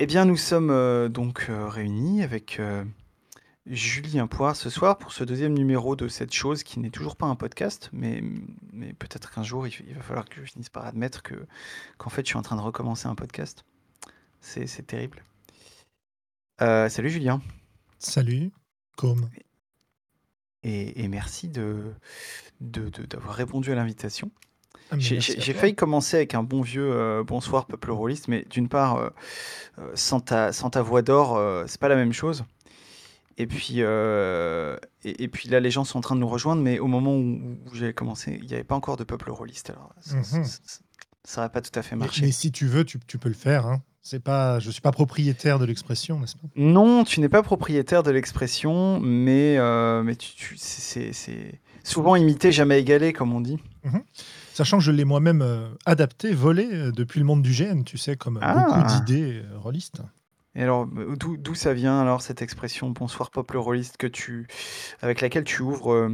[0.00, 2.84] Eh bien, nous sommes euh, donc euh, réunis avec euh,
[3.66, 7.26] Julie Poire ce soir pour ce deuxième numéro de cette chose qui n'est toujours pas
[7.26, 8.22] un podcast, mais,
[8.72, 11.34] mais peut-être qu'un jour il, va falloir que je finisse par admettre que
[11.96, 13.64] qu'en fait je suis en train de recommencer un podcast.
[14.40, 15.24] C'est terrible.
[16.60, 17.42] salut Julien.
[17.98, 18.52] Salut,
[18.96, 19.28] comme.
[20.62, 21.92] Et, et merci de,
[22.60, 24.30] d'avoir répondu à l'invitation.
[24.90, 28.96] Ah, j'ai failli commencer avec un bon vieux euh, bonsoir peuple rôliste, mais d'une part,
[28.96, 29.10] euh,
[29.78, 32.44] euh, sans, ta, sans ta voix d'or, c'est pas la même chose.
[33.36, 36.86] Et puis, et, puis là, les gens sont en train de nous rejoindre, mais au
[36.86, 39.70] moment où, j'ai commencé, il n'y avait pas encore de peuple rôliste.
[39.70, 41.52] Alors, ça n'aurait mhm.
[41.52, 42.22] pas tout à fait marché.
[42.22, 43.66] Mais, si tu veux, tu, tu peux le faire.
[43.66, 43.82] Hein.
[44.00, 46.48] C'est pas, je suis pas propriétaire de l'expression, n'est-ce pas?
[46.56, 49.58] Non, tu n'es pas propriétaire de l'expression, mais,
[50.02, 51.12] mais tu, c'est
[51.84, 53.58] souvent imité, jamais égalé, comme on dit.
[53.84, 54.02] Mhm.
[54.58, 57.96] Sachant que je l'ai moi-même euh, adapté, volé euh, depuis le monde du GN, tu
[57.96, 58.54] sais, comme ah.
[58.54, 60.02] beaucoup d'idées euh, rôlistes.
[60.56, 64.48] Et alors, d'où ça vient alors cette expression bonsoir peuple rôliste que tu,
[65.00, 66.10] avec laquelle tu ouvres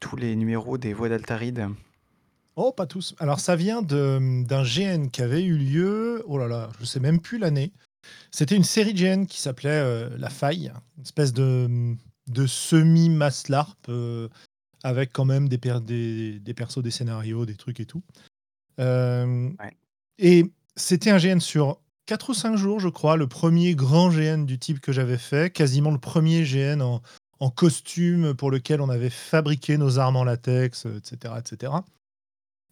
[0.00, 1.68] tous les numéros des voix d'Altaride?
[2.56, 3.14] Oh, pas tous.
[3.20, 7.20] Alors, ça vient d'un GN qui avait eu lieu, oh là là, je sais même
[7.20, 7.72] plus l'année.
[8.32, 11.94] C'était une série de GN qui s'appelait La Faille, une espèce de,
[12.26, 13.88] de semi-maslarp
[14.82, 18.02] avec quand même des, des, des, persos, des scénarios, des trucs et tout.
[18.78, 19.50] Euh,
[20.18, 24.44] et c'était un GN sur 4 ou 5 jours, je crois, le premier grand GN
[24.44, 27.02] du type que j'avais fait, quasiment le premier GN en,
[27.38, 31.34] en, costume pour lequel on avait fabriqué nos armes en latex, etc.
[31.38, 31.72] etc.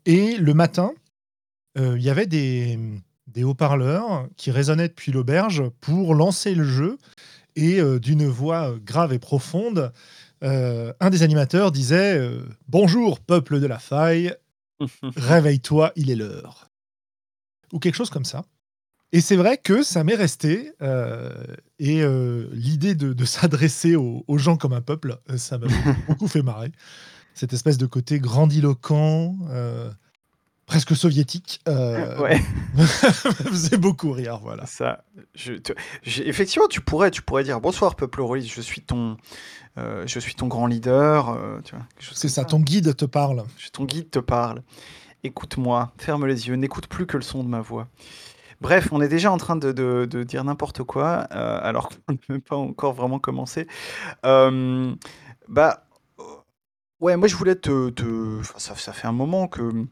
[0.07, 0.93] Et le matin,
[1.79, 2.79] euh, il y avait des,
[3.27, 6.99] des haut-parleurs qui résonnaient depuis l'auberge pour lancer le jeu
[7.57, 9.93] et euh, d'une voix grave et profonde,
[10.43, 14.35] euh, un des animateurs disait euh, Bonjour, peuple de la faille,
[15.17, 16.71] réveille-toi, il est l'heure.
[17.73, 18.45] Ou quelque chose comme ça.
[19.13, 20.73] Et c'est vrai que ça m'est resté.
[20.83, 21.33] Euh,
[21.79, 22.03] et
[22.53, 25.67] l'idée de, s'adresser aux, gens comme un peuple, ça m'a
[26.09, 26.73] beaucoup fait marrer.
[27.35, 29.37] Cette espèce de côté grandiloquent,
[30.67, 31.61] presque soviétique.
[31.67, 32.41] ouais.
[33.49, 34.67] faisait beaucoup rire, voilà.
[34.67, 35.05] Ça,
[35.35, 35.55] je,
[36.05, 39.17] effectivement, tu pourrais, tu pourrais dire bonsoir peuple rôliste, je suis ton,
[39.79, 41.31] euh, je suis ton grand leader.
[41.31, 41.61] Euh,
[42.01, 43.45] c'est ça, ton guide te parle.
[43.73, 44.63] Ton guide te parle.
[45.25, 47.89] Écoute-moi, ferme les yeux, n'écoute plus que le son de ma voix.
[48.61, 52.41] Bref, on est déjà en train de, dire n'importe quoi, euh, alors qu'on n'a même
[52.41, 53.67] pas encore vraiment commencé.
[54.23, 55.85] bah,
[57.01, 57.93] ouais, moi je voulais te.
[58.57, 59.87] Ça, ça, fait un moment que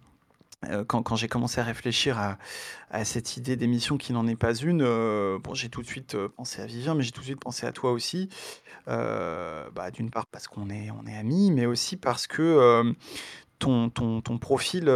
[0.65, 2.19] euh, quand, j'ai commencé à réfléchir
[2.91, 6.15] à, cette idée d'émission qui n'en est pas une, euh, bon, j'ai tout de suite
[6.15, 8.29] euh, pensé à Vivien, mais j'ai tout de suite pensé à toi aussi.
[8.87, 12.95] bah, d'une part parce qu'on est, on est amis, mais aussi parce que
[13.59, 13.91] ton,
[14.41, 14.87] profil,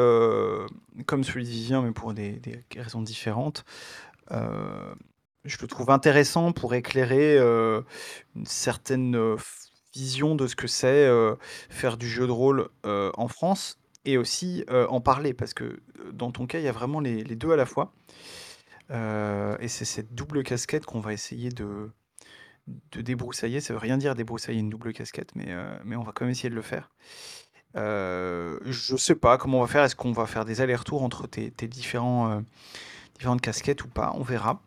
[1.06, 2.41] comme celui de Vivien, mais pour des
[2.77, 3.65] raisons différentes,
[4.31, 9.37] je le trouve intéressant pour éclairer une certaine
[9.92, 11.10] vision de ce que c'est
[11.69, 15.81] faire du jeu de rôle en France et aussi, en parler parce que,
[16.12, 17.93] dans ton cas, il y a vraiment les 2 à la fois.
[18.91, 21.91] et c'est cette double casquette qu'on va essayer de
[22.93, 23.60] de débroussailler.
[23.60, 25.49] Ça veut rien dire débroussailler une double casquette, mais
[25.84, 26.91] mais on va quand même essayer de le faire.
[27.75, 29.84] Je je sais pas comment on va faire.
[29.84, 32.43] Est-ce qu'on va faire des allers-retours entre tes tes différents,
[33.15, 34.12] différentes casquettes ou pas?
[34.16, 34.62] On verra.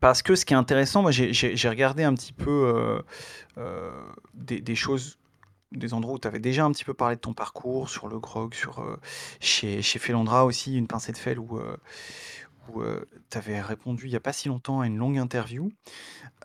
[0.00, 3.02] parce que ce qui est intéressant, moi j'ai regardé un petit peu,
[4.34, 5.18] des choses
[5.72, 8.18] des endroits où tu avais déjà un petit peu parlé de ton parcours, sur le
[8.18, 8.96] grog, sur, euh,
[9.40, 11.76] chez chez aussi, une pincée de fel où, euh,
[12.76, 15.72] euh, tu avais répondu il y a pas si longtemps à une longue interview.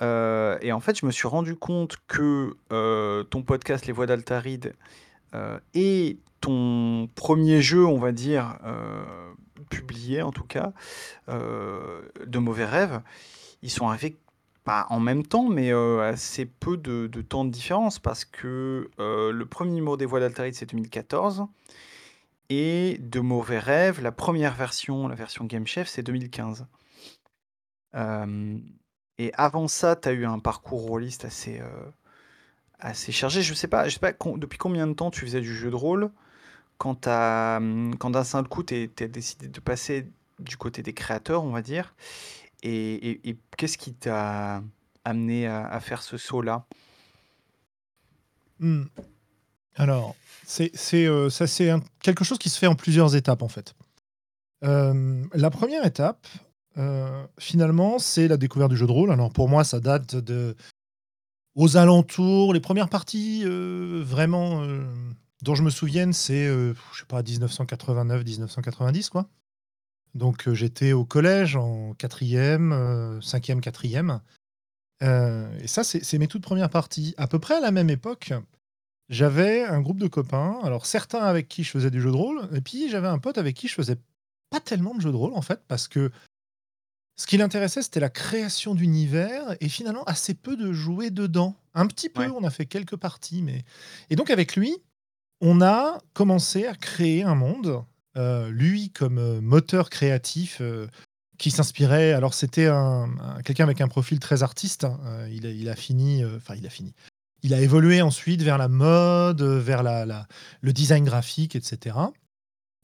[0.01, 2.55] et en fait, je me suis rendu compte que,
[3.29, 4.73] ton podcast Les Voix d'Altaride,
[5.73, 8.57] et ton premier jeu, on va dire,
[9.69, 10.73] publié en tout cas,
[11.27, 13.01] de Mauvais Rêves,
[13.61, 14.17] ils sont arrivés
[14.65, 19.71] pas en même temps, mais assez peu de, temps de différence parce que le premier
[19.71, 21.45] numéro des Voix d'Altaride, c'est 2014.
[22.49, 26.67] Et De Mauvais Rêves, la première version, la version Game Chef, c'est 2015.
[29.17, 31.61] et avant ça, tu as eu un parcours rôliste assez,
[33.11, 33.41] chargé.
[33.43, 35.75] Je sais pas, je sais pas depuis combien de temps tu faisais du jeu de
[35.75, 36.11] rôle?
[36.78, 40.09] Quand, quand d'un seul coup, tu as décidé de passer
[40.40, 41.95] du côté des créateurs, on va dire.
[42.67, 44.64] Et, qu'est-ce qui t'a
[45.03, 46.66] amené à, faire ce saut-là
[48.59, 48.84] mmh.
[49.76, 50.16] Alors,
[50.46, 51.29] c'est, euh,
[52.02, 53.76] quelque chose qui se fait en plusieurs étapes en fait.
[54.64, 56.28] Euh, la première étape,
[56.78, 59.12] euh, finalement, c'est la découverte du jeu de rôle.
[59.12, 60.56] Alors pour moi, ça date de
[61.56, 62.53] aux alentours.
[62.53, 64.66] Les premières parties vraiment
[65.41, 69.28] dont je me souvienne, c'est je sais pas 1989, 1990 quoi.
[70.16, 74.22] Donc j'étais au collège en quatrième, cinquième, quatrième.
[75.02, 77.14] et ça, c'est mes toutes premières parties.
[77.17, 78.34] À peu près à la même époque,
[79.09, 80.59] j'avais un groupe de copains.
[80.64, 83.38] Alors certains avec qui je faisais du jeu de rôle, et puis j'avais un pote
[83.38, 83.97] avec qui je faisais
[84.50, 86.12] pas tellement de jeux de rôle en fait, parce que
[87.17, 91.56] ce qui l'intéressait, c'était la création d'univers et finalement assez peu de jouer dedans.
[91.73, 93.64] Un petit peu, on a fait quelques parties, mais
[94.09, 94.76] et donc avec lui,
[95.40, 97.84] on a commencé à créer un monde.
[98.17, 100.88] Euh, lui comme euh, moteur créatif euh,
[101.38, 102.14] qui s'inspirait.
[102.14, 103.09] Alors c'était un,
[103.44, 104.85] quelqu'un avec un profil très artiste.
[104.85, 105.28] Hein.
[105.29, 106.94] il, a, fini, enfin il a fini.
[107.44, 110.28] Il a évolué ensuite vers la mode, vers la,
[110.62, 111.97] le design graphique, etc.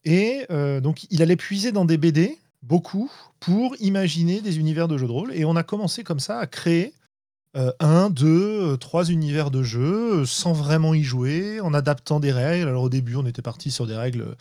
[0.04, 0.45] Et
[0.81, 5.12] donc il allait puiser dans des BD beaucoup pour imaginer des univers de jeux de
[5.13, 5.33] rôle.
[5.33, 6.94] Et on a commencé comme ça à créer
[7.56, 12.68] un, deux, trois univers de jeux sans vraiment y jouer, en adaptant des règles.
[12.68, 14.36] Alors au début, on était parti sur des règles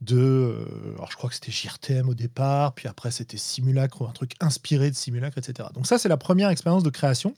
[0.00, 0.54] de.
[0.96, 4.32] alors je crois que c'était JRTM au départ, puis après c'était Simulacre ou un truc
[4.40, 5.68] inspiré de Simulacre, etc.
[5.74, 7.34] Donc ça, c'est la première expérience de création.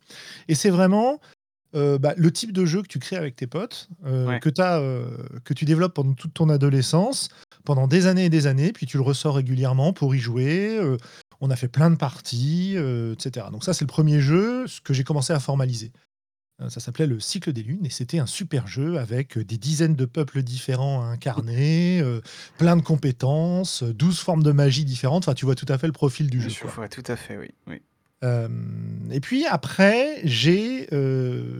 [0.49, 1.21] Et c'est vraiment.
[1.73, 4.81] Bah, le type de jeu que tu crées avec tes potes, que, as,
[5.45, 7.29] que tu développes pendant toute ton adolescence,
[7.65, 10.77] pendant des années et des années, puis tu le ressors régulièrement pour y jouer.
[10.77, 10.97] Euh,
[11.41, 13.47] on a fait plein de parties, euh, etc.
[13.51, 15.93] Donc ça, c'est le premier jeu que j'ai commencé à formaliser.
[16.61, 19.97] Euh, ça s'appelait le cycle des lunes et c'était un super jeu avec des dizaines
[19.97, 22.03] de peuples différents à incarner,
[22.59, 25.25] plein de compétences, 12 formes de magie différentes.
[25.25, 26.51] Enfin, tu vois tout à fait le profil du jeu.
[26.75, 27.51] vois tout à fait, oui.
[27.67, 27.81] oui.
[29.11, 30.89] et puis après, j'ai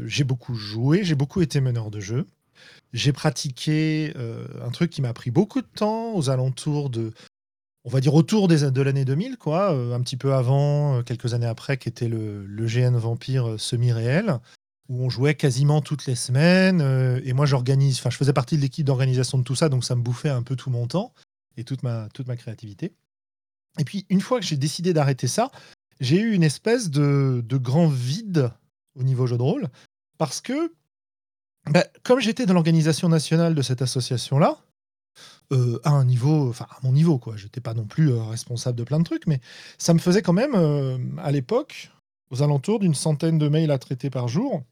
[0.07, 2.27] j'ai beaucoup joué, j'ai beaucoup été meneur de jeu.
[2.93, 7.13] J'ai pratiqué euh, un truc qui m'a pris beaucoup de temps aux alentours de,
[7.85, 11.03] on va dire autour des, de l'année 2000, quoi, euh, un petit peu avant, euh,
[11.03, 14.39] quelques années après, qui était le, le GN Vampire semi-réel,
[14.91, 16.81] où on jouait quasiment toutes les semaines.
[17.25, 19.95] et moi, j'organise, enfin, je faisais partie de l'équipe d'organisation de tout ça, donc ça
[19.95, 21.15] me bouffait un peu tout mon temps
[21.57, 22.93] et toute ma, toute ma créativité.
[23.79, 25.51] Et puis, une fois que j'ai décidé d'arrêter ça,
[26.01, 28.51] j'ai eu une espèce de, de grand vide
[28.97, 29.69] au niveau jeu de rôle,
[30.19, 30.73] parce que
[31.71, 34.59] bah, comme j'étais dans l'organisation nationale de cette association-là,
[35.53, 37.37] euh, à un niveau, enfin à mon niveau, quoi.
[37.37, 39.41] J'étais pas non plus euh, responsable de plein de trucs, mais
[39.79, 41.91] ça me faisait quand même, euh, à l'époque,
[42.31, 44.63] aux alentours d'une centaine de mails à traiter par jour.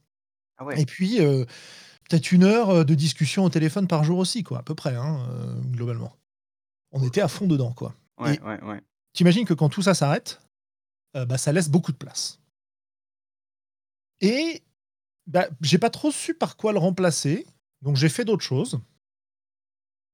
[0.59, 4.63] Ah Et puis, peut-être une heure de discussion au téléphone par jour aussi, quoi, à
[4.63, 5.27] peu près, hein,
[5.71, 6.13] globalement.
[6.93, 7.95] On était à fond dedans, quoi.
[8.19, 8.81] Ouais, ouais, ouais.
[9.13, 10.41] T'imagines que quand tout ça s'arrête,
[11.15, 12.41] bah, ça laisse beaucoup de place.
[14.21, 14.63] Et
[15.27, 17.47] bah, j'ai pas trop su par quoi le remplacer,
[17.83, 18.81] donc j'ai fait d'autres choses.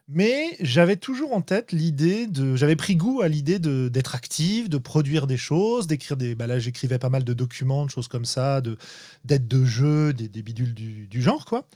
[0.07, 2.57] Mais j'avais toujours en tête l'idée de.
[2.57, 6.35] J'avais pris goût à l'idée d'être actif, de produire des choses, d'écrire des.
[6.35, 10.43] Bah là, j'écrivais pas mal de documents, de choses comme ça, d'aides de, jeu, des,
[10.43, 11.67] bidules du, genre, quoi.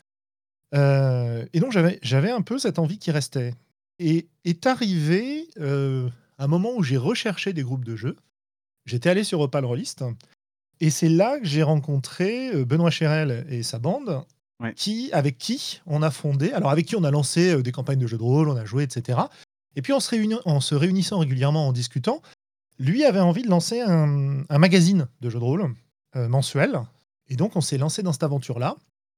[0.75, 3.54] Euh, et donc, j'avais un peu cette envie qui restait.
[3.98, 6.08] Et est arrivé euh,
[6.38, 8.16] un moment où j'ai recherché des groupes de jeux.
[8.84, 10.04] J'étais allé sur Opal Rollist
[10.81, 14.22] et c'est là que j'ai rencontré euh, Benoît Chérel et sa bande,
[14.75, 17.99] qui, avec qui on a fondé, alors avec qui on a lancé euh, des campagnes
[17.99, 19.19] de jeux de rôle, on a joué, etc.
[19.76, 22.22] Et puis en se, en se réunissant régulièrement, en discutant,
[22.78, 25.75] lui avait envie de lancer un, magazine de jeux de rôle
[26.16, 26.81] euh, mensuel.
[27.28, 28.76] Et donc on s'est lancé dans cette aventure-là.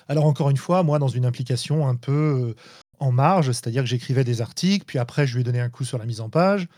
[0.08, 2.54] Alors encore une fois, moi dans une implication un peu
[2.98, 5.84] en marge, c'est-à-dire que j'écrivais des articles, puis après je lui ai donné un coup
[5.84, 6.68] sur la mise en page.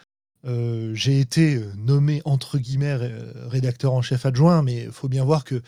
[0.45, 2.97] Euh, j'ai été euh, nommé entre guillemets
[3.47, 5.63] rédacteur en chef adjoint, mais il faut bien voir que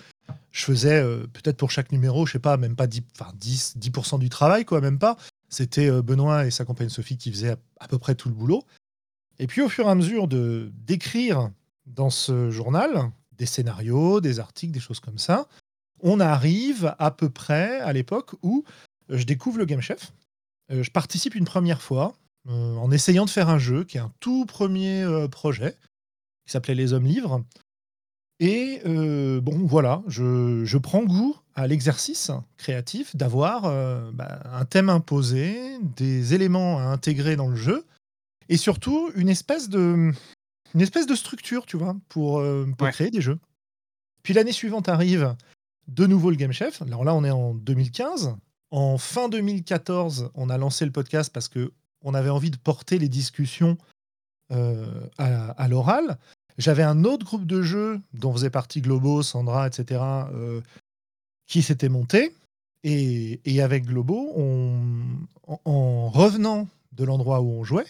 [0.51, 3.03] je faisais euh, peut-être pour chaque numéro, je sais pas, même pas 10,
[3.35, 5.17] 10, 10% du travail, quoi, même pas.
[5.49, 8.65] C'était Benoît et sa compagne Sophie qui faisaient à, peu près tout le boulot.
[9.39, 11.51] Et puis au fur et à mesure de d'écrire
[11.87, 15.47] dans ce journal des scénarios, des articles, des choses comme ça,
[16.01, 18.65] on arrive à peu près à l'époque où
[19.09, 20.13] je découvre le Game Chef.
[20.71, 22.17] je participe une première fois
[22.49, 25.77] euh, en essayant de faire un jeu qui est un tout premier euh, projet
[26.45, 27.43] qui s'appelait Les Hommes Livres.
[28.41, 33.63] Et euh, bon, voilà, je, prends goût à l'exercice créatif d'avoir
[34.13, 37.85] bah, un thème imposé, des éléments à intégrer dans le jeu,
[38.49, 40.13] et surtout une espèce de,
[40.75, 42.43] une espèce de structure, tu vois, pour,
[42.91, 43.39] créer des jeux.
[44.25, 45.37] Puis l'année suivante arrive
[45.89, 46.83] de nouveau le Game Chef.
[46.83, 48.37] Alors là, on est en 2015.
[48.71, 51.73] En fin 2014, on a lancé le podcast parce que
[52.03, 53.79] on avait envie de porter les discussions
[54.53, 54.87] euh,
[55.19, 56.19] à, l'oral.
[56.59, 60.01] J'avais un autre groupe de jeux dont faisait partie Globo, Sandra, etc.,
[60.33, 60.61] euh,
[61.47, 62.35] qui s'était monté.
[62.87, 64.35] Et, avec Globo,
[65.47, 67.87] en, revenant de l'endroit où on jouait,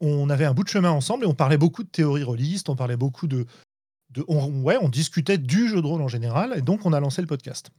[0.00, 2.76] on avait un bout de chemin ensemble et on parlait beaucoup de théorie rôliste, on
[2.76, 3.44] parlait beaucoup de.
[4.28, 7.20] on, ouais, on discutait du jeu de rôle en général, et donc on a lancé
[7.20, 7.70] le podcast.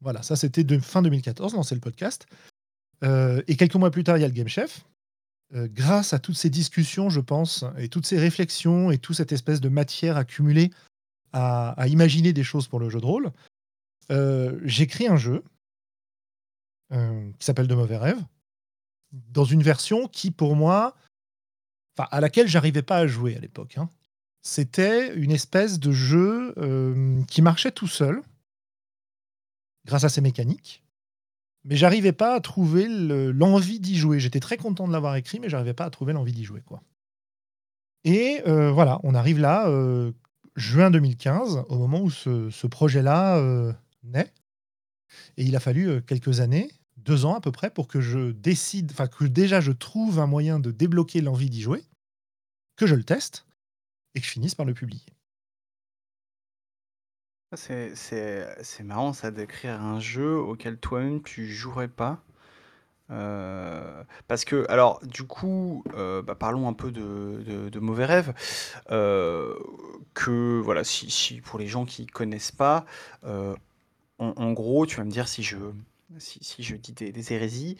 [0.00, 2.26] Voilà, ça c'était fin 2014, lancer le podcast.
[3.04, 4.84] Euh, et quelques mois plus tard, il y a le Game Chef.
[5.54, 9.32] Euh, grâce à toutes ces discussions, je pense, et toutes ces réflexions et toute cette
[9.32, 10.70] espèce de matière accumulée
[11.32, 13.32] à, imaginer des choses pour le jeu de rôle,
[14.10, 15.42] euh, j'écris un jeu
[16.92, 18.22] euh, qui s'appelle De mauvais rêves,
[19.12, 20.96] dans une version qui, pour moi,
[21.98, 23.76] à laquelle j'arrivais pas à jouer à l'époque.
[23.78, 23.88] hein.
[24.42, 26.54] C'était une espèce de jeu
[27.28, 28.22] qui marchait tout seul,
[29.84, 30.82] grâce à ses mécaniques,
[31.64, 34.20] mais j'arrivais pas à trouver le- l'envie d'y jouer.
[34.20, 36.62] J'étais très content de l'avoir écrit, mais j'arrivais pas à trouver l'envie d'y jouer.
[36.62, 36.82] Quoi.
[38.04, 40.12] Et euh, voilà, on arrive là, euh,
[40.56, 44.32] juin 2015, au moment où ce, projet-là euh, naît.
[45.36, 48.90] Et il a fallu quelques années, deux ans à peu près, pour que je décide,
[48.92, 51.82] enfin que déjà je trouve un moyen de débloquer l'envie d'y jouer,
[52.76, 53.46] que je le teste
[54.14, 55.02] et que je finisse par le publier.
[57.52, 62.22] Ah, C'est c'est marrant ça d'écrire un jeu auquel toi-même tu jouerais pas.
[63.10, 68.34] Euh, parce que, alors, du coup, euh, bah, parlons un peu de, de- mauvais rêves.
[68.90, 69.54] Euh,
[70.14, 72.84] que voilà, si, si pour les gens qui connaissent pas,
[74.18, 75.56] en, gros, tu vas me dire si je
[76.18, 77.76] si, si je dis des, hérésies.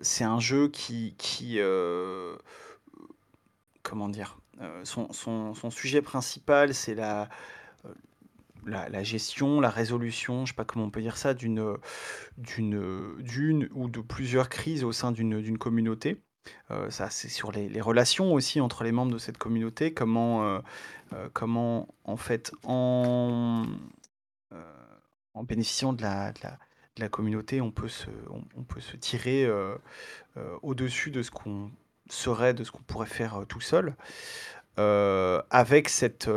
[0.00, 1.58] c'est un jeu qui qui
[3.82, 4.38] comment dire,
[4.84, 7.28] son, son sujet principal, c'est la
[8.66, 11.60] la, gestion, la résolution, je sais pas comment on peut dire ça, d'une
[12.38, 16.22] ou de plusieurs crises au sein d'une communauté.
[16.70, 20.58] Euh, ça, c'est sur les, relations aussi entre les membres de cette communauté, comment, euh,
[21.12, 23.64] euh, comment en fait, en,
[25.34, 26.40] en bénéficiant de la, de
[26.98, 28.08] la, communauté, on peut se,
[28.56, 29.48] on, peut se tirer
[30.62, 31.70] au-dessus de ce qu'on
[32.08, 33.96] serait, de ce qu'on pourrait faire tout seul,
[34.76, 36.28] avec cette,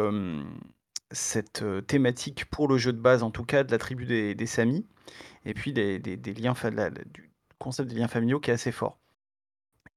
[1.12, 4.36] cette euh, thématique pour le jeu de base, en tout cas, de la tribu des,
[4.36, 4.86] des Samis,
[5.46, 8.52] et puis des, des- des liens, fa- la- la- du concept des liens familiaux qui
[8.52, 8.98] est assez fort.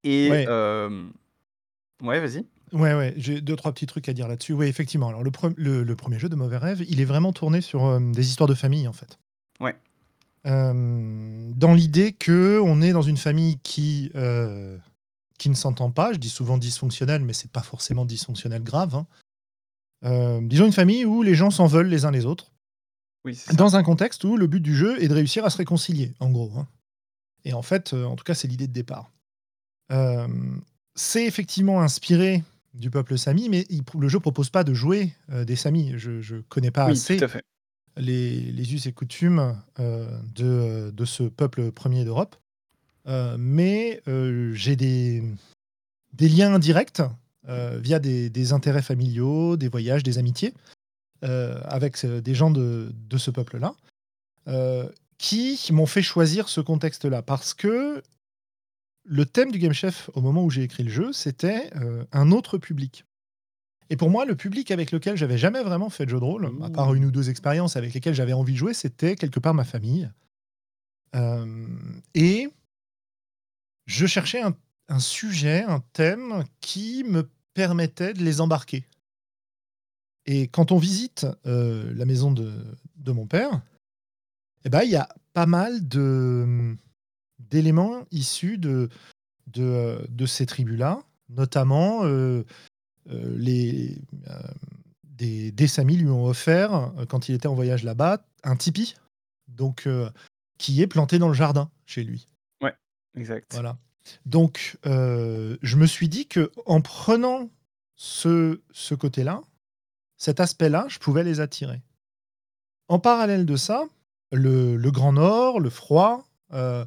[0.05, 1.09] Et Ouais, euh,
[2.03, 2.47] ouais, vas-y.
[2.73, 3.13] ouais, ouais.
[3.17, 4.53] J'ai deux trois petits trucs à dire là-dessus.
[4.55, 5.09] Oui, effectivement.
[5.09, 7.85] Alors le, pre- le, le premier jeu de Mauvais Rêve, il est vraiment tourné sur
[7.85, 9.19] euh, des histoires de famille en fait.
[9.61, 9.77] Ouais.
[10.45, 14.11] Dans l'idée que on est dans une famille qui
[15.39, 16.13] qui ne s'entend pas.
[16.13, 18.95] Je dis souvent dysfonctionnelle, mais c'est pas forcément dysfonctionnel grave.
[18.95, 19.07] hein.
[20.05, 22.53] Euh, disons une famille où les gens s'en veulent les uns les autres,
[23.25, 26.15] Oui, dans un contexte où le but du jeu est de réussir à se réconcilier,
[26.21, 26.51] en gros.
[26.57, 26.67] hein.
[27.45, 29.11] Et en fait, euh, en tout cas, c'est l'idée de départ.
[29.93, 30.29] Euh,
[30.95, 32.43] c'est effectivement inspiré
[32.75, 35.93] du peuple sami, mais il- le jeu propose pas de jouer euh, des samis.
[35.97, 37.19] Je ne connais pas Oui, assez
[37.97, 42.37] les, les us et coutumes de, de ce peuple premier d'Europe.
[43.39, 44.01] Mais
[44.53, 45.25] j'ai des,
[46.13, 47.03] des liens indirects
[47.47, 50.55] via des, intérêts familiaux, des voyages, des amitiés
[51.25, 53.75] euh, avec euh, des gens de, ce peuple-là
[54.49, 58.03] euh, qui m'ont fait choisir ce contexte-là parce que
[59.05, 62.31] le thème du Game Chef au moment où j'ai écrit le jeu, c'était euh, un
[62.33, 63.05] autre public.
[63.91, 66.51] Et pour moi, le public avec lequel j'avais jamais vraiment fait de jeu de rôle,
[66.63, 69.53] à part une ou deux expériences avec lesquelles j'avais envie de jouer, c'était quelque part
[69.53, 70.09] ma famille.
[71.17, 71.67] Euh,
[72.15, 72.49] et
[73.87, 74.57] je cherchais un,
[74.91, 78.87] un sujet, un thème qui me permettait de les embarquer.
[80.27, 82.53] Et quand on visite euh, la maison de,
[82.97, 83.63] de mon père,
[84.65, 86.77] eh ben, il y a pas mal de,
[87.39, 88.91] d'éléments issus de,
[89.47, 92.45] de, de ces tribus-là, notamment euh,
[93.09, 93.97] euh, les,
[95.05, 98.97] des, des Samis lui ont offert, quand il était en voyage là-bas, un tipi,
[99.49, 99.89] donc,
[100.59, 102.29] qui est planté dans le jardin chez lui.
[103.17, 103.53] Exact.
[103.53, 103.77] Voilà.
[104.27, 107.51] Donc, euh, je me suis dit que en prenant
[107.97, 109.43] ce, ce côté-là,
[110.17, 111.81] cet aspect-là, je pouvais les attirer.
[112.89, 113.85] En parallèle de ça,
[114.33, 116.85] le, le Grand Nord, le froid, euh,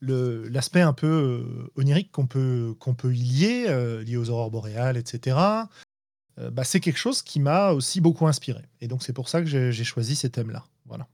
[0.00, 5.36] l'aspect un peu euh, onirique qu'on peut, peut y lier, lié aux aurores boréales, etc.,
[6.50, 8.62] bah, c'est quelque chose qui m'a aussi beaucoup inspiré.
[8.80, 10.64] Et donc, c'est pour ça que j'ai choisi ces thèmes-là.
[10.84, 11.06] Voilà.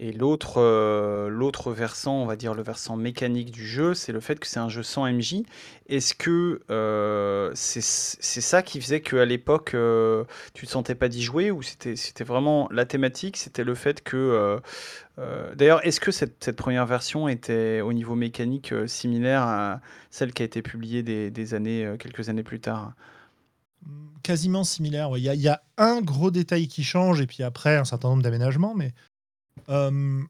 [0.00, 4.18] Et l'autre euh, l'autre versant, on va dire le versant mécanique du jeu, c'est le
[4.18, 5.44] fait que c'est un jeu sans MJ.
[5.88, 7.80] Est-ce que euh, c'est
[8.40, 12.68] ça qui faisait qu'à l'époque, euh, tu te sentais pas d'y jouer ou c'était vraiment
[12.72, 14.60] la thématique, c'était le fait que...
[15.18, 20.32] euh, D'ailleurs, est-ce que cette, cette première version était au niveau mécanique similaire à celle
[20.32, 22.94] qui a été publiée des, années, quelques années plus tard?
[24.24, 25.10] quasiment similaire.
[25.18, 28.22] y, il y a un gros détail qui change et puis après un certain nombre
[28.22, 28.92] d'aménagements, mais
[29.68, 30.22] euh,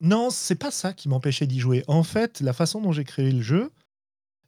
[0.00, 1.84] non, c'est pas ça qui m'empêchait d'y jouer.
[1.88, 3.70] En fait, la façon dont j'ai créé le jeu,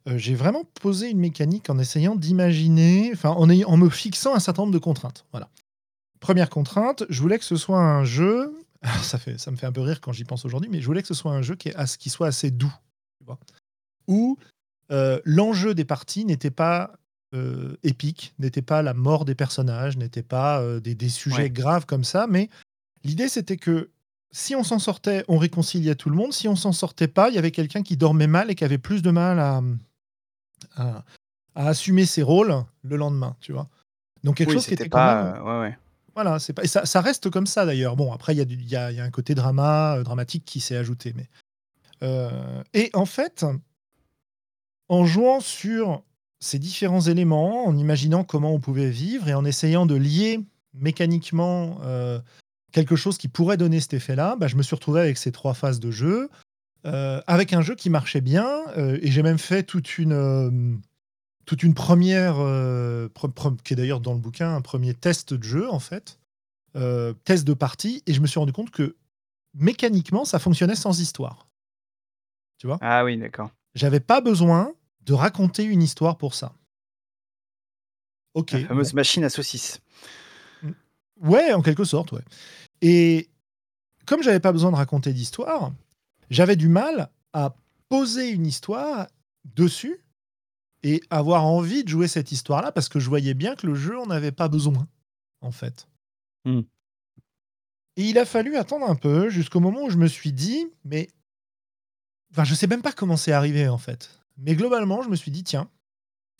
[0.07, 4.63] euh, j'ai vraiment posé une mécanique en essayant d'imaginer, enfin en, me fixant un certain
[4.63, 5.25] nombre de contraintes.
[5.31, 5.49] Voilà.
[6.19, 8.57] Première contrainte, je voulais que ce soit un jeu.
[8.81, 10.85] alors, ça, fait, ça me fait un peu rire quand j'y pense aujourd'hui, mais je
[10.85, 12.73] voulais que ce soit un jeu qui, est qui soit assez doux.
[13.19, 13.37] Tu vois
[14.07, 14.37] où
[14.91, 16.95] euh, l'enjeu des parties n'était pas
[17.33, 21.49] euh, épique, n'était pas la mort des personnages, n'était pas des, des sujets Ouais.
[21.49, 22.49] graves comme ça, mais
[23.03, 23.91] l'idée c'était que
[24.31, 26.33] si on s'en sortait, on réconciliait tout le monde.
[26.33, 28.77] Si on s'en sortait pas, il y avait quelqu'un qui dormait mal et qui avait
[28.77, 29.61] plus de mal à,
[30.75, 31.03] à,
[31.55, 33.67] à assumer ses rôles le lendemain, tu vois.
[34.23, 35.77] Donc quelque Oui, chose qui était quand même pas, heu, ouais, ouais.
[36.15, 37.95] voilà, c'est pas et ça ça reste comme ça d'ailleurs.
[37.95, 40.45] Bon, après il y a du y a y a un côté drama, heu, dramatique
[40.45, 41.27] qui s'est ajouté, mais
[42.03, 42.29] heu
[42.73, 43.45] et en fait,
[44.89, 46.03] en jouant sur
[46.39, 50.39] ces différents éléments, en imaginant comment on pouvait vivre et en essayant de lier
[50.73, 51.79] mécaniquement,
[52.71, 55.53] quelque chose qui pourrait donner cet effet-là, bah, je me suis retrouvé avec ces 3
[55.53, 56.29] phases de jeu,
[56.85, 60.81] heu, avec un jeu qui marchait bien, heu et j'ai même fait toute une, hem,
[61.45, 65.33] toute une 1re, heu, pre pre qui est d'ailleurs dans le bouquin, un 1er test
[65.33, 66.19] de jeu en fait,
[67.25, 68.95] test de partie et je me suis rendu compte que
[69.55, 71.47] mécaniquement, ça fonctionnait sans histoire.
[72.59, 72.77] Tu vois?
[72.81, 73.49] Ah oui, d'accord.
[73.75, 74.73] J'avais pas besoin
[75.05, 76.53] de raconter une histoire pour ça.
[78.35, 78.67] OK, La bon.
[78.67, 79.81] fameuse machine à saucisses.
[81.19, 82.23] Ouais, en quelque sorte, ouais
[82.81, 83.29] et
[84.05, 85.71] comme j'avais pas besoin de raconter d'histoire,
[86.29, 87.55] j'avais du mal à
[87.89, 89.07] poser une histoire
[89.45, 90.03] dessus
[90.83, 93.99] et avoir envie de jouer cette histoire-là parce que je voyais bien que le jeu
[93.99, 94.87] en avait pas besoin,
[95.41, 95.87] en fait.
[96.45, 96.61] Mmh.
[97.97, 101.09] Et il a fallu attendre un peu jusqu'au moment où je me suis dit: «Mais»
[102.31, 105.31] enfin, je sais même pas comment c'est arrivé, en fait, mais globalement, je me suis
[105.31, 105.69] dit: «Tiens,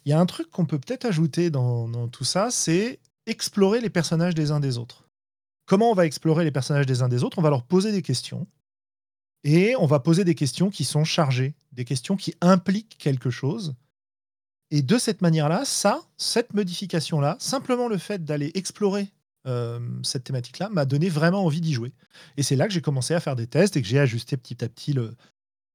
[0.06, 3.82] il y a un truc qu'on peut peut-être ajouter dans dans tout ça, c'est explorer
[3.82, 5.06] les personnages des uns des autres».
[5.66, 7.38] Comment on va explorer les personnages des uns des autres?
[7.40, 8.48] On va leur poser des questions
[9.44, 13.76] et on va poser des questions qui sont chargées, des questions qui impliquent quelque chose
[14.72, 19.12] et de cette manière-là, ça, cette modification-là, simplement le fait d'aller explorer,
[19.46, 21.92] hem, cette thématique-là, m'a donné vraiment envie d'y jouer
[22.38, 24.64] et c'est là que j'ai commencé à faire des tests et que j'ai ajusté petit
[24.64, 25.14] à petit le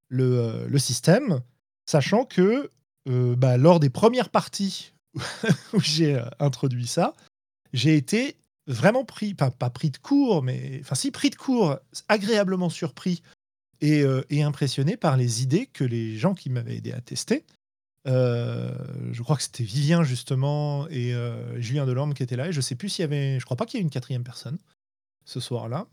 [0.09, 1.41] le, le système,
[1.85, 2.71] sachant que,
[3.09, 4.93] heu, bah, lors des 1res parties
[5.73, 7.15] où j'ai, introduit ça,
[7.73, 12.69] j'ai été vraiment pris, pas pris de court, mais enfin si, pris de court, agréablement
[12.71, 13.23] surpris
[13.81, 17.45] et et impressionné par les idées que les gens qui m'avaient aidé à tester,
[18.09, 18.73] heu,
[19.13, 22.61] je crois que c'était Vivien justement et heu, Julien Delorme qui étaient là et je
[22.61, 24.59] sais plus s'il y avait je crois pas qu'il y ait une 4e personne,
[25.25, 25.87] ce soir-là.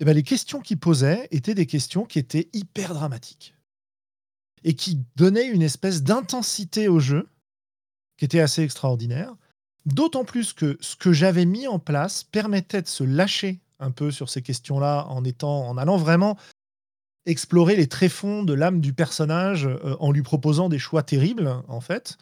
[0.00, 3.54] Et bah, les questions qu'ils posaient étaient des questions qui étaient hyper dramatiques
[4.64, 7.28] et qui donnaient une espèce d'intensité au jeu,
[8.16, 9.34] qui était assez extraordinaire.
[9.86, 14.10] D'autant plus que ce que j'avais mis en place permettait de se lâcher un peu
[14.10, 16.38] sur ces questions-là en en allant vraiment
[17.26, 21.80] explorer les tréfonds de l'âme du personnage, heu, en lui proposant des choix terribles, en
[21.80, 22.18] fait,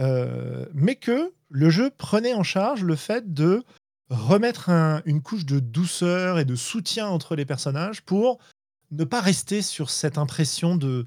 [0.00, 3.64] heu, mais que le jeu prenait en charge le fait de
[4.10, 8.38] remettre un une couche de douceur et de soutien entre les personnages pour
[8.90, 11.06] ne pas rester sur cette impression de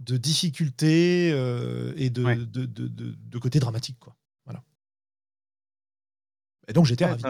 [0.00, 2.36] de difficulté, heu et de Ouais.
[2.44, 4.16] de de de côté dramatique, quoi.
[4.46, 4.62] Voilà.
[6.68, 7.24] Et donc j'étais Ouais, ravi.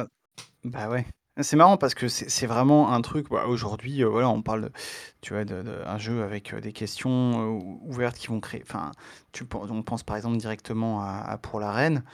[0.65, 1.07] bah, ouais.
[1.41, 4.73] C'est marrant parce que c'est vraiment un truc, bah, aujourd'hui, heu, voilà, on parle de
[5.23, 8.93] tu vois, de de un jeu avec, heu, des questions, ouvertes qui vont créer enfin,
[9.33, 12.05] tu on pense par exemple directement à à Pour l'Arène,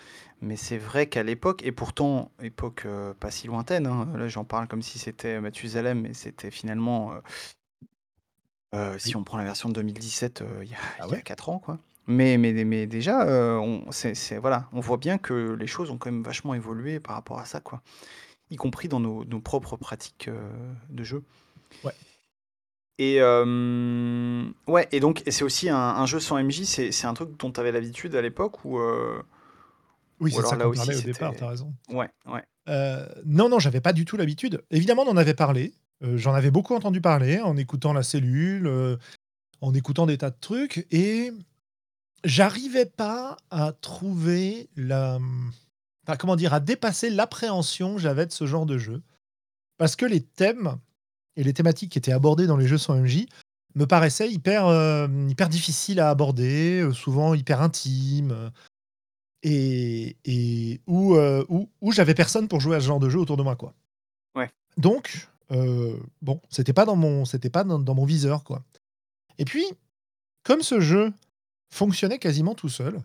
[0.42, 2.86] mais c'est vrai qu'à l'époque et pourtant époque,
[3.20, 7.12] pas si lointaine, hein, là j'en parle comme si c'était Mathusalem, mais c'était finalement,
[8.74, 9.16] heu heu, si Oui.
[9.16, 11.22] on prend la version de 2017, heu, il y a Ah il y a ouais?
[11.22, 11.78] 4 ans, quoi.
[12.06, 15.90] Mais mais mais déjà, heu, on c'est c'est voilà, on voit bien que les choses
[15.90, 17.82] ont quand même vachement évolué par rapport à ça, quoi.
[18.50, 20.38] Y compris dans nos nos propres pratiques, heu,
[20.90, 21.24] de jeu.
[21.84, 21.94] Ouais.
[22.98, 27.06] Et hem, ouais et donc et c'est aussi un un jeu sans MJ, c'est c'est
[27.08, 29.22] un truc dont tu avais l'habitude à l'époque ou heu,
[30.20, 31.48] Oui, ou c'est de alors ça là qu'on aussi parlait au départ, tu c'était as
[31.48, 31.74] raison.
[31.88, 32.42] ouais, ouais.
[32.68, 34.62] Heu, non, non, j'avais pas du tout l'habitude.
[34.70, 38.66] Évidemment, on en avait parlé, heu, j'en avais beaucoup entendu parler en écoutant La Cellule,
[38.66, 38.98] heu,
[39.61, 41.33] en écoutant des tas de trucs et
[42.24, 45.18] j'arrivais pas à trouver la,
[46.07, 46.54] enfin, comment dire?
[46.54, 49.02] À dépasser l'appréhension que j'avais de ce genre de jeu.
[49.78, 50.78] Parce que les thèmes
[51.37, 53.26] et les thématiques qui étaient abordées dans les jeux sans MJ
[53.76, 58.52] me paraissaient hyper, hem, hyper difficiles à aborder, souvent hyper intimes,
[59.42, 63.37] et et où, où où j'avais personne pour jouer à ce genre de jeu autour
[63.37, 63.74] de moi, quoi.
[64.37, 64.50] Ouais.
[64.76, 68.62] Donc heu, bon, c'était pas dans mon c'était pas dans dans mon viseur, quoi
[69.38, 69.64] et puis,
[70.44, 71.12] comme ce jeu
[71.70, 73.02] fonctionnait quasiment tout seul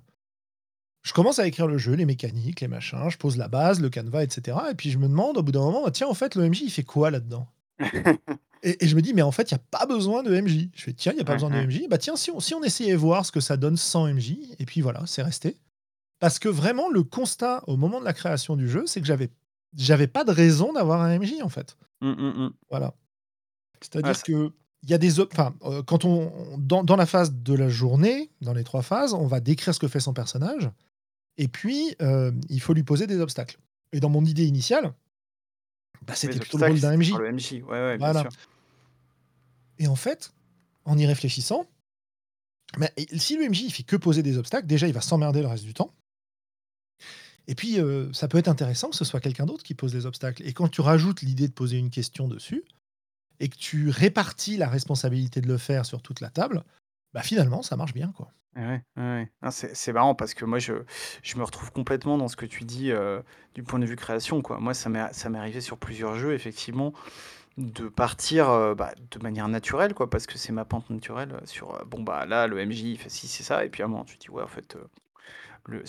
[1.01, 3.89] je commence à écrire le jeu, les mécaniques, les machins, je pose la base, le
[3.89, 6.35] canevas et cetera et puis je me demande au bout d'un moment: «Tiens, en fait,
[6.35, 7.47] le MJ, il fait quoi là-dedans?»
[8.63, 10.67] et et je me dis: «Mais en fait, il y a pas besoin de MJ».
[10.75, 11.55] Je fais: «Tiens, il y a pas besoin de.
[11.65, 14.35] MJ, bah, tiens, si on si on essayait voir ce que ça donne sans MJ?»
[14.59, 15.55] et puis voilà, c'est resté.
[16.19, 19.29] Parce que vraiment, le constat au moment de la création du jeu, c'est que j'avais
[19.77, 21.77] j'avais pas de raison d'avoir un MJ, en fait.
[22.01, 22.49] Mmh, mmh mh.
[22.69, 22.93] Voilà.
[23.81, 24.51] C'est-à-dire ça que
[24.83, 28.31] il y a des enfin, euh, quand on dans dans la phase de la journée,
[28.41, 30.71] dans les trois phases, on va décrire ce que fait son personnage
[31.39, 33.57] et puis, heu, il faut lui poser des obstacles
[33.93, 34.93] et dans mon idée initiale,
[36.05, 37.13] bah, c'était plutôt le rôle d'un MJ.
[37.17, 37.53] le MJ.
[37.53, 38.29] Ouais, ouais, bien Voilà sûr.
[39.77, 40.33] et en fait,
[40.83, 41.65] en y réfléchissant,
[42.77, 45.47] bah, si le MJ il fait que poser des obstacles, déjà il va s'emmerder le
[45.47, 45.93] reste du temps
[47.47, 50.05] et puis, heu, ça peut être intéressant que ce soit quelqu'un d'autre qui pose les
[50.05, 52.63] obstacles et quand tu rajoutes l'idée de poser une question dessus
[53.39, 56.63] et que tu répartis la responsabilité de le faire sur toute la table,
[57.13, 58.33] bah, finalement ça marche bien, quoi.
[58.55, 60.73] Ouais, ouais, c'est marrant parce que moi, je
[61.21, 63.23] je me retrouve complètement dans ce que tu dis, heu,
[63.53, 64.59] du point de vue création, quoi.
[64.59, 64.99] Moi, ça m'est
[65.37, 66.93] arrivé sur plusieurs jeux, effectivement,
[67.57, 71.85] de partir, heu, bah, de manière naturelle, quoi, parce que c'est ma pente naturelle, sur,
[71.87, 74.05] bon, bah, là, le MJ, il fait ci, c'est ça et puis à un moment,
[74.05, 74.77] tu te dis: «Ouais, en fait,
[75.67, 75.83] le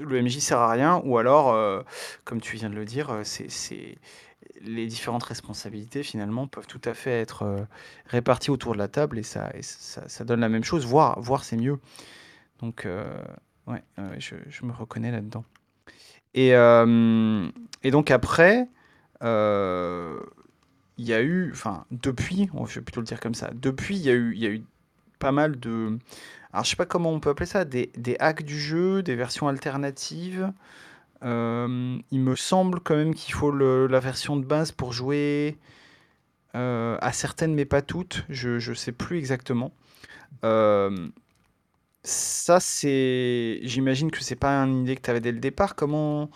[0.00, 1.84] le MJ sert à rien» ou alors, heu,
[2.24, 3.98] comme tu viens de le dire, heu, c'est
[4.62, 7.66] les différentes responsabilités, finalement, peuvent tout à fait être, heu,
[8.06, 11.56] réparties autour de la table et ça ça donne la même chose, voire voire c'est
[11.56, 11.78] mieux.
[12.60, 13.04] Donc heu,
[13.68, 13.82] ouais,
[14.18, 15.44] je me reconnais là-dedans
[16.34, 16.50] et
[17.84, 18.68] et donc après,
[19.22, 24.02] il y a eu enfin, depuis, je vais plutôt le dire comme ça, depuis, il
[24.06, 24.64] y il y a eu
[25.18, 25.98] pas mal de
[26.56, 27.90] alors je sais pas comment on peut appeler ça, des
[28.20, 30.52] hacks du jeu, des versions alternatives.
[31.22, 35.58] Hem, il me semble quand même qu'il faut la version de base pour jouer,
[36.56, 39.72] heu, à certaines mais pas toutes, je je sais plus exactement.
[40.44, 41.12] Hem
[42.04, 45.74] Ça, c'est j'imagine que c'est pas une idée que tu avais dès le départ.
[45.74, 46.30] Comment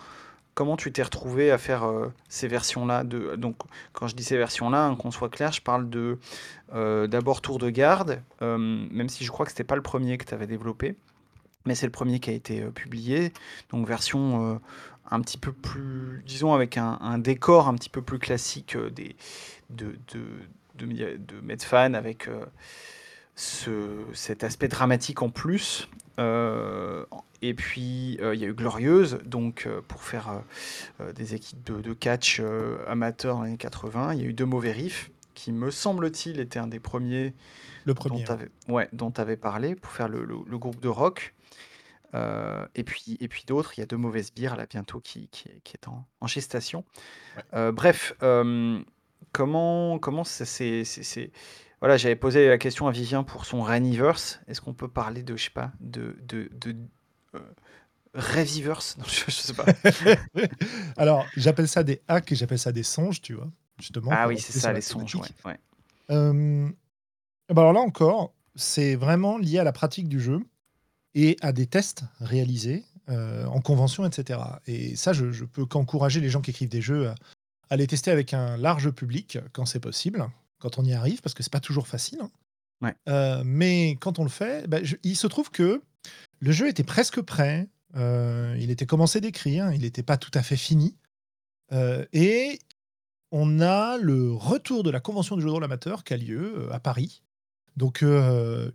[0.55, 3.57] comment tu t'es retrouvé à faire, heu, ces versions-là de donc
[3.93, 6.19] quand je dis ces versions-là, hein, qu'on soit clair, je parle de,
[6.75, 10.19] heu, d'abord Tour de Garde, hem, même si je crois que c'était pas le premier
[10.19, 10.97] que tu avais développé,
[11.67, 13.33] mais c'est le premier qui a été, publié.
[13.71, 14.61] Donc version,
[15.11, 19.17] un petit peu plus disons avec un décor un petit peu plus classique, des
[19.71, 22.29] de Medfan avec,
[23.41, 25.89] ce cet aspect dramatique en plus.
[26.19, 27.07] Euh,
[27.41, 30.43] et puis, euh, il y a eu Glorieuse, donc euh, pour faire
[31.15, 32.43] des équipes de, de catch
[32.87, 34.13] amateurs dans les années 80.
[34.15, 37.33] Il y a eu De Mauvais Riff, qui me semble-t-il était un des premiers
[37.87, 38.25] Le dont premier.
[38.25, 41.35] tu avais, ouais, dont tu avais parlé pour faire le, le- le groupe de rock.
[42.75, 45.49] Et puis, et puis d'autres, il y a De Mauvaises Bières là bientôt qui, qui,
[45.49, 46.85] est qui est en, en gestation.
[47.55, 47.73] Ouais.
[47.73, 48.13] Bref,
[49.33, 51.31] comment comment ça c'est-
[51.81, 54.41] voilà, j'avais posé la question à Vivien pour son Raniverse.
[54.49, 56.77] Est-ce qu'on peut parler de je sais pas de de de
[57.35, 57.41] euh,
[58.15, 58.99] Reviverse?
[58.99, 59.67] Non, je, je sais pas.
[60.97, 63.51] Alors, j'appelle ça des hacks et j'appelle ça des songes, tu vois?
[63.79, 65.37] Justement Ah oui, c'est ça, les songes, ouais, thématique.
[65.47, 65.59] ouais.
[66.11, 66.75] Hem,
[67.49, 70.41] bah, alors là encore, c'est vraiment lié à la pratique du jeu
[71.15, 75.65] et à des tests réalisés, heu, en convention et cetera et ça, je je peux
[75.67, 77.15] qu'encourager les gens qui écrivent des jeux à
[77.73, 80.29] à les tester avec un large public quand c'est possible,
[80.61, 82.31] quand on y arrive, parce que c'est pas toujours facile, hein.
[82.83, 82.95] Ouais.
[83.09, 85.83] Heu, mais quand on le fait, bah, je il se trouve que
[86.39, 90.43] le jeu était presque prêt, heu, il était commencé d'écrire, il était pas tout à
[90.43, 90.97] fait fini,
[91.73, 92.59] heu et
[93.33, 96.73] on a le retour de la convention du jeu de rôle amateur qui a lieu,
[96.73, 97.23] à Paris.
[97.77, 98.71] Donc, une,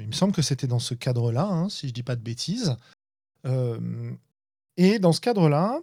[0.00, 2.76] il me semble que c'était dans ce cadre-là, hein, si je dis pas de bêtises.
[4.76, 5.80] Et dans ce cadre-là,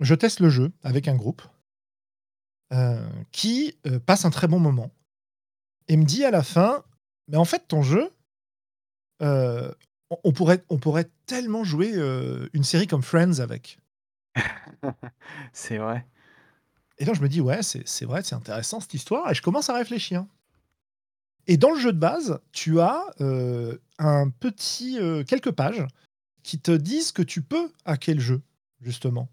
[0.00, 1.42] je teste le jeu avec un groupe,
[3.32, 4.90] qui, heu, passe un très bon moment
[5.88, 6.84] et me dit à la fin:
[7.28, 8.10] «Mais en fait, ton jeu,
[9.22, 9.74] heu,
[10.24, 11.92] on pourrait on pourrait tellement jouer,
[12.54, 13.78] une série comme Friends avec».
[15.54, 16.06] C'est vrai.
[16.98, 19.42] Et là, je me dis: «Ouais, c'est c'est vrai, c'est intéressant cette histoire» et je
[19.42, 20.26] commence à réfléchir.
[21.46, 23.02] Et dans le jeu de base, tu as,
[23.98, 25.84] un petit, quelques pages
[26.42, 28.42] qui te disent que tu peux hacker le jeu,
[28.82, 29.31] justement.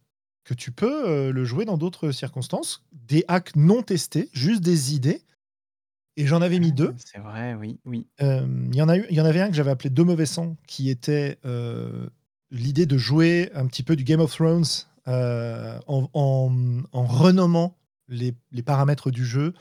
[0.50, 2.84] Que tu peux, heu, le jouer dans d'autres circonstances.
[2.92, 5.22] Des hacks non testés, juste des idées
[6.18, 6.96] et j'en avais mis 2.
[6.98, 8.08] c'est vrai, oui, oui.
[8.20, 10.26] Il y en a eu il y en avait un que j'avais appelé «Deux mauvais
[10.26, 12.10] sangs» qui était, heu,
[12.50, 14.66] l'idée de jouer un petit peu du Game of Thrones,
[15.06, 16.52] en en,
[16.94, 19.54] en renommant les les paramètres du jeu,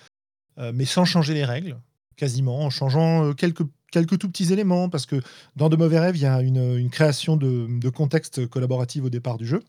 [0.73, 1.77] mais sans changer les règles,
[2.17, 4.89] quasiment, en changeant, quelques quelques tout petits éléments.
[4.89, 5.21] Parce que
[5.55, 9.11] dans De Mauvais Rêves, il y a une, une création de de contexte collaboratif au
[9.11, 9.63] départ du jeu.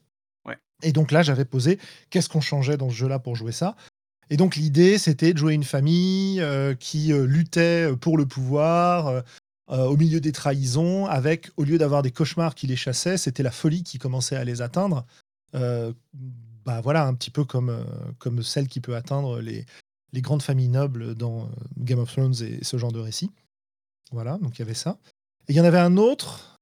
[0.84, 3.76] Et donc là, j'avais posé qu'est-ce qu'on changeait dans ce jeu-là pour jouer ça?
[4.30, 9.24] Et donc l'idée, c'était de jouer une famille, heu, qui, heu, luttait, pour le pouvoir,
[9.68, 13.52] au milieu des trahisons avec au lieu d'avoir des cauchemars qui les chassaient, c'était la
[13.52, 15.06] folie qui commençait à les atteindre.
[15.54, 17.86] Bah, voilà, un petit peu comme,
[18.18, 19.66] comme celle qui peut atteindre les
[20.14, 23.32] les grandes familles nobles dans, Game of Thrones et ce genre de récit.
[24.12, 24.98] Voilà, donc il y avait ça.
[25.48, 26.60] Et il y en avait un autre,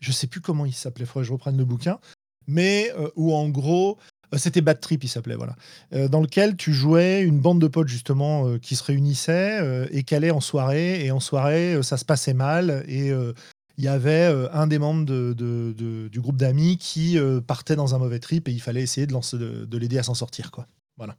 [0.00, 1.98] je sais plus comment il s'appelait, faudrait que je reprenne le bouquin,
[2.46, 3.98] mais heu, où en gros,
[4.34, 5.56] Euh, c'était Bad Trip, il s'appelait, voilà.
[5.94, 10.02] Euh, dans lequel tu jouais une bande de potes, justement, euh, qui se réunissaient et
[10.02, 11.04] qui allaient en soirée.
[11.04, 12.84] Et en soirée, ça se passait mal.
[12.88, 18.18] Et il y avait un des membres du groupe d'amis qui partait dans un mauvais
[18.18, 20.66] trip et il fallait essayer de, de, l'aider à s'en sortir, quoi.
[20.96, 21.16] Voilà.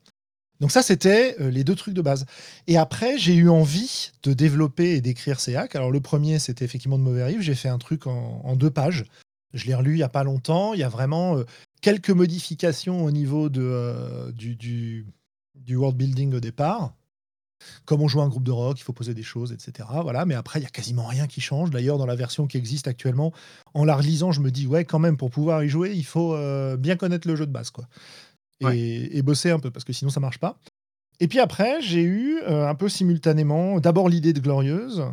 [0.59, 2.25] Donc ça, c'était les deux trucs de base.
[2.67, 5.75] Et après, j'ai eu envie de développer et d'écrire ces hacks.
[5.75, 7.41] Alors le premier, c'était effectivement de Mauvais Rive.
[7.41, 9.05] J'ai fait un truc en, deux pages.
[9.53, 10.73] Je l'ai relu il n'y a pas longtemps.
[10.73, 11.37] Il y a vraiment
[11.81, 15.05] quelques modifications au niveau euh, du, du,
[15.75, 16.93] world building au départ.
[17.83, 19.87] Comme on joue un groupe de rock, il faut poser des choses, etc.
[20.01, 21.71] Voilà, mais après, il y a quasiment rien qui change.
[21.71, 23.33] D'ailleurs, dans la version qui existe actuellement,
[23.73, 26.35] en la relisant, je me dis, ouais, quand même, pour pouvoir y jouer, il faut
[26.35, 27.71] euh, bien connaître le jeu de base.
[28.61, 30.59] Et, bosser un peu, parce que sinon, ça marche pas.
[31.19, 35.05] Et puis après, j'ai eu euh, un peu simultanément, d'abord l'idée de Glorieuse,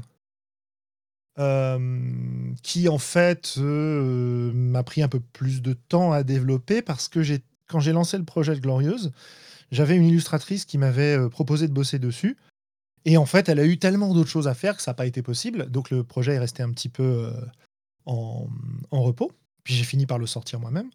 [1.38, 7.08] euh, qui en fait euh, m'a pris un peu plus de temps à développer parce
[7.08, 7.20] que
[7.68, 9.12] quand j'ai lancé le projet de Glorieuse,
[9.70, 12.36] j'avais une illustratrice qui m'avait proposé de bosser dessus.
[13.04, 15.06] Et en fait, elle a eu tellement d'autres choses à faire que ça n'a pas
[15.06, 15.70] été possible.
[15.70, 17.32] Donc le projet est resté un petit peu
[18.04, 18.48] en,
[18.92, 19.32] repos.
[19.64, 20.90] Puis j'ai fini par le sortir moi-même.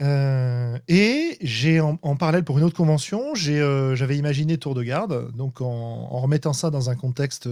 [0.00, 5.66] Et j'ai en, parallèle pour une autre convention, j'avais imaginé Tour de garde, donc en,
[5.66, 7.48] en, remettant ça dans un contexte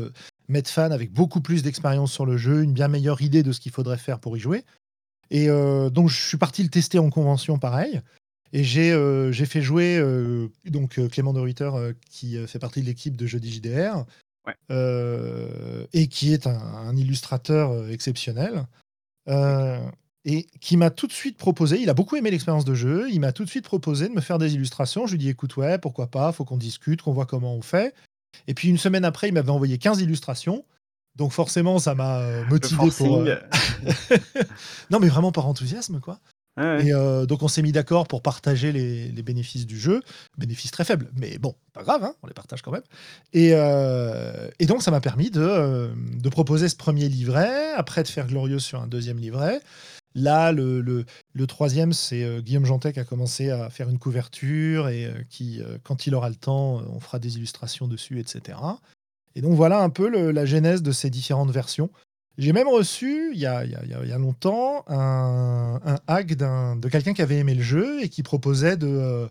[0.66, 3.72] fan avec beaucoup plus d'expérience sur le jeu, une bien meilleure idée de ce qu'il
[3.72, 4.64] faudrait faire pour y jouer.
[5.30, 8.00] Et euh, donc, je suis parti le tester en convention, pareil.
[8.52, 11.70] Et j'ai euh, fait jouer euh, donc Clément de Ruiter,
[12.10, 14.04] qui fait partie de l'équipe de Jeudi JDR,
[14.68, 18.66] et qui est un, illustrateur exceptionnel.
[20.24, 23.20] Et qui m'a tout de suite proposé, il a beaucoup aimé l'expérience de jeu, il
[23.20, 25.06] m'a tout de suite proposé de me faire des illustrations.
[25.06, 27.62] Je lui ai dit écoute, ouais, pourquoi pas, faut qu'on discute, qu'on voit comment on
[27.62, 27.94] fait.
[28.46, 30.64] Et puis une semaine après, il m'avait envoyé 15 illustrations.
[31.16, 33.18] Donc forcément, ça m'a euh, motivé pour.
[33.18, 33.36] Euh,
[34.90, 36.20] non, mais vraiment par enthousiasme, quoi.
[36.58, 40.02] Et euh, donc on s'est mis d'accord pour partager les, bénéfices du jeu,
[40.36, 42.82] bénéfices très faibles, mais bon, pas grave, hein, on les partage quand même.
[43.32, 43.52] Et,
[44.58, 48.62] et donc ça m'a permis de, de, proposer ce premier livret, après de faire Glorieuse
[48.62, 49.62] sur un deuxième livret,
[50.14, 51.04] Là, le,
[51.46, 55.62] troisième, c'est euh, Guillaume Jantet qui a commencé à faire une couverture et euh, qui,
[55.62, 58.58] euh, quand il aura le temps, on fera des illustrations dessus, etc.
[59.34, 61.90] Et donc voilà un peu la genèse de ces différentes versions.
[62.38, 63.64] J'ai même reçu, il y a,
[64.18, 69.28] longtemps, un, hack de quelqu'un qui avait aimé le jeu et qui proposait de,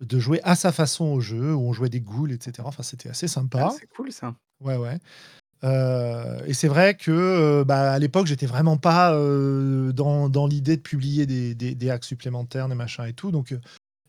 [0.00, 2.62] de jouer à sa façon au jeu, où on jouait des ghouls, etc.
[2.64, 3.68] Enfin, c'était assez sympa.
[3.70, 4.34] Ah, c'est cool ça.
[4.60, 4.98] Ouais, ouais.
[5.64, 10.76] Euh, et c'est vrai que euh, bah, à l'époque, j'étais vraiment pas euh, dans, l'idée
[10.76, 13.54] de publier des, des, hacks supplémentaires, des machins et tout, donc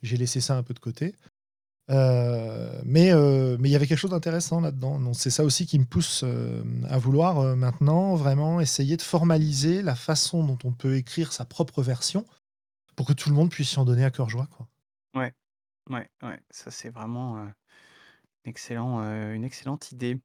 [0.01, 1.15] j'ai laissé ça un peu de côté.
[1.89, 4.99] mais il y avait quelque chose d'intéressant là-dedans.
[4.99, 6.25] Donc c'est ça aussi qui me pousse
[6.89, 11.83] à vouloir maintenant vraiment essayer de formaliser la façon dont on peut écrire sa propre
[11.83, 12.25] version
[12.95, 14.47] pour que tout le monde puisse s'en donner à cœur joie.
[14.47, 14.67] Quoi.
[15.13, 15.33] Ouais,
[15.91, 16.39] ouais, ouais.
[16.49, 17.47] Ça c'est vraiment
[18.43, 20.19] excellent, une excellente idée.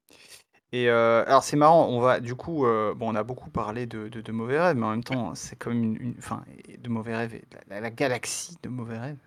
[0.73, 3.87] Et euh, alors c'est marrant, on va du coup, euh, bon, on a beaucoup parlé
[3.87, 6.45] de, de, Mauvais Rêves, mais en même temps, c'est quand même une, enfin,
[6.79, 9.19] de Mauvais Rêves, et la, galaxie de Mauvais Rêves,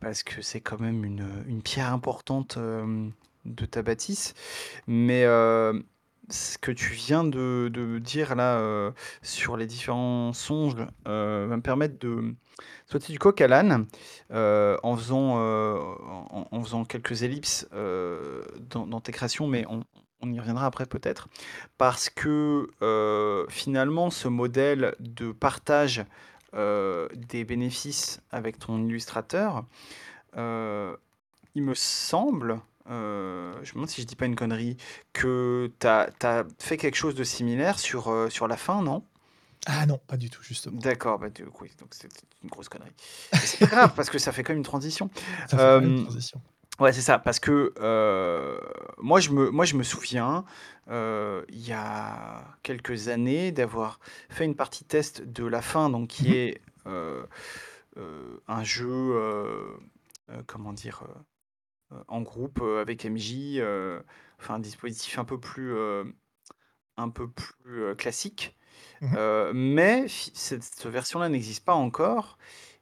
[0.00, 3.08] parce que c'est quand même une, une pierre importante euh,
[3.44, 4.34] de ta bâtisse.
[4.88, 5.22] Mais
[6.30, 11.98] ce que tu viens de, de dire là sur les différents songes va me permettre
[12.00, 12.34] de
[12.86, 13.86] sauter du coq à l'âne
[14.30, 19.84] en faisant, en, en faisant quelques ellipses dans, dans tes créations, mais on,
[20.24, 21.28] on y reviendra après peut-être,
[21.78, 26.04] parce que euh, finalement ce modèle de partage
[26.54, 29.64] euh, des bénéfices avec ton illustrateur,
[30.36, 30.96] euh,
[31.54, 34.76] il me semble, je me demande si je dis pas une connerie,
[35.12, 39.04] que tu as, fait quelque chose de similaire sur, sur la fin, non?
[39.66, 40.78] Ah non, pas du tout, justement.
[40.78, 41.28] D'accord, bah,
[41.60, 42.08] oui, donc c'est
[42.42, 42.92] une grosse connerie.
[43.32, 45.08] C'est grave parce que ça fait quand même une transition.
[45.48, 46.42] Ça fait une transition.
[46.80, 48.58] Ouais, c'est ça, parce que euh,
[48.98, 50.44] moi, je me, moi, je me souviens,
[50.88, 56.08] euh, il y a quelques années, d'avoir fait une partie test de la fin, donc
[56.08, 57.26] qui mmh est euh,
[58.48, 59.78] un jeu,
[60.46, 61.04] comment dire,
[62.08, 63.62] en groupe avec MJ,
[64.40, 65.76] enfin un dispositif un peu plus,
[66.96, 68.56] un peu plus classique.
[69.00, 72.36] Mmh mais cette, version-là n'existe pas encore,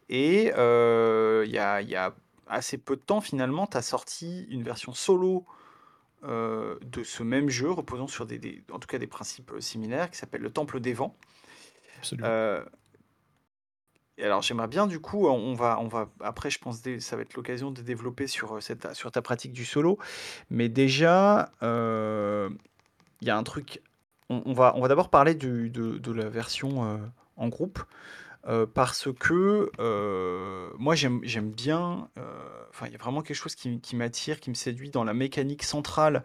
[0.09, 2.15] et il y a, y a
[2.53, 5.45] assez peu de temps finalement, tu as sorti une version solo
[6.25, 10.09] euh, de ce même jeu, reposant sur des, en tout cas des principes euh, similaires,
[10.09, 11.17] qui s'appelle le Temple des Vents.
[11.99, 12.29] Absolument.
[12.29, 12.65] Euh,
[14.19, 17.17] et alors j'aimerais bien du coup, on va, on va après je pense que ça
[17.17, 19.99] va être l'occasion de développer sur, cette, sur ta pratique du solo,
[20.51, 23.83] mais déjà il y a un truc,
[24.29, 27.01] on, va, on va d'abord parler du, de, de, la version
[27.37, 27.83] en groupe.
[28.49, 33.55] Euh, parce que euh, moi j'aime bien, euh, enfin il y a vraiment quelque chose
[33.55, 36.25] qui, m'attire, qui me séduit dans la mécanique centrale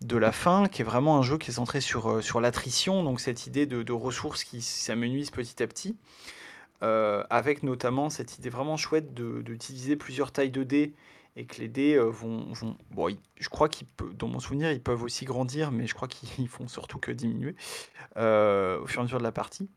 [0.00, 3.18] de la fin, qui est vraiment un jeu qui est centré sur, sur l'attrition, donc
[3.18, 5.96] cette idée de, de ressources qui s'amenuisent petit à petit,
[6.80, 10.94] avec notamment cette idée vraiment chouette d'utiliser plusieurs tailles de dés
[11.34, 15.02] et que les dés vont, vont bon, je crois qu'ils dans mon souvenir, ils peuvent
[15.02, 17.56] aussi grandir, mais je crois qu'ils font surtout que diminuer
[18.14, 19.68] au fur et à mesure de la partie.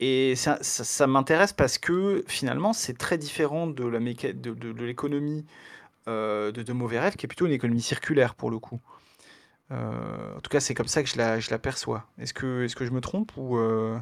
[0.00, 5.44] Et ça, ça, m'intéresse parce que finalement, c'est très différent de la de, de, l'économie
[6.06, 8.80] euh, de, de Mauvais Rêves, qui est plutôt une économie circulaire pour le coup.
[9.72, 12.06] Euh, en tout cas, c'est comme ça que je la, je l'aperçois.
[12.18, 13.98] Est-ce que, je me trompe ou euh,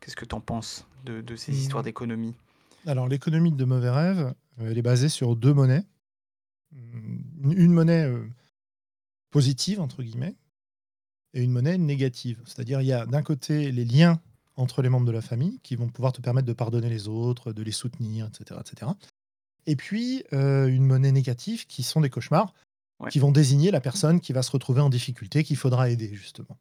[0.00, 1.86] qu'est-ce que tu en penses de, de ces histoires mmh.
[1.86, 2.34] d'économie?
[2.86, 5.84] Alors, l'économie de Mauvais Rêves, elle est basée sur deux monnaies.
[7.44, 8.10] Une monnaie
[9.30, 10.34] positive, entre guillemets,
[11.34, 12.38] et une monnaie négative.
[12.46, 14.20] C'est-à-dire, il y a d'un côté les liens
[14.62, 17.52] entre les membres de la famille qui vont pouvoir te permettre de pardonner les autres,
[17.52, 18.60] de les soutenir, etc.
[18.60, 18.92] etc.
[19.66, 22.54] Et puis, euh, une monnaie négative qui sont des cauchemars,
[23.10, 26.56] qui vont désigner la personne qui va se retrouver en difficulté, qu'il faudra aider, justement.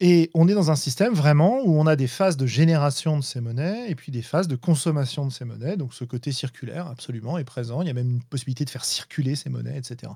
[0.00, 3.24] Et on est dans un système vraiment où on a des phases de génération de
[3.24, 5.76] ces monnaies et puis des phases de consommation de ces monnaies.
[5.76, 7.82] Donc ce côté circulaire, absolument, est présent.
[7.82, 10.12] Il y a même une possibilité de faire circuler ces monnaies, etc.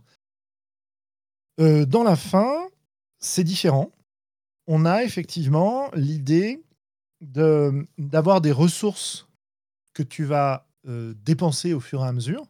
[1.59, 2.69] Euh, dans la fin,
[3.19, 3.91] c'est différent.
[4.69, 6.62] On a effectivement l'idée
[7.23, 9.29] d'avoir des ressources
[9.95, 12.47] que tu vas euh, dépenser au fur et à mesure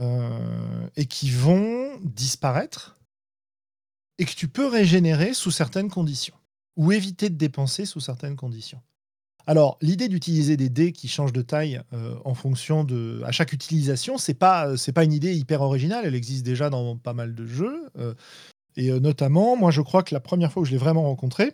[0.00, 2.98] euh, et qui vont disparaître
[4.18, 6.34] et que tu peux régénérer sous certaines conditions
[6.76, 8.80] ou éviter de dépenser sous certaines conditions.
[9.46, 13.52] Alors, l'idée d'utiliser des dés qui changent de taille euh, en fonction de à chaque
[13.52, 16.04] utilisation, c'est pas c'est pas une idée hyper originale.
[16.06, 17.90] Elle existe déjà dans pas mal de jeux
[18.76, 21.52] et notamment, moi, je crois que la première fois que je l'ai vraiment rencontré,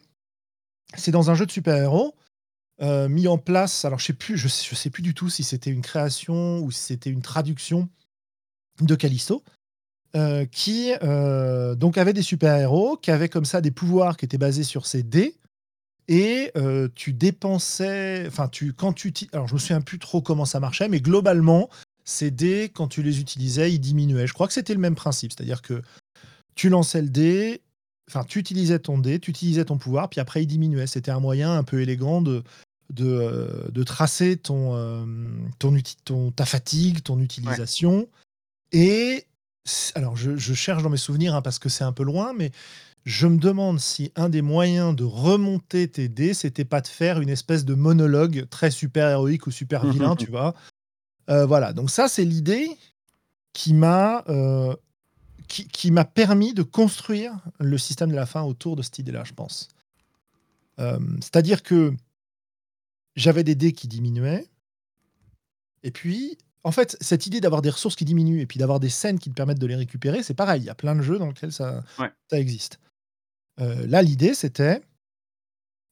[0.97, 2.15] c'est dans un jeu de super-héros
[2.81, 3.85] euh, mis en place.
[3.85, 6.81] Alors, je sais plus, je sais, plus du tout si c'était une création ou si
[6.81, 7.89] c'était une traduction
[8.81, 9.43] de Callisto.
[10.17, 14.39] Euh, qui euh, donc avait des super-héros, qui avaient comme ça des pouvoirs qui étaient
[14.39, 15.37] basés sur ces dés,
[16.11, 16.51] et
[16.95, 20.89] tu dépensais, enfin tu quand tu, alors je me souviens plus trop comment ça marchait,
[20.89, 21.69] mais globalement
[22.07, 24.27] ces dés quand tu les utilisais, ils diminuaient.
[24.27, 25.83] Je crois que c'était le même principe, c'est-à-dire que
[26.55, 27.61] tu lançais le dé,
[28.09, 30.87] enfin, tu utilisais ton dé, tu utilisais ton pouvoir, puis après il diminuait.
[30.87, 32.43] C'était un moyen un peu élégant de,
[32.91, 35.05] de, euh, tracer ton, euh,
[35.59, 38.09] ton, ton, ta fatigue, ton utilisation.
[38.73, 39.25] Et
[39.95, 42.51] alors, je, cherche dans mes souvenirs hein, parce que c'est un peu loin, mais
[43.05, 47.21] je me demande si un des moyens de remonter tes dés, c'était pas de faire
[47.21, 50.55] une espèce de monologue très super héroïque ou super vilain, tu vois.
[51.31, 52.71] Euh, voilà, donc ça, c'est l'idée
[53.53, 54.25] qui m'a
[55.49, 59.33] qui, m'a permis de construire le système de la fin autour de cette idée-là, je
[59.33, 59.69] pense.
[60.79, 61.93] Euh, c'est-à-dire que
[63.17, 64.47] j'avais des dés qui diminuaient,
[65.83, 68.89] et puis, en fait, cette idée d'avoir des ressources qui diminuent et puis d'avoir des
[68.89, 70.63] scènes qui te permettent de les récupérer, c'est pareil.
[70.63, 72.79] Il y a plein de jeux dans lesquels ça, ça existe.
[73.61, 74.83] Euh, là, l'idée, c'était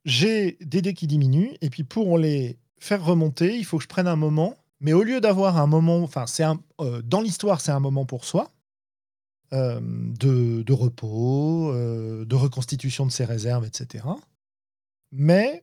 [0.05, 3.89] j'ai des dés qui diminuent, et puis pour les faire remonter, il faut que je
[3.89, 4.55] prenne un moment.
[4.81, 6.45] Mais au lieu d'avoir un moment, enfin, c'est
[6.81, 8.51] euh, dans l'histoire, c'est un moment pour soi.
[9.53, 14.05] Euh, de, repos, euh, de reconstitution de ses réserves, etc.
[15.13, 15.63] Mais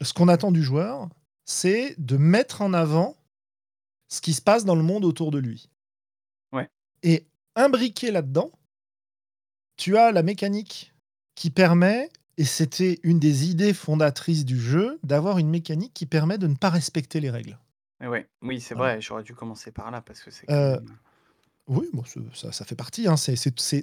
[0.00, 1.08] ce qu'on attend du joueur,
[1.44, 3.16] c'est de mettre en avant
[4.08, 5.68] ce qui se passe dans le monde autour de lui.
[6.52, 6.70] Ouais.
[7.02, 8.50] Et imbriqué là-dedans,
[9.76, 10.94] tu as la mécanique
[11.34, 16.38] qui permet, et c'était une des idées fondatrices du jeu, d'avoir une mécanique qui permet
[16.38, 17.58] de ne pas respecter les règles.
[18.00, 18.26] Ouais.
[18.42, 20.50] Oui, c'est vrai, j'aurais dû commencer par là parce que c'est.
[20.50, 20.80] Euh,
[21.68, 22.02] oui, bon,
[22.34, 23.06] ça, ça fait partie.
[23.06, 23.16] Hein.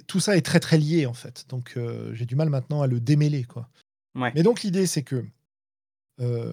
[0.06, 1.46] Tout ça est très très lié en fait.
[1.48, 3.44] Donc euh, j'ai du mal maintenant à le démêler.
[3.44, 3.68] Quoi.
[4.14, 5.24] Mais donc l'idée c'est que
[6.20, 6.52] euh,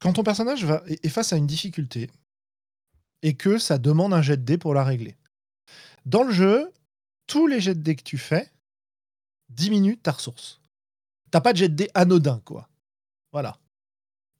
[0.00, 2.10] quand ton personnage va, est face à une difficulté
[3.22, 5.16] et que ça demande un jet de dés pour la régler,
[6.06, 6.72] dans le jeu,
[7.26, 8.50] tous les jets de dés que tu fais
[9.50, 10.60] diminuent ta ressource.
[11.30, 12.68] T'as pas de jet de dés anodin, quoi.
[13.32, 13.58] Voilà.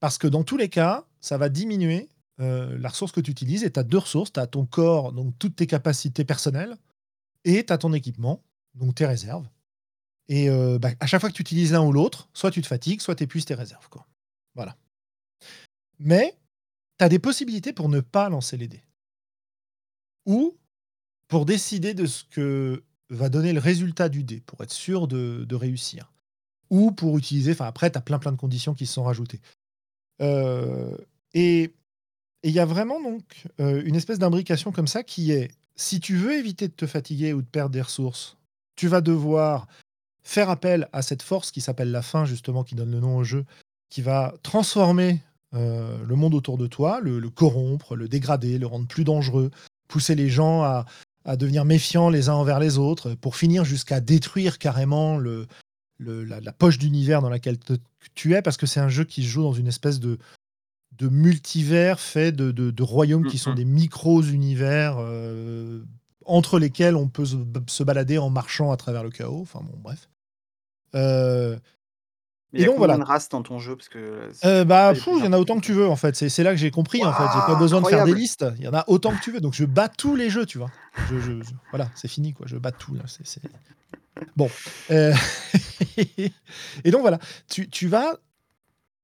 [0.01, 2.09] Parce que dans tous les cas, ça va diminuer
[2.41, 4.33] euh, la ressource que tu utilises, et tu as deux ressources.
[4.33, 6.77] Tu as ton corps, donc toutes tes capacités personnelles,
[7.45, 8.43] et tu as ton équipement,
[8.75, 9.49] donc tes réserves.
[10.29, 12.67] Et euh, bah, à chaque fois que tu utilises l'un ou l'autre, soit tu te
[12.67, 13.89] fatigues, soit tu épuises tes réserves.
[13.89, 14.07] Quoi.
[14.55, 14.77] Voilà.
[15.99, 16.37] Mais
[16.99, 18.83] tu as des possibilités pour ne pas lancer les dés.
[20.27, 20.57] Ou
[21.29, 25.55] pour décider de ce que va donner le résultat du dé, pour être sûr de,
[25.55, 26.13] réussir.
[26.71, 29.41] Ou pour utiliser, enfin après, tu as plein plein de conditions qui se sont rajoutées.
[30.21, 30.97] Euh,
[31.33, 31.73] et
[32.43, 36.01] et il y a vraiment donc euh, une espèce d'imbrication comme ça qui est, si
[36.01, 38.37] tu veux éviter de te fatiguer ou de perdre des ressources,
[38.77, 39.67] tu vas devoir
[40.23, 43.25] faire appel à cette force qui s'appelle la faim, justement, qui donne le nom au
[43.25, 43.45] jeu,
[43.91, 45.21] qui va transformer
[45.55, 49.51] euh, le monde autour de toi, le, corrompre, le dégrader, le rendre plus dangereux,
[49.89, 50.85] pousser les gens à,
[51.37, 57.21] devenir méfiants les uns envers les autres, pour finir jusqu'à détruire carrément la, poche d'univers
[57.21, 57.59] dans laquelle
[58.15, 60.19] tu es, parce que c'est un jeu qui se joue dans une espèce de,
[60.99, 63.57] de multivers fait de, de- de royaumes qui sont Mhm.
[63.57, 65.83] des micro-univers euh,
[66.27, 67.37] entre lesquels on peut se,
[67.69, 69.41] se balader en marchant à travers le chaos.
[69.43, 70.09] Enfin bon, bref.
[70.95, 71.57] Euh,
[72.53, 72.97] Mais il y Et a donc, voilà.
[72.97, 73.77] de races dans ton jeu?
[73.77, 76.17] Parce que c'est- euh, bah, il y en a autant que tu veux en fait.
[76.17, 77.25] C'est c'est là que j'ai compris en fait.
[77.35, 78.45] J'ai pas besoin de faire des listes.
[78.59, 79.41] Il y en a autant que tu veux.
[79.41, 80.71] Donc je bats tous les jeux, tu vois.
[81.11, 82.47] Je, je- je- voilà, c'est fini quoi.
[82.49, 83.03] Je bats tout là.
[84.37, 84.51] Bon.
[84.91, 85.13] Euh,
[86.85, 87.19] Et donc voilà.
[87.49, 88.17] Tu, tu vas.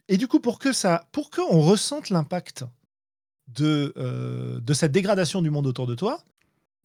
[0.09, 2.64] Et du coup, pour que ça, pour qu'on ressente l'impact
[3.48, 6.22] de, euh, de cette dégradation du monde autour de toi,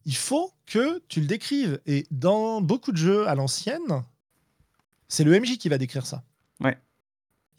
[0.06, 1.80] il faut que tu le décrives.
[1.86, 4.04] Et dans beaucoup de jeux à l'ancienne,
[5.08, 6.24] c'est le MJ qui va décrire ça.
[6.62, 6.78] Ouais.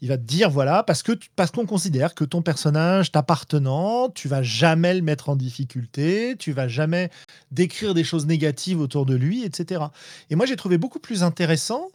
[0.01, 4.27] Il va te dire voilà parce que parce qu'on considère que ton personnage t'appartenant, tu
[4.27, 7.11] vas jamais le mettre en difficulté, tu vas jamais
[7.51, 9.83] décrire des choses négatives autour de lui, etc.
[10.31, 11.89] Et moi j'ai trouvé beaucoup plus intéressant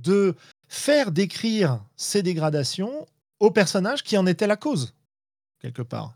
[0.00, 0.34] de
[0.68, 3.06] faire décrire ces dégradations
[3.40, 4.94] au personnage qui en était la cause
[5.60, 6.14] quelque part.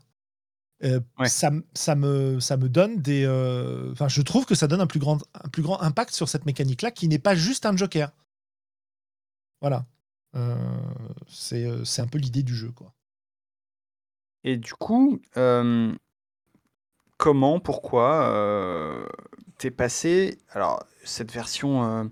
[0.83, 1.29] Euh, Ouais.
[1.29, 3.23] ça, me, ça me donne des.
[3.25, 6.27] euh, Enfin, je trouve que ça donne un plus grand, un plus grand impact sur
[6.27, 8.11] cette mécanique-là qui n'est pas juste un joker.
[9.61, 9.85] Voilà.
[10.35, 10.55] Euh,
[11.27, 12.91] c'est euh, un peu l'idée du jeu, quoi.
[14.43, 15.93] Et du coup, euh,
[17.17, 19.07] comment, pourquoi
[19.57, 22.11] t'es passé Alors, cette version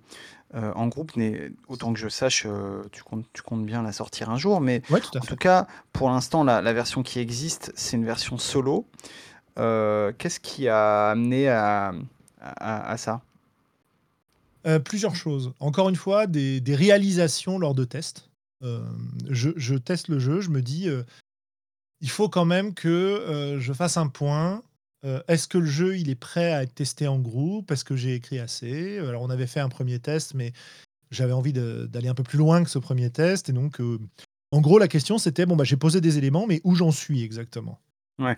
[0.54, 3.92] euh, en groupe, n'est autant que je sache, euh, tu, comptes, tu comptes bien la
[3.92, 5.28] sortir un jour, mais Ouais, tout à en fait.
[5.30, 8.86] tout cas, pour l'instant, la, la version qui existe, c'est une version solo.
[9.60, 11.94] Euh, Qu'est-ce qui a amené à,
[12.42, 13.22] à- à ça?
[14.86, 15.54] Plusieurs choses.
[15.60, 18.30] Encore une fois, des, des réalisations lors de tests.
[19.30, 20.88] Je, je teste le jeu, je me dis,
[22.00, 24.62] il faut quand même que je fasse un point.
[25.04, 27.72] Euh, Est-ce que le jeu il est prêt à être testé en groupe?
[27.72, 29.00] Est-ce que j'ai écrit assez?
[29.00, 30.54] Alors on avait fait un premier test, mais
[31.10, 33.50] j'avais envie d'aller un peu plus loin que ce premier test.
[33.50, 34.00] Et donc, euh,
[34.52, 37.24] en gros, la question c'était bon bah j'ai posé des éléments, mais où j'en suis
[37.24, 37.80] exactement?
[38.20, 38.38] Ouais.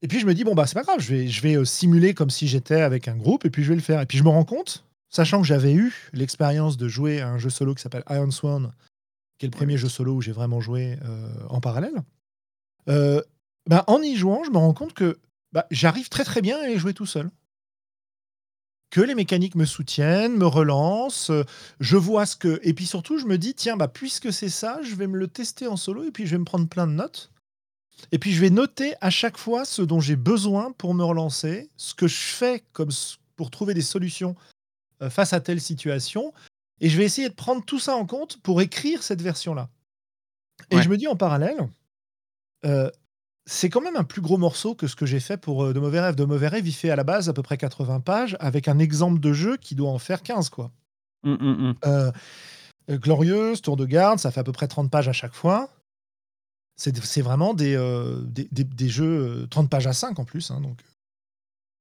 [0.00, 1.64] Et puis je me dis bon bah c'est pas grave, je vais, je vais euh,
[1.64, 4.00] simuler comme si j'étais avec un groupe et puis je vais le faire.
[4.00, 7.38] Et puis je me rends compte, sachant que j'avais eu l'expérience de jouer à un
[7.38, 8.72] jeu solo qui s'appelle Iron Swan,
[9.38, 12.02] qui est le premier jeu solo où j'ai vraiment joué euh, en parallèle.
[12.88, 13.20] euh,
[13.68, 15.18] bah, en y jouant, je me rends compte que
[15.52, 17.30] bah, j'arrive très très bien à y jouer tout seul.
[18.90, 21.44] Que les mécaniques me soutiennent, me relancent, euh,
[21.80, 22.60] je vois ce que.
[22.62, 25.28] Et puis surtout, je me dis, tiens, bah, puisque c'est ça, je vais me le
[25.28, 27.30] tester en solo et puis je vais me prendre plein de notes.
[28.10, 31.70] Et puis je vais noter à chaque fois ce dont j'ai besoin pour me relancer,
[31.76, 32.90] ce que je fais comme
[33.36, 34.34] pour trouver des solutions
[35.02, 36.34] euh, face à telle situation.
[36.80, 39.70] Et je vais essayer de prendre tout ça en compte pour écrire cette version-là.
[40.70, 40.82] Et Ouais.
[40.82, 41.68] je me dis en parallèle,
[42.66, 42.90] euh,
[43.46, 45.80] c'est quand même un plus gros morceau que ce que j'ai fait pour euh, De
[45.80, 46.14] Mauvais Rêves.
[46.14, 48.78] De Mauvais Rêves, il fait à la base à peu près 80 pages avec un
[48.78, 50.70] exemple de jeu qui doit en faire 15, quoi.
[51.24, 51.74] Hum, hum, hum.
[51.84, 52.12] Euh,
[52.90, 55.68] euh, Glorieuse, Tour de garde, ça fait à peu près 30 pages à chaque fois.
[56.76, 60.50] C'est vraiment des, euh, des, des- des jeux, euh, 30 pages à 5 en plus.
[60.50, 60.80] hein, donc,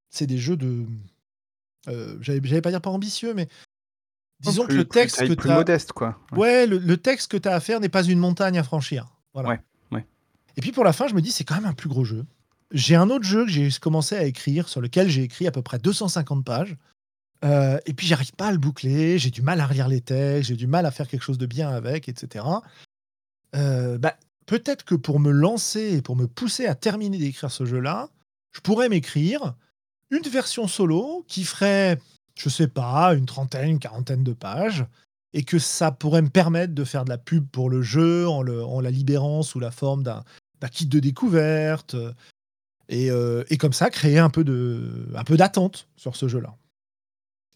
[0.09, 0.85] c'est des jeux de.
[1.87, 3.47] Euh, J'allais pas dire pas ambitieux, mais
[4.41, 5.55] disons Plus- que le texte que tu as.
[5.55, 6.19] modeste, quoi.
[6.33, 6.37] Ouais.
[6.39, 9.07] Ouais, le, le texte que tu as à faire n'est pas une montagne à franchir.
[9.33, 9.49] Voilà.
[9.49, 9.59] Ouais.
[10.57, 12.25] Et puis pour la fin, je me dis, c'est quand même un plus gros jeu.
[12.71, 15.61] J'ai un autre jeu que j'ai commencé à écrire, sur lequel j'ai écrit à peu
[15.61, 16.77] près 250 pages.
[17.43, 20.49] Euh, et puis j'arrive pas à le boucler, j'ai du mal à relire les textes,
[20.49, 22.45] j'ai du mal à faire quelque chose de bien avec, etc.
[23.55, 24.15] Euh, bah,
[24.51, 28.09] Peut-être que pour me lancer et pour me pousser à terminer d'écrire ce jeu-là,
[28.51, 29.55] je pourrais m'écrire
[30.09, 31.99] une version solo qui ferait,
[32.35, 34.85] je sais pas, une trentaine, une quarantaine de pages,
[35.31, 38.45] et que ça pourrait me permettre de faire de la pub pour le jeu en,
[38.45, 40.25] en la libérant sous la forme d'un
[40.61, 42.13] d'un kit de découverte, euh,
[42.87, 46.55] et, euh, et comme ça créer un peu de un peu d'attente sur ce jeu-là.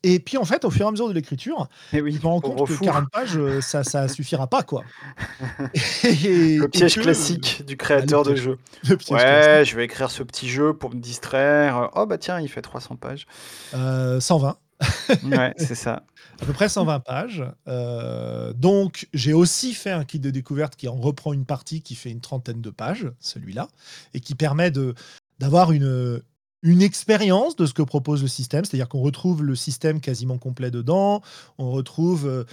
[0.08, 2.28] Et puis en fait, au fur et à mesure de l'écriture, Eh oui, je me
[2.28, 2.84] rends compte que fou.
[2.84, 4.84] 40 pages, euh, ça, ça suffira pas, quoi.
[6.04, 8.58] Et- Le piège que- classique du créateur Ah, de jeu.
[8.90, 9.72] Ouais, classique.
[9.72, 11.90] je vais écrire ce petit jeu pour me distraire.
[11.96, 13.26] Oh bah tiens, il fait 300 pages.
[13.74, 14.58] Euh, 120.
[15.24, 16.04] Ouais, c'est ça.
[16.42, 17.44] à peu près 120 pages.
[17.68, 21.96] Euh, donc, j'ai aussi fait un kit de découverte qui en reprend une partie qui
[21.96, 23.68] fait une trentaine de pages, celui-là,
[24.14, 24.72] et qui permet
[25.40, 26.22] d'avoir une,
[26.64, 28.66] une expérience de ce que propose le système.
[28.66, 31.22] C'est-à-dire qu'on retrouve le système quasiment complet dedans.
[31.58, 32.44] On retrouve euh,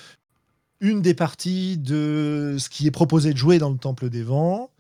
[0.80, 4.70] une des parties de ce qui est proposé de jouer dans le Temple des Vents.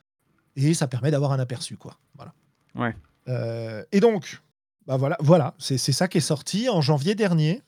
[0.54, 1.98] Et ça permet d'avoir un aperçu, quoi.
[2.14, 2.34] Voilà.
[2.74, 2.94] Ouais.
[3.28, 4.41] Euh, et donc,
[4.86, 7.62] bah voilà, voilà c'est c'est ça qui est sorti en janvier dernier.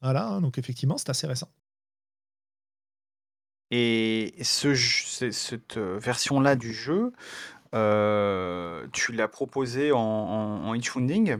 [0.00, 1.48] Voilà, hein, donc effectivement, c'est assez récent.
[3.70, 7.12] Et ce cette, heu, version-là du jeu,
[7.74, 11.38] heu, tu l'as proposée en en en itch-funding?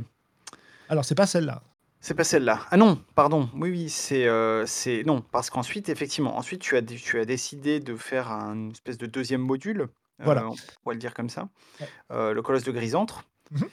[0.88, 1.62] Alors c'est pas celle-là.
[2.00, 2.60] C'est pas celle-là.
[2.70, 4.26] Ah non, pardon, oui, oui, c'est,
[4.66, 8.98] c'est non, parce qu'ensuite, effectivement, ensuite tu as tu as décidé de faire un espèce
[8.98, 9.88] de 2e module,
[10.20, 10.46] Voilà.
[10.48, 11.48] on pourrait le dire comme ça,
[11.80, 11.88] Ouais.
[12.10, 13.24] le Colosse de Grisantre.
[13.50, 13.68] Mmh mh.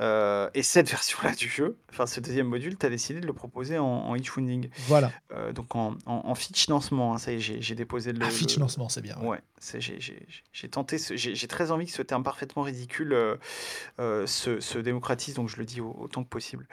[0.00, 3.32] Heu et cette version-là du jeu, enfin ce 2e module, tu as décidé de le
[3.32, 4.70] proposer en en itch-funding.
[4.86, 5.12] Voilà.
[5.32, 8.88] Heu, donc en en en fichnancement, hein, ça y est, j'ai déposé Ah le le
[8.88, 9.40] c'est bien, ouais.
[10.52, 15.48] j'ai tenté j'ai très envie que ce terme parfaitement ridicule, heu, se se démocratise, donc
[15.48, 16.66] je le dis au autant que possible.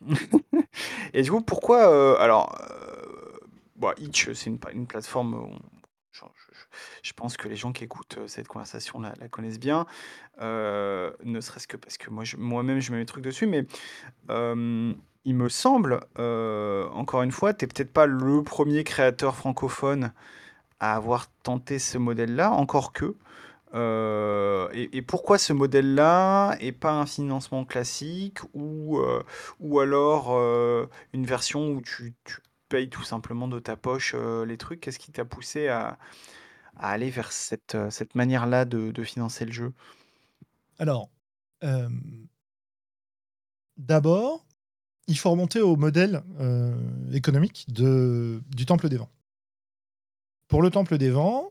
[1.14, 3.40] Et du coup, pourquoi, alors, heu,
[3.76, 5.58] bah, Itch, c'est une plateforme
[7.02, 9.86] je pense que les gens qui écoutent, heu, cette conversation la la connaissent bien,
[10.42, 13.66] heu, ne serait-ce que parce que moi moi-même je mets mes trucs dessus, mais
[15.24, 20.12] il me semble, heu, encore une fois, tu es peut-être pas le 1er créateur francophone
[20.80, 23.16] à avoir tenté ce modèle-là, encore que,
[24.74, 29.00] et pourquoi ce modèle-là et pas un financement classique ou
[29.60, 30.30] ou alors,
[31.14, 32.38] une version où tu tu
[32.70, 34.14] payes tout simplement de ta poche,
[34.46, 34.80] les trucs?
[34.80, 35.98] Qu'est-ce qui t'a poussé à
[36.76, 39.72] à aller vers cette, heu, cette manière-là de financer le jeu?
[40.78, 41.10] Alors,
[43.76, 44.46] d'abord,
[45.08, 46.22] il faut remonter au modèle,
[47.12, 49.10] économique de du Temple des Vents.
[50.48, 51.50] Pour le Temple des Vents,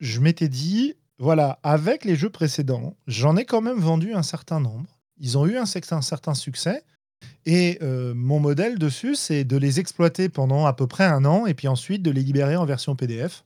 [0.00, 4.60] je m'étais dit: «Voilà, avec les jeux précédents, j'en ai quand même vendu un certain
[4.60, 4.98] nombre.
[5.18, 6.84] Ils ont eu un un certain succès
[7.46, 11.54] et mon modèle dessus, c'est de les exploiter pendant à peu près 1 an et
[11.54, 13.44] puis ensuite de les libérer en version PDF»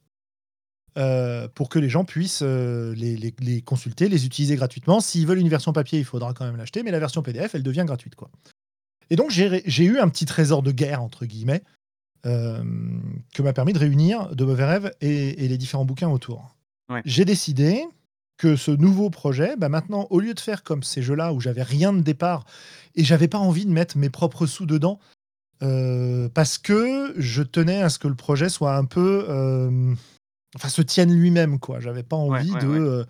[0.98, 5.00] «heu, pour que les gens puissent, heu, les les les consulter, les utiliser gratuitement.
[5.00, 7.62] S'ils veulent une version papier, il faudra quand même l'acheter, mais la version PDF, elle
[7.62, 8.30] devient gratuite, quoi»
[9.10, 11.62] et donc j'ai eu un petit «trésor de guerre» entre guillemets,
[12.24, 13.02] hem,
[13.34, 16.56] que m'a permis de réunir de mauvais rêves et et les différents bouquins autour.
[16.90, 17.02] Ouais.
[17.04, 17.84] J'ai décidé
[18.38, 21.62] que ce nouveau projet, bah, maintenant, au lieu de faire comme ces jeux-là où j'avais
[21.62, 22.44] rien de départ
[22.96, 24.98] et j'avais pas envie de mettre mes propres sous dedans,
[26.34, 29.26] parce que je tenais à ce que le projet soit un peu,
[30.54, 31.80] enfin se tienne lui-même, quoi.
[31.80, 33.06] J'avais pas envie ouais, de, heu,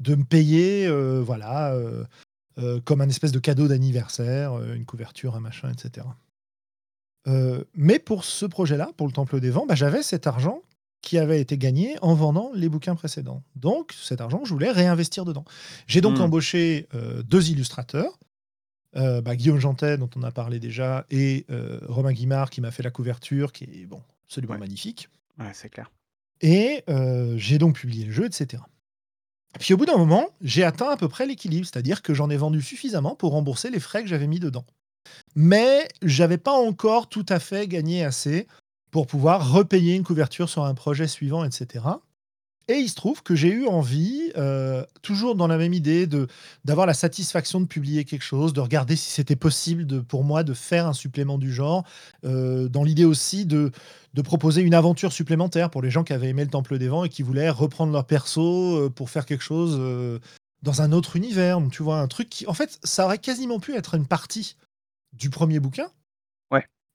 [0.00, 2.06] de me payer, heu, voilà, heu,
[2.84, 6.16] comme un espèce de cadeau d'anniversaire, une couverture, un machin et cetera.
[7.28, 10.60] Heu, mais pour ce projet-là, pour le Temple des Vents, bah, j'avais cet argent
[11.02, 13.42] qui avait été gagné en vendant les bouquins précédents.
[13.56, 15.44] Donc cet argent, je voulais réinvestir dedans.
[15.86, 16.22] J'ai donc Mmh.
[16.22, 18.18] embauché, heu, 2 illustrateurs,
[18.94, 21.46] bah, Guillaume Jantet dont on a parlé déjà et
[21.88, 24.58] Romain Guimard qui m'a fait la couverture qui est, bon, absolument Ouais.
[24.60, 25.90] magnifique Ouais, c'est clair.
[26.42, 28.68] Et heu, j'ai donc publié le jeu et cetera.
[29.58, 32.36] Puis au bout d'un moment, j'ai atteint à peu près l'équilibre, c'est-à-dire que j'en ai
[32.36, 34.64] vendu suffisamment pour rembourser les frais que j'avais mis dedans.
[35.34, 38.46] Mais j'avais pas encore tout à fait gagné assez
[38.90, 42.02] pour pouvoir repayer une couverture sur un projet suivant et cetera
[42.78, 46.06] et il se trouve que j'ai eu envie, heu, toujours dans la même idée
[46.64, 50.42] d'avoir la satisfaction de publier quelque chose, de regarder si c'était possible de pour moi
[50.44, 51.84] de faire un supplément du genre,
[52.24, 53.70] heu, dans l'idée aussi de
[54.14, 57.04] de proposer une aventure supplémentaire pour les gens qui avaient aimé le Temple des Vents
[57.04, 59.80] et qui voulaient reprendre leur perso, heu, pour faire quelque chose,
[60.62, 61.58] dans un autre univers.
[61.70, 61.98] Tu vois?
[62.00, 64.56] Un truc qui en fait, ça aurait quasiment pu être une partie
[65.14, 65.88] du 1er bouquin.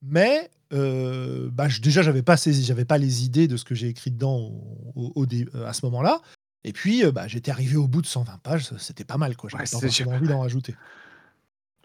[0.01, 3.87] Mais heu, bah, déjà j'avais pas saisi j'avais pas les idées de ce que j'ai
[3.87, 6.21] écrit dedans au au au dé à ce moment-là
[6.63, 9.49] et puis, heu, bah, j'étais arrivé au bout de 120 pages, c'était pas mal, quoi.
[9.53, 10.75] Ouais, J'avais pas forcément pas envie d'en rajouter.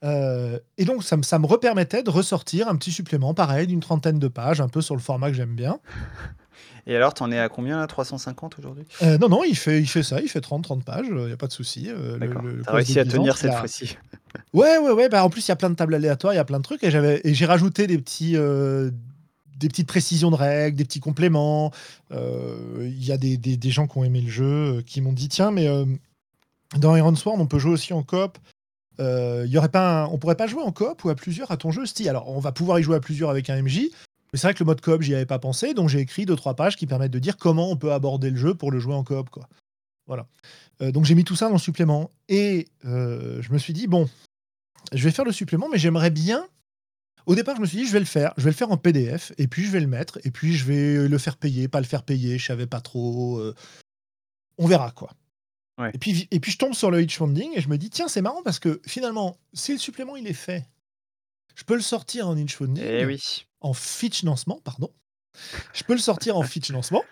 [0.03, 4.19] Et donc ça me ça me repermettait de ressortir un petit supplément pareil d'une trentaine
[4.19, 5.79] de pages, un peu sur le format que j'aime bien.
[6.86, 7.86] Et alors, tu en es à combien là?
[7.86, 8.84] 350 aujourd'hui?
[9.03, 11.36] Heu, non, non, il fait il fait ça, il fait 30-30 pages, il y a
[11.36, 13.36] pas de souci, heu, le D'accord, le le tu as Colosse de réussi à tenir
[13.36, 13.96] cette fois-ci.
[14.55, 16.40] ouais, ouais, ouais, bah, en plus, il y a plein de tables aléatoires, il y
[16.40, 16.90] a plein de trucs et
[17.34, 18.92] j'ai rajouté des petits, heu,
[19.59, 21.72] des petites précisions de règles, des petits compléments.
[22.11, 25.28] Il y a des des des gens qui ont aimé le jeu, qui m'ont dit:
[25.28, 25.68] «Tiens, mais
[26.76, 28.38] dans Ironsworn, on peut jouer aussi en coop.
[28.98, 31.57] Il y aurait pas un on pourrait pas jouer en coop ou à plusieurs à
[31.57, 33.88] ton jeu?» «Si, alors on va pouvoir y jouer à plusieurs avec un MJ,
[34.33, 36.55] mais c'est vrai que le mode coop, j'y avais pas pensé», donc j'ai écrit 2-3
[36.57, 39.05] pages qui permettent de dire comment on peut aborder le jeu pour le jouer en
[39.05, 39.49] coop, quoi.
[40.07, 40.26] Voilà.
[40.83, 43.87] Heu, donc j'ai mis tout ça dans le supplément et heu, je me suis dit:
[43.87, 44.09] «Bon,
[44.93, 46.47] je vais faire le supplément, mais j'aimerais bien»
[47.26, 48.76] au départ, je me suis dit: «Je vais le faire, je vais le faire en
[48.76, 51.80] PDF et puis je vais le mettre et puis je vais le faire payer, pas
[51.80, 53.55] le faire payer», je savais pas trop, heu,
[54.59, 55.11] on verra, quoi
[55.78, 55.91] Ouais.
[55.95, 58.22] et puis et puis je tombe sur le itch-funding et je me dis: «Tiens, c'est
[58.22, 60.66] marrant parce que finalement, si le supplément, il est fait,
[61.55, 63.47] je peux le sortir en Eh itch-funding, oui.
[63.63, 64.91] En fichnancement, pardon.
[65.73, 67.03] Je peux le sortir en fichnancement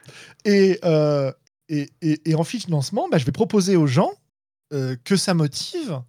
[0.44, 1.32] et heu
[1.68, 4.12] et et et en fichnancement, bah, je vais proposer aux gens,
[4.72, 6.02] heu, que ça motive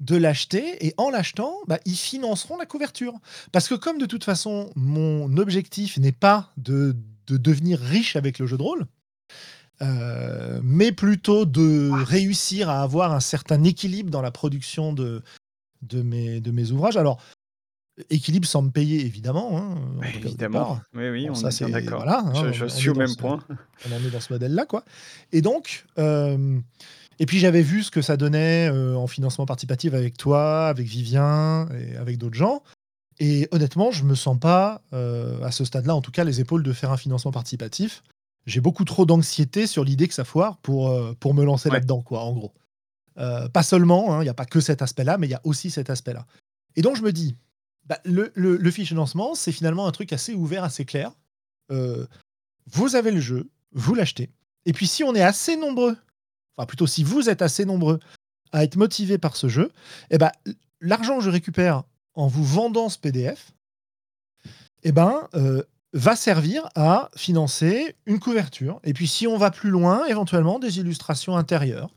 [0.00, 3.14] de l'acheter et en l'achetant, bah, ils financeront la couverture».
[3.52, 8.38] Parce que comme de toute façon, mon objectif n'est pas de de devenir riche avec
[8.38, 8.86] le jeu de rôle,
[9.80, 15.22] euh, mais plutôt de réussir à avoir un certain équilibre dans la production de,
[15.82, 16.98] de, mes, de mes ouvrages.
[16.98, 17.22] Alors,
[18.10, 19.58] équilibre sans me payer, évidemment.
[19.58, 19.78] Hein,
[20.14, 20.80] évidemment.
[20.94, 22.02] Oui, oui, on ça, est d'accord.
[22.02, 23.40] Voilà, hein, je, suis au même point.
[23.88, 24.84] On en est dans ce modèle-là, quoi.
[25.32, 26.58] Et donc, euh,
[27.18, 30.86] et puis j'avais vu ce que ça donnait euh, en financement participatif avec toi, avec
[30.86, 32.62] Vivien et avec d'autres gens.
[33.20, 36.72] Et honnêtement, je me sens pas, à ce stade-là, en tout cas, les épaules de
[36.72, 38.02] faire un financement participatif
[38.46, 42.02] j'ai beaucoup trop d'anxiété sur l'idée que ça foire pour, euh, pour me lancer là-dedans,
[42.02, 42.52] quoi, en gros.
[43.18, 45.40] Euh, pas seulement, hein, il n'y a pas que cet aspect-là, mais il y a
[45.44, 46.26] aussi cet aspect-là.
[46.76, 47.36] Et donc je me dis,
[47.86, 51.12] bah, le, le, fichier lancement, c'est finalement un truc assez ouvert, assez clair.
[51.70, 52.06] Euh,
[52.66, 54.30] vous avez le jeu, vous l'achetez.
[54.64, 55.96] Et puis si on est assez nombreux,
[56.56, 58.00] enfin plutôt si vous êtes assez nombreux
[58.52, 59.70] à être motivés par ce jeu,
[60.10, 60.30] eh ben,
[60.80, 63.52] l'argent que je récupère en vous vendant ce PDF,
[64.82, 65.28] eh ben,
[65.94, 68.80] va servir à financer une couverture.
[68.84, 71.90] Et puis si on va plus loin, éventuellement des illustrations intérieures.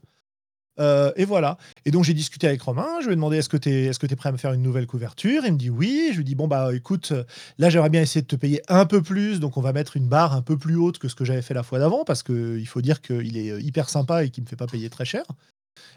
[0.79, 1.57] Euh, et voilà.
[1.85, 3.99] Et donc j'ai discuté avec Romain, je lui ai demandé est-ce que tu es, est-ce
[3.99, 5.43] que es prêt à me faire une nouvelle couverture?
[5.45, 6.09] Il me dit oui.
[6.11, 7.13] Je lui dis bon bah écoute,
[7.57, 10.07] là j'aimerais bien essayer de te payer un peu plus, donc on va mettre une
[10.07, 12.67] barre un peu plus haute que ce que j'avais fait la fois d'avant, parce qu'il
[12.67, 15.23] faut dire qu'il est hyper sympa et qu'il me fait pas payer très cher.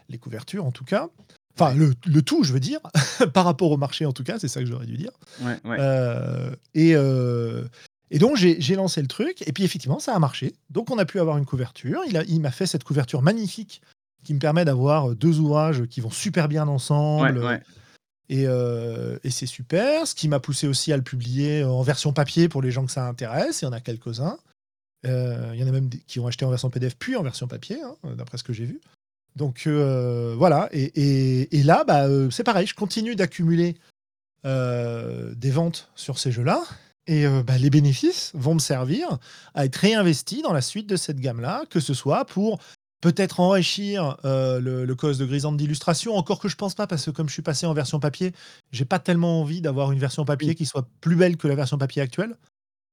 [0.09, 1.09] Les couvertures en tout cas.
[1.55, 2.79] Enfin, le, le, tout, je veux dire,
[3.33, 5.11] par rapport au marché en tout cas, c'est ça que j'aurais dû dire.
[5.41, 5.77] Ouais, ouais.
[5.79, 7.63] Euh, et, euh,
[8.09, 10.53] et donc, j'ai lancé le truc, et puis effectivement, ça a marché.
[10.69, 12.01] Donc, on a pu avoir une couverture.
[12.27, 13.81] Il m'a fait cette couverture magnifique
[14.23, 17.61] qui me permet d'avoir deux ouvrages qui vont super bien ensemble.
[18.31, 20.07] Euh, et, c'est super.
[20.07, 22.91] Ce qui m'a poussé aussi à le publier en version papier pour les gens que
[22.91, 23.61] ça intéresse.
[23.61, 24.37] Il y en a quelques-uns.
[25.05, 27.47] Euh, il y en a même qui ont acheté en version PDF puis en version
[27.47, 28.79] papier, hein, d'après ce que j'ai vu.
[29.35, 30.69] Donc euh, voilà.
[30.71, 32.67] Et, là, bah, c'est pareil.
[32.67, 33.75] Je continue d'accumuler
[34.43, 36.63] des ventes sur ces jeux-là.
[37.07, 39.17] Et euh, bah, les bénéfices vont me servir
[39.53, 42.59] à être réinvestis dans la suite de cette gamme-là, que ce soit pour
[43.01, 47.05] peut-être enrichir euh, le, le cause de grisante d'illustration, encore que je pense pas, parce
[47.05, 48.31] que comme je suis passé en version papier,
[48.71, 51.77] j'ai pas tellement envie d'avoir une version papier qui soit plus belle que la version
[51.77, 52.37] papier actuelle.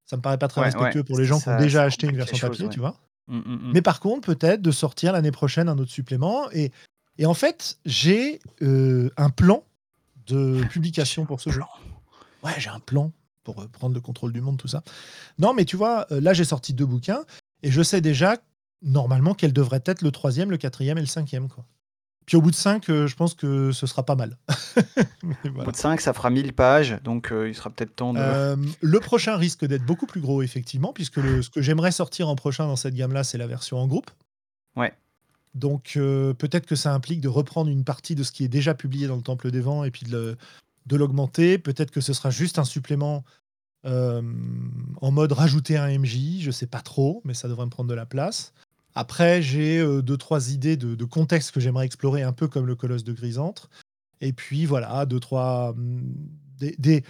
[0.06, 2.48] Ça me paraît pas très respectueux pour les gens qui ont déjà acheté une version
[2.48, 2.96] papier, tu vois.
[3.26, 3.72] Mmh, mmh, mmh.
[3.74, 6.50] Mais par contre, peut-être de sortir l'année prochaine un autre supplément.
[6.52, 6.72] Et,
[7.18, 9.64] et en fait, j'ai euh, un plan
[10.26, 11.60] de publication pour ce jeu.
[12.42, 13.12] Ouais, j'ai un plan
[13.44, 14.82] pour euh, prendre le contrôle du monde, tout ça.
[15.38, 17.24] Non, mais tu vois, là, j'ai sorti deux bouquins
[17.62, 18.38] et je sais déjà,
[18.82, 21.48] normalement, quel devrait être le troisième, le quatrième et le cinquième.
[21.48, 21.64] Quoi.
[22.26, 24.36] Puis au bout de cinq, euh, je pense que ce sera pas mal.
[25.44, 28.56] Au bout de cinq, ça fera 1000 pages, donc il sera peut-être temps de.
[28.80, 32.36] le prochain risque d'être beaucoup plus gros, effectivement, puisque le, ce que j'aimerais sortir en
[32.36, 34.10] prochain dans cette gamme-là, c'est la version en groupe.
[34.76, 34.92] Ouais.
[35.54, 39.06] Donc peut-être que ça implique de reprendre une partie de ce qui est déjà publié
[39.06, 40.36] dans le Temple des Vents et puis de
[40.96, 41.58] l'augmenter.
[41.58, 43.24] Peut-être que ce sera juste un supplément
[43.86, 44.22] euh,
[45.00, 47.94] en mode rajouter un MJ, je sais pas trop, mais ça devrait me prendre de
[47.94, 48.52] la place.
[48.98, 52.74] Après, j'ai euh, deux, trois idées de, contexte que j'aimerais explorer, un peu comme le
[52.74, 53.68] colosse de Grisante.
[54.20, 55.72] Et puis voilà, deux, trois.
[55.76, 56.02] Mm,
[56.58, 57.04] des,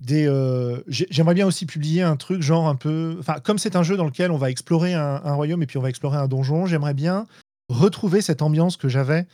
[0.00, 3.16] des, euh, j'aimerais bien aussi publier un truc genre un peu.
[3.20, 5.76] Enfin, comme c'est un jeu dans lequel on va explorer un, un royaume et puis
[5.76, 7.26] on va explorer un donjon, j'aimerais bien
[7.68, 9.26] retrouver cette ambiance que j'avais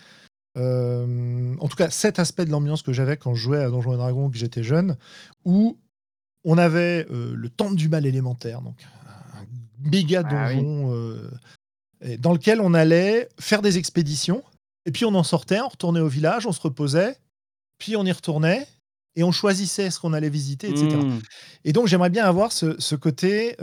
[0.58, 3.94] euh, en tout cas, cet aspect de l'ambiance que j'avais quand je jouais à Donjons
[3.94, 4.96] et Dragons, que j'étais jeune,
[5.44, 5.78] où
[6.44, 8.84] on avait euh, le temple du mal élémentaire, donc
[9.34, 10.92] un méga ah donjon
[12.18, 14.42] dans lequel on allait faire des expéditions,
[14.86, 17.16] et puis on en sortait, on retournait au village, on se reposait,
[17.78, 18.66] puis on y retournait,
[19.16, 20.96] et on choisissait ce qu'on allait visiter, etc.
[20.96, 21.20] Mmh.
[21.64, 23.56] Et donc j'aimerais bien avoir ce, côté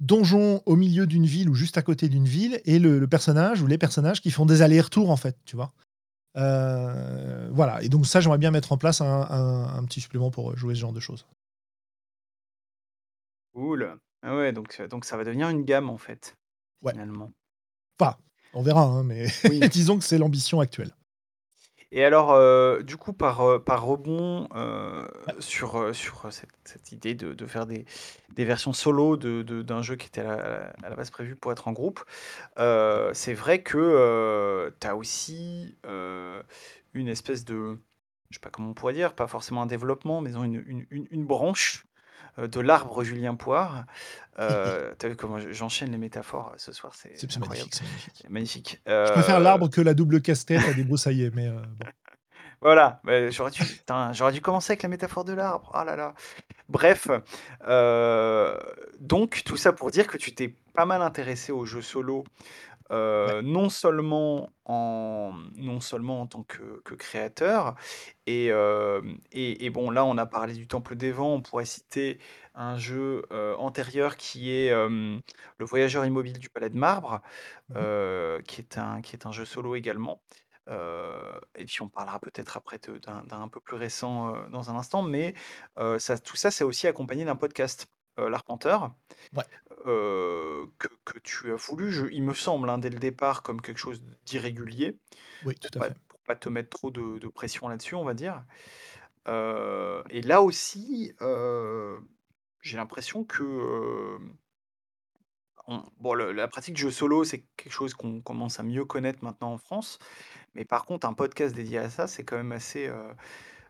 [0.00, 3.62] donjon au milieu d'une ville ou juste à côté d'une ville, et le, le, personnage
[3.62, 5.72] ou les personnages qui font des allers-retours, en fait, tu vois.
[6.36, 10.74] Euh, voilà, et donc ça, j'aimerais bien mettre en place un, petit supplément pour jouer
[10.74, 11.26] ce genre de choses.
[13.54, 13.96] Cool.
[14.22, 16.36] Ah ouais, donc, donc ça va devenir une gamme en fait,
[16.86, 17.30] finalement.
[17.98, 18.16] Enfin,
[18.52, 19.26] on verra, hein, mais
[19.68, 20.94] disons que c'est l'ambition actuelle.
[21.96, 25.06] Et alors, euh, du coup, par, euh, par rebond euh,
[25.38, 27.84] sur, sur cette, idée de, faire des,
[28.36, 32.04] versions solo de, d'un jeu qui était à la, base prévu pour être en groupe,
[32.56, 35.76] c'est vrai que tu as aussi
[36.94, 37.78] une espèce de,
[38.30, 41.86] je sais pas comment on pourrait dire, pas forcément un développement, mais une, une branche
[42.38, 43.84] de l'arbre Julien Poire.
[44.38, 47.82] Euh, T'as vu comment j'enchaîne les métaphores ce soir C'est magnifique.
[48.28, 48.80] magnifique.
[48.86, 51.62] Je préfère l'arbre que la double casquette à débroussailler, mais bon.
[52.60, 53.62] Voilà, j'aurais dû,
[54.32, 55.70] dû, commencer avec la métaphore de l'arbre.
[55.74, 56.14] Oh là là.
[56.70, 57.08] Bref,
[59.00, 62.24] donc tout ça pour dire que tu t'es pas mal intéressé aux jeux solo
[63.24, 63.34] Ouais.
[63.42, 67.74] non seulement en non seulement en tant que que créateur
[68.26, 71.64] et hem et et bon, là, on a parlé du Temple des Vents, on pourrait
[71.66, 72.18] citer
[72.54, 77.20] un jeu, heu, antérieur qui est, Le Voyageur Immobile du Palais de Marbre,
[77.68, 77.86] Mmh
[78.46, 80.22] qui est un qui est un jeu solo également.
[80.68, 84.76] Et puis on parlera peut-être après de d'un d'un un peu plus récent, dans un
[84.76, 85.34] instant, mais
[85.98, 87.86] ça tout ça, c'est aussi accompagné d'un podcast,
[88.18, 88.94] L'Arpenteur,
[89.32, 89.44] Ouais.
[89.86, 93.60] Heu, que que tu as voulu, je il me semble, hein, dès le départ, comme
[93.62, 94.98] quelque chose d'irrégulier,
[95.42, 95.96] Oui, pour tout à pas fait.
[96.08, 98.44] pour pas te mettre trop de de pression là-dessus, on va dire.
[99.28, 102.00] Heu et là aussi, heu,
[102.62, 103.44] j'ai l'impression que,
[104.18, 104.36] hem,
[105.66, 108.84] on bon, le la pratique du jeu solo, c'est quelque chose qu'on commence à mieux
[108.84, 109.98] connaître maintenant en France,
[110.54, 113.10] mais par contre, un podcast dédié à ça, c'est quand même assez, heu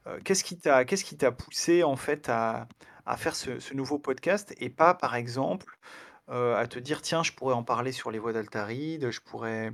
[0.09, 2.69] heu, qu'est-ce qui t'a qu'est-ce qui t'a poussé, en fait, à
[3.07, 5.79] à faire ce nouveau podcast et pas, par exemple,
[6.31, 9.73] heu, à te dire: «Tiens, je pourrais en parler sur les voix d'Altaride, je pourrais»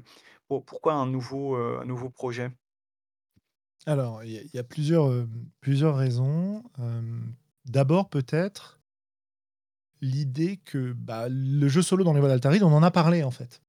[0.49, 2.51] pour pourquoi un nouveau, heu, un nouveau projet?
[3.87, 6.63] Alors, il y a a plusieurs, raisons.
[7.67, 8.81] D'abord peut-être
[10.01, 13.31] l'idée que, bah, le jeu solo dans les voies d'Altaride, on en a parlé, en
[13.31, 13.63] fait.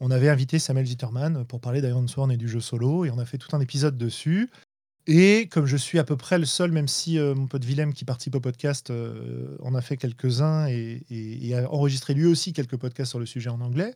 [0.00, 3.18] On avait invité Samuel Zitterman pour parler d'Iron Sworn et du jeu solo et on
[3.18, 4.50] a fait tout un épisode dessus
[5.06, 7.92] et comme je suis à peu près le seul, même si, heu, mon pote Willem
[7.94, 12.26] qui participe au podcast, heu, en a fait quelques-uns et et et a enregistré lui
[12.26, 13.94] aussi quelques podcasts sur le sujet en anglais,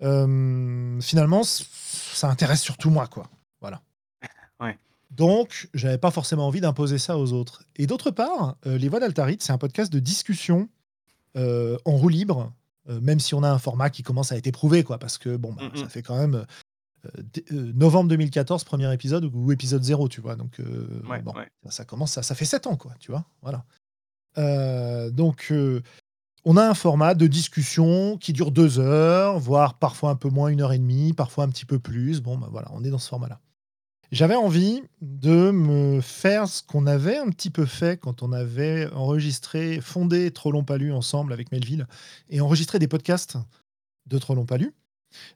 [0.00, 3.28] hem, finalement ça intéresse surtout moi, quoi.
[3.60, 3.82] Voilà.
[4.60, 4.78] Ouais.
[5.10, 7.64] Donc, j'avais pas forcément envie d'imposer ça aux autres.
[7.76, 10.68] Et d'autre part, Les Voix d'Altaride, c'est un podcast de discussion,
[11.36, 12.52] en roue libre,
[12.88, 14.98] même si on a un format qui commence à être éprouvé, quoi.
[14.98, 16.46] Parce que bon, bah, ça fait quand même,
[17.50, 20.36] novembre 2014, premier épisode ou épisode 0, tu vois?
[20.36, 21.48] Donc, heu, Ouais, bon, ouais.
[21.68, 23.24] ça commence ça ça fait 7 ans, quoi, tu vois?
[23.42, 23.64] Voilà.
[25.10, 25.52] Donc,
[26.44, 30.50] on a un format de discussion qui dure 2 heures, voire parfois un peu moins,
[30.52, 32.20] 1 heure et demie, parfois un petit peu plus.
[32.20, 33.40] Bon, bah, voilà, on est dans ce format-là.
[34.10, 38.90] J'avais envie de me faire ce qu'on avait un petit peu fait quand on avait
[38.92, 41.86] enregistré, fondé Trop Long Pas Lu ensemble avec Melville
[42.28, 43.38] et enregistré des podcasts
[44.06, 44.74] de Trop Long Pas Lu,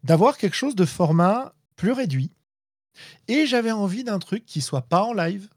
[0.05, 2.33] d'avoir quelque chose de format plus réduit
[3.29, 5.49] et j'avais envie d'un truc qui soit pas en live,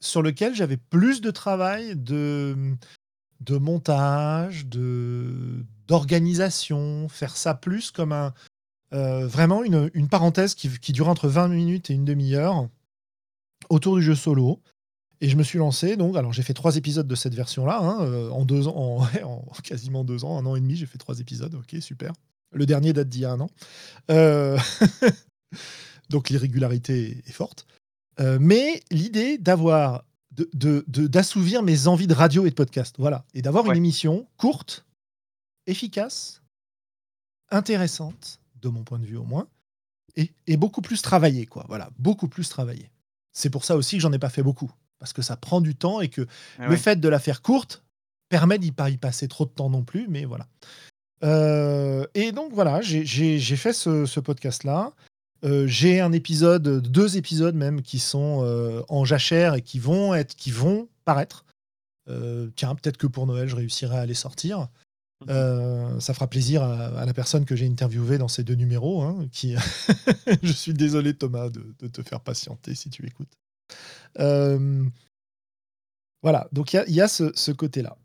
[0.00, 2.56] sur lequel j'avais plus de travail de,
[3.40, 8.32] de montage, de d'organisation, faire ça plus comme un,
[8.92, 12.68] heu, vraiment une, une parenthèse qui qui dure entre 20 minutes et une demi heure
[13.68, 14.60] autour du jeu solo
[15.20, 18.04] et je me suis lancé donc alors j'ai fait 3 épisodes de cette version-là, hein,
[18.04, 20.98] heu, en 2 ans en en quasiment 2 ans, 1 an et demi, j'ai fait
[20.98, 22.12] 3 épisodes, OK, super.
[22.52, 23.50] Le dernier date d'il y a 1 an.
[24.10, 24.56] Heu,
[26.10, 27.66] donc l'irrégularité est forte.
[28.20, 32.96] Heu, mais l'idée d'avoir de de de d'assouvir mes envies de radio et de podcast,
[32.98, 34.84] voilà et d'avoir une émission courte,
[35.66, 36.42] efficace
[37.50, 39.48] intéressante, de mon point de vue au moins
[40.16, 42.90] et et beaucoup plus travaillée, quoi, voilà, beaucoup plus travaillée.
[43.32, 45.74] C'est pour ça aussi que j'en ai pas fait beaucoup, parce que ça prend du
[45.74, 46.26] temps et que Et
[46.58, 46.76] le ouais.
[46.76, 47.82] fait de la faire courte
[48.28, 50.46] permet d'y pas y passer trop de temps non plus, mais voilà.
[51.22, 54.92] Heu et donc voilà, j'ai fait ce ce podcast-là.
[55.44, 60.14] Heu, j'ai un épisode, 2 épisodes même qui sont, heu, en jachère et qui vont
[60.14, 61.44] être qui vont paraître.
[62.08, 64.68] Heu, tiens, peut-être que pour Noël, je réussirai à les sortir.
[65.26, 65.30] Mh.
[65.32, 69.02] Heu, ça fera plaisir à à la personne que j'ai interviewée dans ces 2 numéros,
[69.02, 69.54] hein, qui
[70.42, 73.34] je suis désolé Thomas de de te faire patienter si tu écoutes.
[76.22, 77.96] Voilà, donc il y a il y a ce ce côté-là.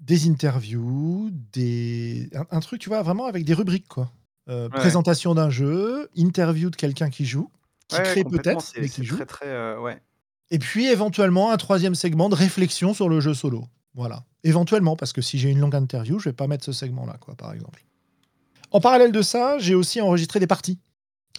[0.00, 4.12] Des interviews, des un un truc, tu vois, vraiment avec des rubriques, quoi.
[4.48, 4.68] Ouais, ouais.
[4.70, 7.50] présentation d'un jeu, interview de quelqu'un qui joue,
[7.88, 10.00] qui ouais, crée peut-être, mais qui joue très, très, heu, ouais.
[10.50, 13.66] et puis éventuellement un 3e segment de réflexion sur le jeu solo.
[13.94, 14.24] Voilà.
[14.42, 17.34] Éventuellement, parce que si j'ai une longue interview, je vais pas mettre ce segment-là, quoi,
[17.36, 17.84] par exemple.
[18.72, 20.78] En parallèle de ça, j'ai aussi enregistré des parties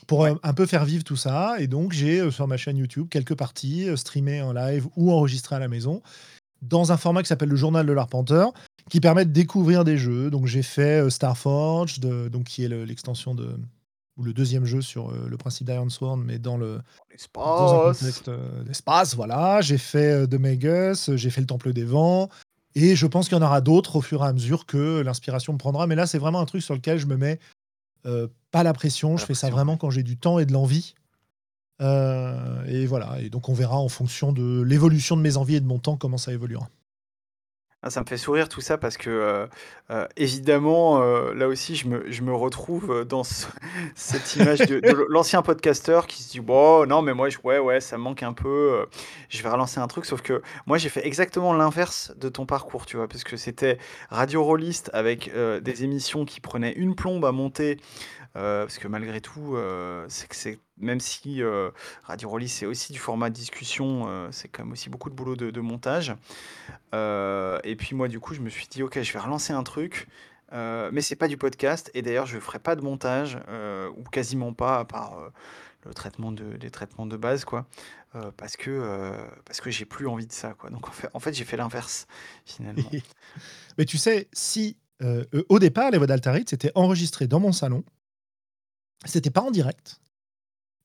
[0.07, 0.31] pour, Ouais.
[0.31, 3.35] heu, un peu faire vivre tout ça et donc j'ai, sur ma chaîne YouTube quelques
[3.35, 6.01] parties, streamées en live ou enregistrées à la maison,
[6.61, 8.53] dans un format qui s'appelle le Journal de l'Arpenteur,
[8.89, 10.29] qui permet de découvrir des jeux.
[10.29, 13.57] Donc j'ai fait, heu, Starforged, de donc qui est le l'extension de
[14.17, 16.79] ou le 2e jeu sur, heu, le principe d'Iron Sworn, mais dans le
[17.11, 18.21] L'espace!
[18.27, 19.61] heu, d'espace, voilà.
[19.61, 22.29] J'ai fait, heu, The Magus, j'ai fait le Temple des Vents
[22.75, 25.53] et je pense qu'il y en aura d'autres au fur et à mesure que l'inspiration
[25.53, 25.87] me prendra.
[25.87, 27.39] Mais là, c'est vraiment un truc sur lequel je me mets,
[28.07, 29.15] heu, pas la pression.
[29.15, 30.95] Pas Je la fais ça pression, vraiment quand j'ai du temps et de l'envie.
[31.81, 32.35] Heu
[32.67, 35.67] et voilà et donc on verra en fonction de l'évolution de mes envies et de
[35.67, 36.69] mon temps, comment ça évoluera.
[37.85, 39.49] Ah, ça me fait sourire tout ça parce que, heu
[39.91, 43.47] heu, évidemment, heu, là aussi je me je me retrouve, dans ce
[43.95, 47.59] cette image de de l'ancien podcasteur qui se dit: «Bon, non mais moi je ouais,
[47.59, 48.85] ouais, ça me manque un peu,
[49.27, 50.05] je vais relancer un truc».
[50.05, 53.09] Sauf que moi j'ai fait exactement l'inverse de ton parcours, tu vois?
[53.09, 53.77] Parce que c'était
[54.09, 55.29] radio rôliste avec,
[55.61, 57.77] des émissions qui prenaient une plombe à monter,
[58.35, 61.71] Euh, parce que malgré tout, euh, c'est que c'est même si euh,
[62.03, 65.35] Radio Rollis c'est aussi du format discussion, euh, c'est quand même aussi beaucoup de boulot
[65.35, 66.15] de, montage.
[66.93, 69.63] Euh, et puis moi, du coup, je me suis dit, ok, je vais relancer un
[69.63, 70.07] truc,
[70.51, 71.89] mais c'est pas du podcast.
[71.93, 73.37] Et d'ailleurs, je ferai pas de montage
[73.95, 75.17] ou quasiment pas, à part
[75.85, 77.65] le traitement de, les traitements de base, quoi,
[78.37, 79.15] parce que
[79.45, 80.69] parce que j'ai plus envie de ça, quoi.
[80.69, 82.07] Donc en fait, j'ai fait l'inverse
[82.45, 82.83] finalement.
[83.77, 84.77] Mais tu sais, si
[85.49, 87.83] au départ, les voix d'Altarit, c'était enregistré dans mon salon,
[89.05, 89.99] c'était pas en direct.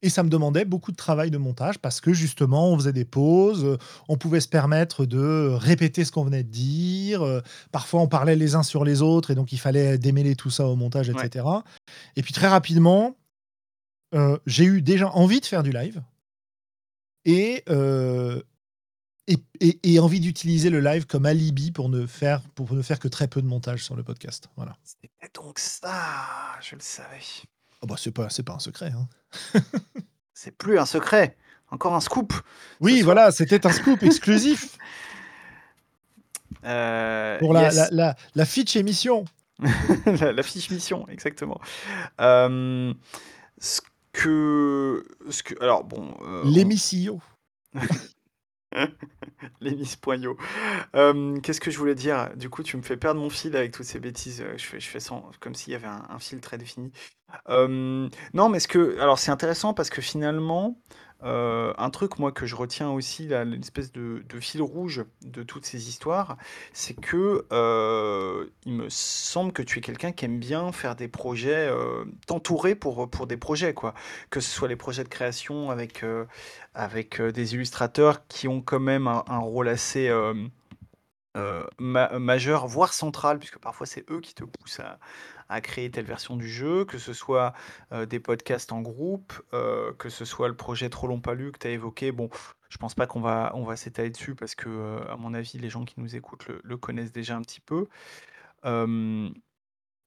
[0.02, 3.04] Et ça me demandait beaucoup de travail de montage parce que justement, on faisait des
[3.04, 3.78] pauses, euh,
[4.08, 7.22] on pouvait se permettre de répéter ce qu'on venait de dire.
[7.22, 7.40] euh,
[7.72, 10.66] Parfois, on parlait les uns sur les autres et donc il fallait démêler tout ça
[10.68, 11.26] au montage, Ouais.
[11.26, 11.44] etc.
[12.14, 13.16] Et puis très rapidement,
[14.14, 16.00] euh, j'ai eu déjà envie de faire du live
[17.24, 18.40] et, euh,
[19.26, 23.00] et, et- et envie d'utiliser le live comme alibi pour ne, faire, pour ne faire
[23.00, 24.48] que très peu de montage sur le podcast.
[24.56, 24.76] Voilà.
[24.84, 25.96] C'était donc ça,
[26.62, 27.18] je le savais.
[27.82, 28.92] Ah bah, c'est pas, c'est pas un secret.
[28.94, 29.08] hein.
[30.34, 31.36] C'est plus un secret,
[31.70, 32.32] encore un scoop.
[32.80, 34.78] Oui, voilà, c'était un scoop exclusif
[36.64, 37.74] Euh, pour la, yes.
[37.74, 39.24] la, la, la fiche émission.
[40.06, 41.60] la, la fiche mission, exactement.
[42.20, 42.94] Euh,
[43.58, 43.80] ce
[44.12, 47.20] que, ce que, alors bon, euh, on- L'émission.
[49.60, 50.36] les Miss Poignot.
[51.42, 52.30] Qu'est-ce que je voulais dire?
[52.36, 54.40] Du coup, tu me fais perdre mon fil avec toutes ces bêtises.
[54.40, 56.92] Euh, Je fais, je fais sans, comme s'il y avait un, fil très défini.
[57.48, 60.80] Non, mais ce que, alors c'est intéressant parce que finalement,
[61.24, 65.42] euh, un truc moi que je retiens aussi, là, l'espèce de, de fil rouge de
[65.42, 66.36] toutes ces histoires,
[66.72, 71.08] c'est que euh, il me semble que tu es quelqu'un qui aime bien faire des
[71.08, 73.94] projets, euh, t'entourer pour pour des projets quoi,
[74.30, 76.04] que ce soit les projets de création avec
[76.74, 80.10] avec des illustrateurs qui ont quand même un, rôle assez
[81.78, 84.98] ma- majeur, voire central, puisque parfois c'est eux qui te poussent à,
[85.48, 87.54] à créer telle version du jeu, que ce soit
[87.92, 91.52] euh, des podcasts en groupe, euh, que ce soit le projet Trop long pas lu
[91.52, 92.12] que tu as évoqué.
[92.12, 92.28] Bon,
[92.68, 95.58] je pense pas qu'on va, on va s'étaler dessus parce que, euh, à mon avis,
[95.58, 97.88] les gens qui nous écoutent le, connaissent déjà un petit peu.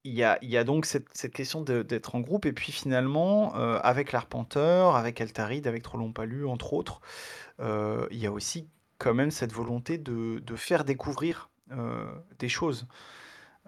[0.04, 2.72] Il y a, il y a donc cette, cette question d'être en groupe, et puis
[2.72, 7.00] finalement, avec l'Arpenteur, avec Altaride, avec Trop long pas lu, entre autres,
[7.60, 8.68] il y a aussi
[8.98, 11.50] quand même cette volonté de, de faire découvrir
[12.40, 12.88] des choses.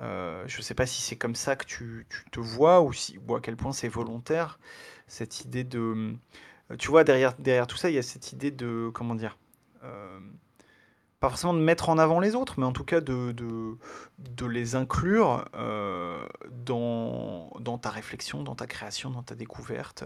[0.00, 2.90] Euh, je ne sais pas si c'est comme ça que tu, te vois ou,
[3.34, 4.58] à quel point c'est volontaire,
[5.06, 6.14] cette idée de...
[6.70, 7.36] euh, Tu vois, derrière,
[7.66, 8.90] tout ça, il y a cette idée de...
[8.92, 9.38] Comment dire
[9.84, 10.18] euh,
[11.20, 13.34] Pas forcément de mettre en avant les autres, mais en tout cas de,
[14.46, 15.44] les inclure
[16.50, 20.04] dans, ta réflexion, dans ta création, dans ta découverte.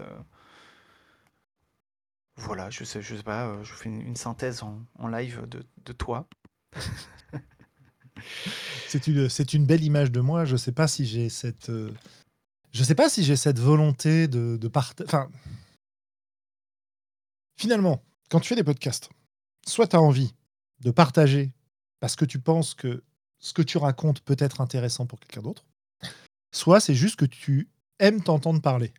[2.37, 6.27] Voilà, je sais, sais pas, je fais une, synthèse en, live de toi.
[8.87, 10.45] C'est une, c'est une belle image de moi.
[10.45, 11.91] Je sais pas si j'ai cette, euh,
[12.71, 15.07] je sais pas si j'ai cette volonté de, de partager.
[15.07, 15.29] Enfin,
[17.57, 19.09] finalement, quand tu fais des podcasts,
[19.67, 20.33] soit tu as envie
[20.81, 21.51] de partager
[21.99, 23.03] parce que tu penses que
[23.39, 25.65] ce que tu racontes peut être intéressant pour quelqu'un d'autre,
[26.51, 28.93] soit c'est juste que tu aimes t'entendre parler.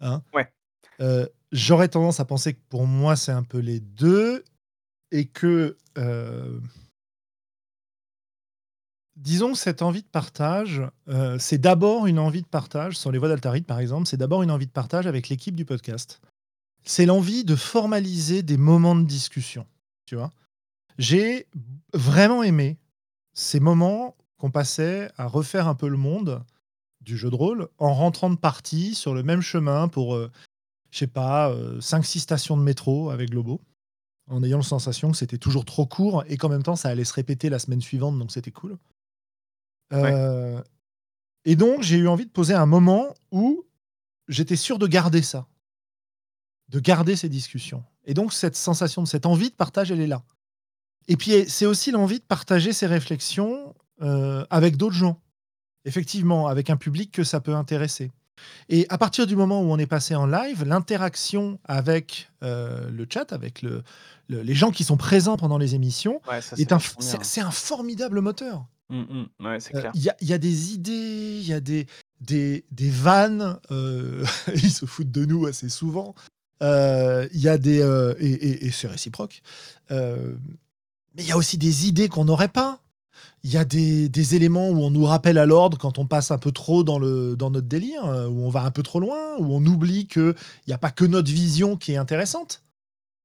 [0.00, 0.22] Hein?
[0.32, 0.50] Ouais.
[1.00, 4.44] Euh, J'aurais tendance à penser que pour moi, c'est un peu les deux
[5.10, 5.76] et que.
[5.96, 6.60] euh,
[9.18, 13.18] disons que cette envie de partage, euh, c'est d'abord une envie de partage, sur les
[13.18, 16.20] voix d'Altaride par exemple, c'est d'abord une envie de partage avec l'équipe du podcast.
[16.84, 19.66] C'est l'envie de formaliser des moments de discussion.
[20.96, 21.46] J'ai
[21.92, 22.78] vraiment aimé
[23.34, 26.42] ces moments qu'on passait à refaire un peu le monde
[27.00, 30.30] du jeu de rôle en rentrant de partie sur le même chemin pour, euh,
[30.90, 33.60] je sais pas, 5-6 stations de métro avec Globo,
[34.28, 37.04] en ayant la sensation que c'était toujours trop court et qu'en même temps ça allait
[37.04, 38.78] se répéter la semaine suivante, donc c'était cool.
[39.92, 40.62] Euh,
[41.44, 43.64] Et donc j'ai eu envie de poser un moment où
[44.28, 45.46] j'étais sûr de garder ça,
[46.68, 47.82] de garder ces discussions.
[48.04, 50.22] Et donc cette sensation, de cette envie de partage, elle est là.
[51.06, 55.20] Et puis c'est aussi l'envie de partager ces réflexions euh, avec d'autres gens.
[55.84, 58.10] Effectivement, avec un public que ça peut intéresser.
[58.68, 63.06] Et à partir du moment où on est passé en live, l'interaction avec euh, le
[63.10, 63.82] chat, avec le,
[64.28, 66.40] le- les gens qui sont présents pendant les émissions, Ouais,
[66.74, 66.78] un,
[67.24, 68.66] c'est un formidable moteur.
[68.90, 69.00] Mm,
[69.40, 69.92] mm, ouais, c'est Euh, clair.
[69.94, 71.86] Il y, a, il y a des idées, il y a des,
[72.20, 74.24] des, des vannes, euh,
[74.54, 76.14] ils se foutent de nous assez souvent.
[76.62, 77.78] Euh, Il y a des.
[78.18, 79.42] et et- et c'est réciproque.
[79.90, 82.80] Mais il y a aussi des idées qu'on n'aurait pas.
[83.44, 86.30] Il y a des, des éléments où on nous rappelle à l'ordre quand on passe
[86.30, 89.36] un peu trop dans, le, dans notre délire, où on va un peu trop loin,
[89.38, 90.34] où on oublie qu'il
[90.66, 92.62] n'y a pas que notre vision qui est intéressante.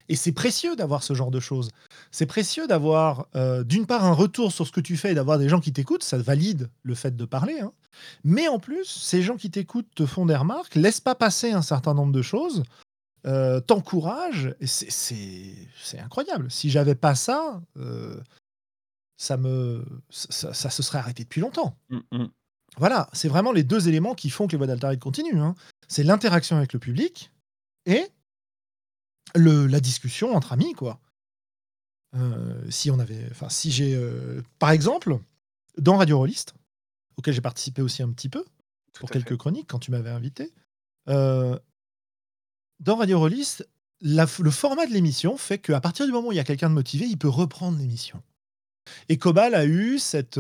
[0.10, 1.70] Et c'est précieux d'avoir ce genre de choses.
[2.12, 5.38] C'est précieux d'avoir, euh, d'une part, un retour sur ce que tu fais et d'avoir
[5.40, 6.04] des gens qui t'écoutent.
[6.04, 7.60] Ça valide le fait de parler.
[7.62, 7.72] hein.
[8.24, 11.62] Mais en plus, ces gens qui t'écoutent te font des remarques, laissent pas passer un
[11.62, 12.64] certain nombre de choses,
[13.26, 14.54] euh, t'encouragent.
[14.60, 16.50] Et c'est- incroyable.
[16.52, 18.20] Si j'avais pas ça, euh,
[19.18, 21.78] ça, me, ça, ça se serait arrêté depuis longtemps.
[21.90, 22.26] Mmh mh.
[22.78, 25.40] Voilà, c'est vraiment les deux éléments qui font que les voix d'Altaride continuent.
[25.40, 25.54] hein.
[25.88, 27.32] C'est l'interaction avec le public
[27.86, 28.08] et
[29.36, 31.00] le, la discussion entre amis, quoi.
[32.16, 35.20] Euh, si on avait, enfin, si j'ai, euh, par exemple,
[35.78, 36.54] dans Radio Rollist,
[37.18, 38.44] auquel j'ai participé aussi un petit peu
[38.94, 39.38] Tout pour quelques fait.
[39.38, 40.54] chroniques quand tu m'avais invité,
[41.10, 41.58] euh,
[42.80, 43.68] dans Radio Rollist,
[44.02, 46.44] la f- le format de l'émission fait qu'à partir du moment où il y a
[46.44, 48.22] quelqu'un de motivé, il peut reprendre l'émission.
[49.10, 50.40] Et Cobal a eu cette,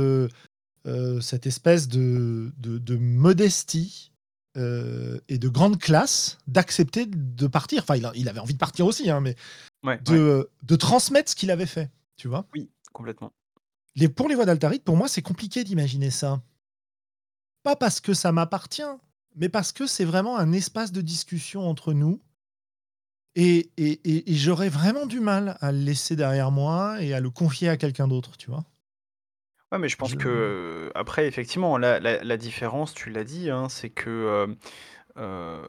[1.21, 4.11] cette espèce de, de, de modestie
[4.57, 7.81] euh, et de grande classe d'accepter de partir.
[7.83, 9.35] Enfin, il, a- il avait envie de partir aussi, hein, mais
[9.83, 10.45] Ouais, de, ouais.
[10.63, 11.91] de transmettre ce qu'il avait fait.
[12.15, 13.31] Tu vois Oui, complètement.
[13.95, 16.41] les, Pour les voix d'Altaride, pour moi, c'est compliqué d'imaginer ça.
[17.63, 18.81] Pas parce que ça m'appartient,
[19.35, 22.21] mais parce que c'est vraiment un espace de discussion entre nous.
[23.35, 27.19] Et, et, et- et j'aurais vraiment du mal à le laisser derrière moi et à
[27.19, 28.63] le confier à quelqu'un d'autre, tu vois.
[29.73, 30.15] Ouais, mais je pense Je...
[30.15, 34.57] que, après effectivement la la la différence, tu l'as dit, hein, c'est que, hem,
[35.17, 35.67] heu,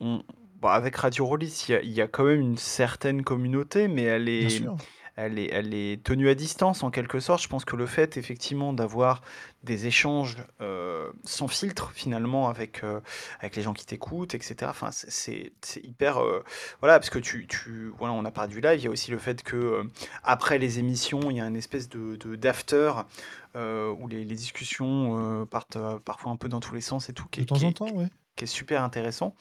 [0.00, 0.22] on
[0.60, 3.88] bah, avec Radio Rollist, il y a il y a quand même une certaine communauté,
[3.88, 4.76] mais elle Bien est sûr.
[5.16, 7.42] Elle est elle est tenue à distance en quelque sorte.
[7.42, 9.22] Je pense que le fait effectivement d'avoir
[9.62, 13.00] des échanges, heu, sans filtre finalement avec, heu,
[13.40, 15.52] avec les gens qui t'écoutent et cetera, enfin c'est
[15.84, 16.42] hyper, heu,
[16.80, 19.10] voilà parce que tu tu voilà, on a parlé du live, il y a aussi
[19.10, 19.84] le fait que,
[20.24, 22.92] après les émissions, il y a une espèce de d'after,
[23.54, 27.40] où les les discussions, partent, parfois un peu dans tous les sens et tout, qui
[27.40, 28.08] De est temps qui en est temps, qui ouais.
[28.36, 29.34] qui est super intéressant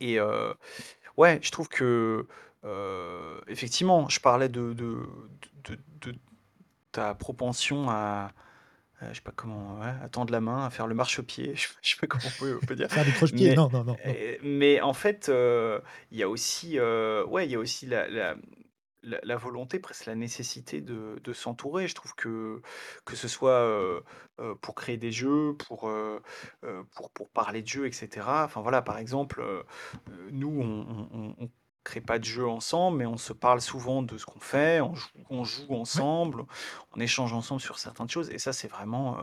[0.00, 0.18] et
[1.16, 2.26] ouais, je trouve que,
[2.64, 5.06] heu, effectivement, je parlais de de
[5.64, 6.14] de de
[6.92, 8.32] ta propension à,
[9.02, 11.68] heu, je sais pas comment, ouais, à tendre la main, à faire le marchepied, je
[11.82, 13.48] je sais pas comment on peut on peut dire, Faire des croche-pieds.
[13.48, 14.16] mais Non, non, non, non.
[14.16, 17.86] et mais en fait, heu, il y a aussi, heu, ouais, il y a aussi
[17.86, 18.36] la la
[19.04, 21.88] la la volonté, presque la nécessité de de s'entourer.
[21.88, 22.62] Je trouve que
[23.04, 24.02] que ce soit, heu
[24.40, 26.22] heu, pour créer des jeux, pour, heu
[26.64, 28.44] heu, pour pour parler de jeux et cetera.
[28.44, 29.42] Enfin voilà, par exemple,
[30.30, 31.50] nous on on on
[31.84, 34.94] crée pas de jeux ensemble, mais on se parle souvent de ce qu'on fait, on
[34.94, 36.06] joue on joue Ouais.
[36.14, 36.44] ensemble,
[36.96, 39.18] on échange ensemble sur certaines choses et ça c'est vraiment,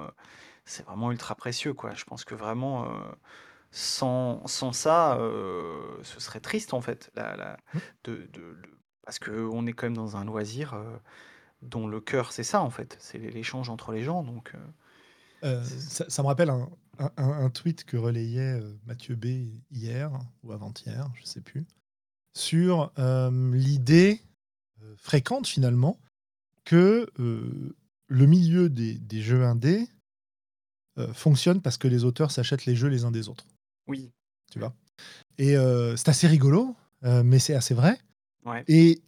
[0.66, 1.94] c'est vraiment ultra précieux, quoi.
[1.96, 3.16] Je pense que vraiment, heu,
[3.72, 7.82] sans sans ça, heu, ce serait triste en fait, la la Mmh.
[8.06, 10.76] de de le parce qu'on est quand même dans un loisir,
[11.62, 14.54] dont le cœur c'est ça en fait, c'est l'échange entre les gens donc
[15.46, 16.70] Euh, ça, ça me rappelle un,
[17.18, 19.26] un- tweet que relayait euh, Mathieu B
[19.72, 20.12] hier
[20.44, 21.66] ou avant-hier, je sais plus,
[22.34, 24.22] sur euh, l'idée
[24.82, 26.00] euh, fréquente finalement
[26.66, 27.76] que euh,
[28.08, 29.88] le milieu des, des jeux indés
[31.14, 33.46] fonctionne parce que les auteurs s'achètent les jeux les uns des autres.
[33.88, 34.12] oui,
[34.52, 34.76] Tu vois?
[35.38, 35.56] Et
[35.96, 37.98] c'est assez rigolo, mais c'est assez vrai.
[38.46, 39.02] ouais, Et,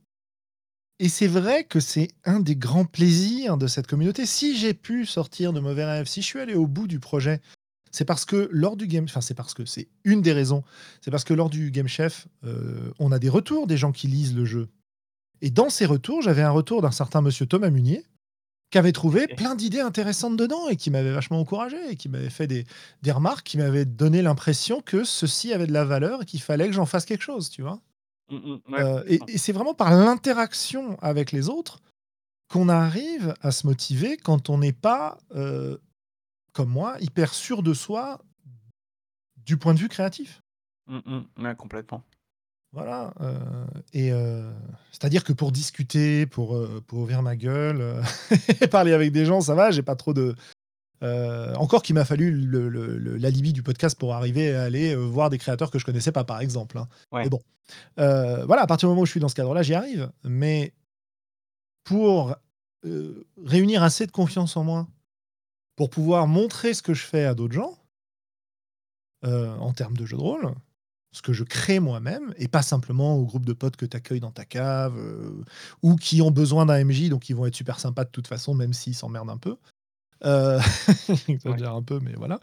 [0.99, 4.26] et c'est vrai que c'est un des grands plaisirs de cette communauté.
[4.26, 7.41] Si j'ai pu sortir de mauvais rêves, si je suis allé au bout du projet,
[7.92, 10.64] c'est parce que lors du game, enfin c'est parce que c'est une des raisons,
[11.02, 14.08] c'est parce que lors du Game Chef, euh, on a des retours des gens qui
[14.08, 14.70] lisent le jeu.
[15.42, 18.06] Et dans ces retours, j'avais un retour d'un certain monsieur Thomas Munier
[18.72, 22.30] qui avait trouvé plein d'idées intéressantes dedans et qui m'avait vachement encouragé et qui m'avait
[22.30, 22.66] fait des,
[23.02, 26.68] des remarques qui m'avaient donné l'impression que ceci avait de la valeur et qu'il fallait
[26.68, 27.82] que j'en fasse quelque chose, tu vois.
[28.30, 31.82] Mmh mh, ouais, Euh, et c'est vraiment par l'interaction avec les autres
[32.50, 35.78] qu'on arrive à se motiver quand on n'est pas, euh,
[36.54, 38.22] comme moi, hyper sûr de soi
[39.38, 40.41] du point de vue créatif.
[40.88, 42.04] Mmh mh, ouais, complètement.
[42.74, 43.14] Voilà.
[43.20, 44.49] euh, et euh,
[44.91, 48.02] c'est-à-dire que pour discuter, pour, euh, pour ouvrir ma gueule,
[48.62, 50.36] et parler avec des gens, ça va, j'ai pas trop de.
[51.58, 52.32] encore qu'il m'a fallu
[53.20, 56.39] l'alibi du podcast pour arriver à aller voir des créateurs que je connaissais pas, par
[56.39, 56.78] exemple.
[56.78, 56.88] hein.
[57.12, 57.30] Mais Ouais.
[57.30, 57.41] bon,
[57.99, 60.12] Euh, voilà, à partir du moment où je suis dans ce cadre-là, j'y arrive.
[60.24, 60.74] Mais
[61.84, 62.36] pour
[63.43, 64.88] réunir assez de confiance en moi
[65.76, 67.78] pour pouvoir montrer ce que je fais à d'autres gens
[69.26, 70.53] euh, en termes de jeu de rôle,
[71.11, 74.19] ce que je crée moi-même, et pas simplement au groupe de potes que tu accueilles
[74.19, 75.43] dans ta cave, euh,
[75.82, 78.53] ou qui ont besoin d'un MJ, donc ils vont être super sympas de toute façon,
[78.53, 79.57] même s'ils s'emmerdent un peu.
[80.24, 80.59] Euh,
[81.28, 82.39] J'exagère un peu, mais voilà.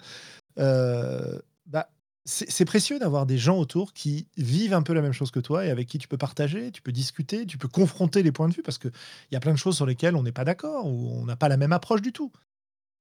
[0.59, 1.89] Euh, bah,
[2.25, 5.41] c'est c'est précieux d'avoir des gens autour qui vivent un peu la même chose que
[5.41, 8.49] toi et avec qui tu peux partager, tu peux discuter, tu peux confronter les points
[8.49, 8.93] de vue parce qu'il
[9.33, 11.49] y a plein de choses sur lesquelles on n'est pas d'accord ou on n'a pas
[11.49, 12.33] la même approche du tout.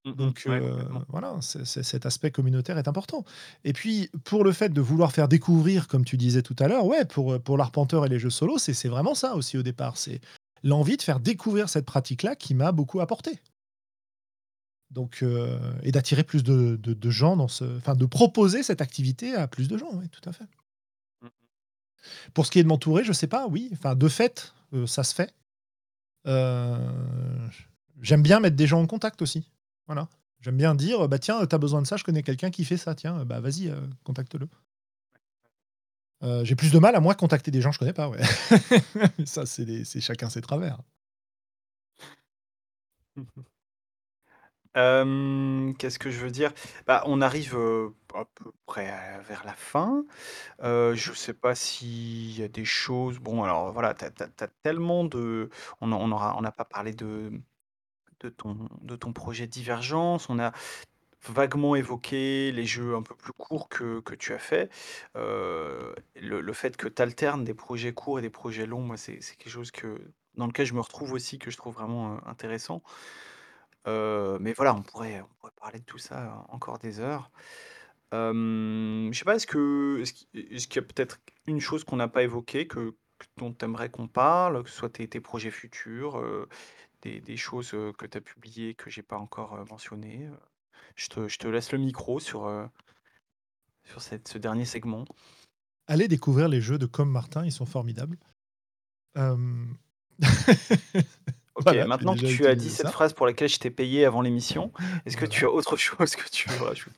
[0.08, 0.16] Mmh mh.
[0.18, 1.04] Donc Ouais, complètement.
[1.10, 3.26] voilà, cet aspect communautaire est important
[3.64, 6.86] et puis, pour le fait de vouloir faire découvrir, comme tu disais tout à l'heure,
[6.86, 9.98] ouais, pour, heu, pour l'arpenteur et les jeux solo, c'est vraiment ça aussi au départ.
[9.98, 10.22] C'est
[10.64, 13.40] l'envie de faire découvrir cette pratique-là qui m'a beaucoup apporté.
[14.92, 18.82] Donc heu et d'attirer plus de de de gens dans ce enfin, de proposer cette
[18.82, 20.46] activité à plus de gens, oui, tout à fait.
[21.22, 21.30] Mmh mh.
[22.34, 24.54] Pour ce qui est de m'entourer, je sais pas, oui, enfin, de fait,
[24.86, 25.34] ça se fait.
[28.02, 29.48] J'aime bien mettre des gens en contact aussi.
[29.88, 30.08] Voilà.
[30.42, 32.78] J'aime bien dire, «Bah, tiens, tu as besoin de ça, je connais quelqu'un qui fait
[32.78, 34.48] ça, tiens, bah, vas-y, heu, contacte-le».
[36.24, 38.20] Heu, j'ai plus de mal à moi contacter des gens que je connais pas, ouais.
[39.26, 40.80] Ça, c'est des chacun ses travers.
[44.76, 46.54] Hem, qu'est-ce que je veux dire?
[46.86, 47.56] Bah, on arrive,
[48.14, 48.86] à peu près
[49.28, 50.04] vers la fin.
[50.64, 55.50] Je sais pas s'il y a des choses bon, alors, voilà, tu as tellement de
[55.82, 55.88] on
[56.42, 57.32] n'a pas parlé de
[58.22, 60.30] de ton de ton projet Divergence.
[60.30, 60.52] On a
[61.30, 64.70] vaguement évoqué les jeux un peu plus courts que que tu as fait.
[65.18, 68.98] Heu, le le fait que tu alternes des projets courts et des projets longs, moi,
[68.98, 72.16] c'est c'est quelque chose que dans lequel je me retrouve aussi, que je trouve vraiment,
[72.18, 72.84] heu, intéressant.
[73.88, 77.32] Heu, mais voilà, on pourrait on pourrait parler de tout ça encore des heures.
[78.14, 81.84] Hem, je sais pas, est-ce que est-ce qu est-ce qu'il y a peut-être une chose
[81.84, 82.96] qu'on n'a pas évoquée que
[83.38, 84.64] dont tu aimerais qu'on parle?
[84.64, 86.18] Que ce soit tes tes projets futurs,
[87.02, 90.30] des des choses, que tu as publiées que j'ai pas encore, mentionnées?
[90.96, 92.70] Je te je te laisse le micro sur,
[93.86, 95.06] sur cette ce dernier segment.
[95.88, 98.18] Allez découvrir les jeux de Com Martin, ils sont formidables.
[101.56, 104.22] OK, voilà, maintenant que tu as dit cette phrase pour laquelle je t'ai payé avant
[104.22, 104.72] l'émission,
[105.06, 106.96] est-ce que tu as autre chose que tu veux rajouter?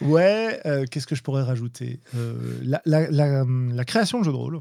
[0.00, 2.00] Ouais, heu, qu'est-ce que je pourrais rajouter?
[2.14, 4.60] Heu, la la la, la création de jeux de rôle,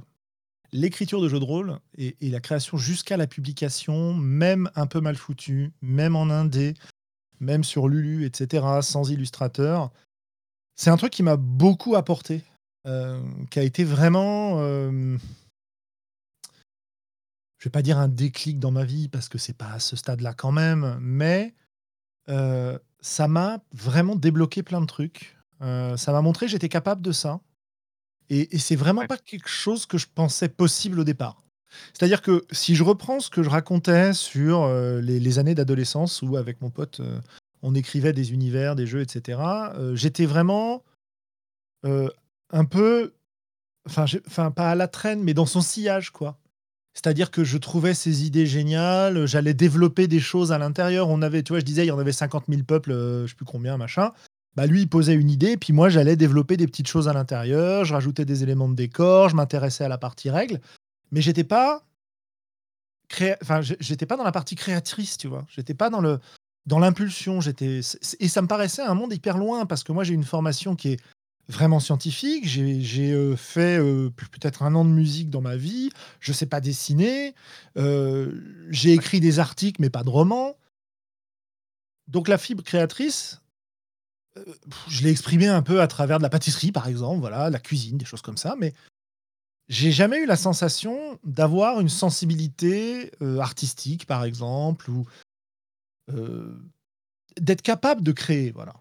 [0.72, 5.16] l'écriture de jeux de rôle et la création jusqu'à la publication, même un peu mal
[5.16, 6.74] foutue, même en indé,
[7.40, 9.92] même sur Lulu et cetera, sans illustrateur.
[10.76, 12.44] C'est un truc qui m'a beaucoup apporté,
[12.86, 15.20] heu, qui a été vraiment, hem
[17.60, 19.96] je vais pas dire un déclic dans ma vie parce que c'est pas à ce
[19.96, 21.56] stade-là quand même, mais
[22.30, 25.38] heu, ça m'a vraiment débloqué plein de trucs.
[25.62, 27.40] Heu, ça m'a montré que j'étais capable de ça
[28.30, 29.08] et et c'est vraiment Ouais.
[29.08, 31.38] pas quelque chose que je pensais possible au départ.
[31.94, 36.22] C'est-à-dire que si je reprends ce que je racontais sur, heu, les les années d'adolescence
[36.24, 37.22] où avec mon pote, heu,
[37.64, 40.84] on écrivait des univers, des jeux et cetera, heu, j'étais vraiment
[42.52, 43.14] un peu
[43.88, 46.40] enfin pas à la traîne, mais dans son sillage, quoi.
[46.96, 51.10] C'est-à-dire que je trouvais ses idées géniales, j'allais développer des choses à l'intérieur.
[51.10, 53.36] On avait tu vois, je disais, il y en avait 50 000 peuples, je sais
[53.36, 54.14] plus combien, machin.
[54.58, 57.86] Bah, lui, posait une idée, puis moi, j'allais développer des petites choses à l'intérieur.
[57.86, 60.60] Je rajoutais des éléments de décor, je m'intéressais à la partie règles,
[61.12, 61.84] mais j'étais pas
[63.10, 65.46] créa enfin, j'é j'étais pas dans la partie créatrice, tu vois?
[65.50, 66.20] J'étais pas dans le
[66.66, 67.80] dans l'impulsion, j'étais
[68.20, 70.90] et ça me paraissait un monde hyper loin parce que moi, j'ai une formation qui
[70.94, 71.00] est
[71.48, 72.46] vraiment scientifique.
[72.48, 75.90] J'ai heu, fait, heu, p peut-être 1 an de musique dans ma vie.
[76.20, 77.34] Je sais pas dessiner,
[77.78, 80.58] heu, j'ai écrit des articles, mais pas de romans.
[82.08, 83.42] Donc la fibre créatrice,
[84.88, 87.98] je l'ai exprimée un peu à travers de la pâtisserie, par exemple, voilà, la cuisine,
[87.98, 88.74] des choses comme ça, mais
[89.70, 95.06] j'ai jamais eu la sensation d'avoir une sensibilité, heu, artistique, par exemple, ou
[96.12, 96.58] heu,
[97.40, 98.74] d'être capable de créer, voilà.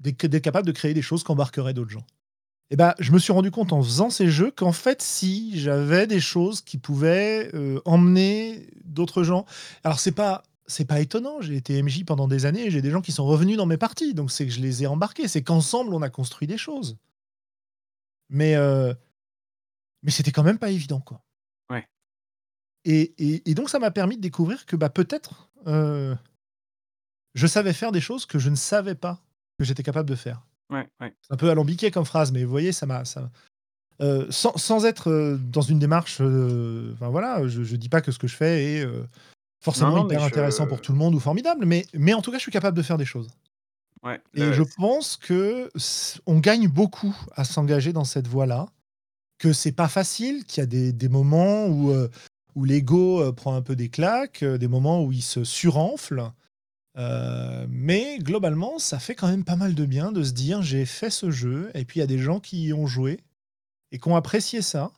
[0.00, 2.06] D'être capable de créer des choses qu'embarqueraient d'autres gens.
[2.70, 6.06] Et bah, je me suis rendu compte en faisant ces jeux qu'en fait, si, j'avais
[6.06, 7.50] des choses qui pouvaient,
[7.84, 9.46] emmener d'autres gens.
[9.84, 13.02] Alors c'est pas c'est pas étonnant, j'ai été MJ pendant des années j'ai des gens
[13.02, 15.28] qui sont revenus dans mes parties, donc c'est que je les ai embarqués.
[15.28, 16.96] C'est qu'ensemble, on a construit des choses.
[18.30, 18.94] Mais heu
[20.02, 21.22] mais c'était quand même pas évident, quoi.
[21.70, 21.86] Ouais.
[22.84, 26.16] Et et et donc ça m'a permis de découvrir que, bah, peut-être, heu
[27.34, 29.20] je savais faire des choses que je ne savais pas
[29.58, 30.42] que j'étais capable de faire.
[30.70, 31.14] Ouais, ouais.
[31.22, 33.30] C'est un peu alambiqué comme phrase, mais vous voyez, ça m'a ça
[34.02, 38.18] heu, sans sans être, dans une démarche, enfin voilà, je je dis pas que ce
[38.18, 38.86] que je fais est,
[39.74, 42.30] Non, forcément non, hyper intéressant pour tout le monde ou formidable, mais mais en tout
[42.30, 43.28] cas, je suis capable de faire des choses.
[44.02, 45.70] Ouais, Et je pense que
[46.26, 48.66] on gagne beaucoup à s'engager dans cette voie-là,
[49.38, 52.10] que c'est pas facile, qu'il y a des des moments où, heu,
[52.56, 56.32] où l'ego, heu, prend un peu des claques, heu, des moments où il se surenfle,
[57.68, 61.10] mais globalement, ça fait quand même pas mal de bien de se dire: «J'ai fait
[61.10, 63.20] ce jeu et puis il y a des gens qui y ont joué
[63.92, 64.92] et qui ont apprécié ça».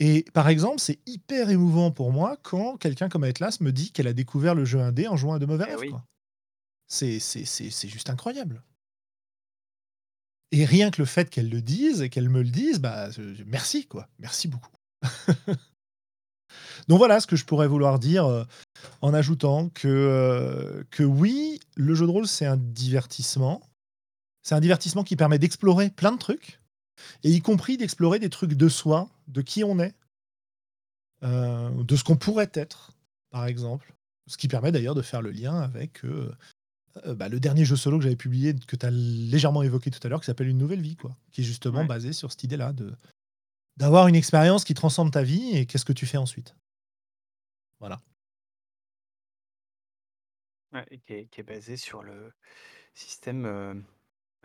[0.00, 4.08] Et par exemple, c'est hyper émouvant pour moi quand quelqu'un comme Atlas me dit qu'elle
[4.08, 5.90] a découvert le jeu indé en jouant à De Mauvais Et Rêves, oui.
[5.90, 6.04] quoi.
[6.88, 8.62] C'est juste incroyable.
[10.52, 13.08] Et rien que le fait qu'elle le dise et qu'elle me le dise, bah,
[13.46, 14.08] merci, quoi.
[14.18, 14.72] Merci beaucoup.
[16.88, 18.46] Donc voilà ce que je pourrais vouloir dire, heu
[19.02, 23.62] en ajoutant que, euh, que oui, le jeu de rôle, c'est un divertissement.
[24.42, 26.59] C'est un divertissement qui permet d'explorer plein de trucs,
[27.24, 29.94] et y compris d'explorer des trucs de soi, de qui on est,
[31.22, 32.92] euh, de ce qu'on pourrait être,
[33.30, 33.94] par exemple.
[34.26, 36.32] Ce qui permet d'ailleurs de faire le lien avec euh,
[37.06, 40.00] euh, bah, le dernier jeu solo que j'avais publié, que tu as légèrement évoqué tout
[40.04, 41.86] à l'heure, qui s'appelle Une Nouvelle Vie, quoi, qui est justement Ouais.
[41.86, 42.94] basé sur cette idée-là de
[43.76, 46.54] d'avoir une expérience qui transcende ta vie et qu'est-ce que tu fais ensuite.
[47.80, 48.00] Voilà.
[50.72, 52.32] Ouais, et qui est, qui est basé sur le
[52.94, 53.84] système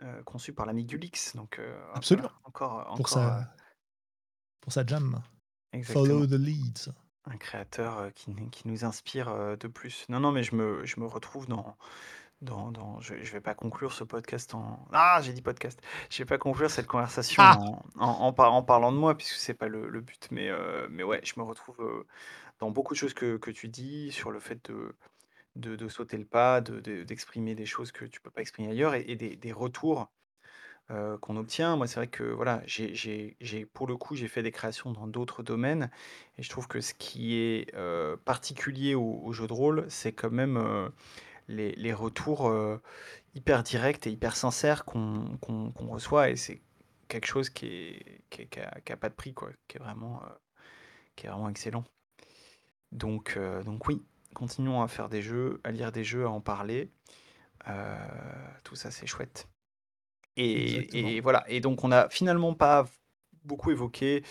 [0.02, 1.34] euh, conçu par l'ami Dulix.
[1.36, 2.28] Donc euh, Absolument.
[2.28, 3.42] voilà, encore, Pour encore sa, euh,
[4.60, 5.22] pour sa jam.
[5.72, 6.04] exactement.
[6.06, 6.90] Follow the leads.
[7.28, 10.04] Un créateur qui, qui nous inspire de plus.
[10.08, 11.76] Non, non, mais je me, je me retrouve dans,
[12.40, 14.86] dans, dans- je, je vais pas conclure ce podcast en.
[14.92, 15.80] Ah, j'ai dit podcast.
[16.08, 19.16] Je vais pas conclure cette conversation Ah en, en, en par- en parlant de moi,
[19.16, 20.28] puisque c'est pas le, le but.
[20.30, 20.50] Mais,
[20.88, 22.04] mais ouais, je me retrouve
[22.60, 24.94] dans beaucoup de choses que, que tu dis sur le fait de,
[25.56, 28.70] de, de sauter le pas, de, de- d'exprimer des choses que tu peux pas exprimer
[28.70, 30.10] ailleurs et, des, des retours
[30.90, 31.76] euh, qu'on obtient.
[31.76, 33.36] Moi, c'est vrai que voilà, j'ai,
[33.72, 35.90] pour le coup, j'ai fait des créations dans d'autres domaines
[36.38, 40.30] et je trouve que ce qui est euh, particulier au, jeu de rôle, c'est quand
[40.30, 40.88] même euh,
[41.48, 42.52] les, les retours
[43.34, 45.38] hyper directs et hyper sincères qu'on
[45.88, 46.60] reçoit et c'est
[47.08, 50.22] quelque chose qui est, qui qui a, pas de prix, quoi, qui est vraiment,
[51.16, 51.84] qui est vraiment excellent.
[52.92, 54.02] Donc, donc oui,
[54.36, 56.90] continuons à faire des jeux, à lire des jeux, à en parler.
[57.68, 57.96] Euh,
[58.64, 59.48] tout ça, c'est chouette.
[60.36, 61.44] Et, et voilà.
[61.48, 62.86] Et donc, on n'a finalement pas
[63.44, 64.22] beaucoup évoqué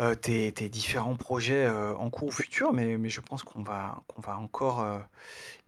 [0.00, 3.62] euh, tes, tes différents projets euh, en cours ou futurs, mais, mais je pense qu'on
[3.62, 4.84] va, qu'on va encore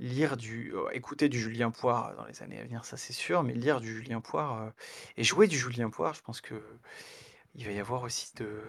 [0.00, 3.54] lire du, écouter du Julien Poire dans les années à venir, ça c'est sûr, mais
[3.54, 4.72] lire du Julien Poire
[5.16, 6.60] et jouer du Julien Poire, je pense que
[7.54, 8.62] il va y avoir aussi de,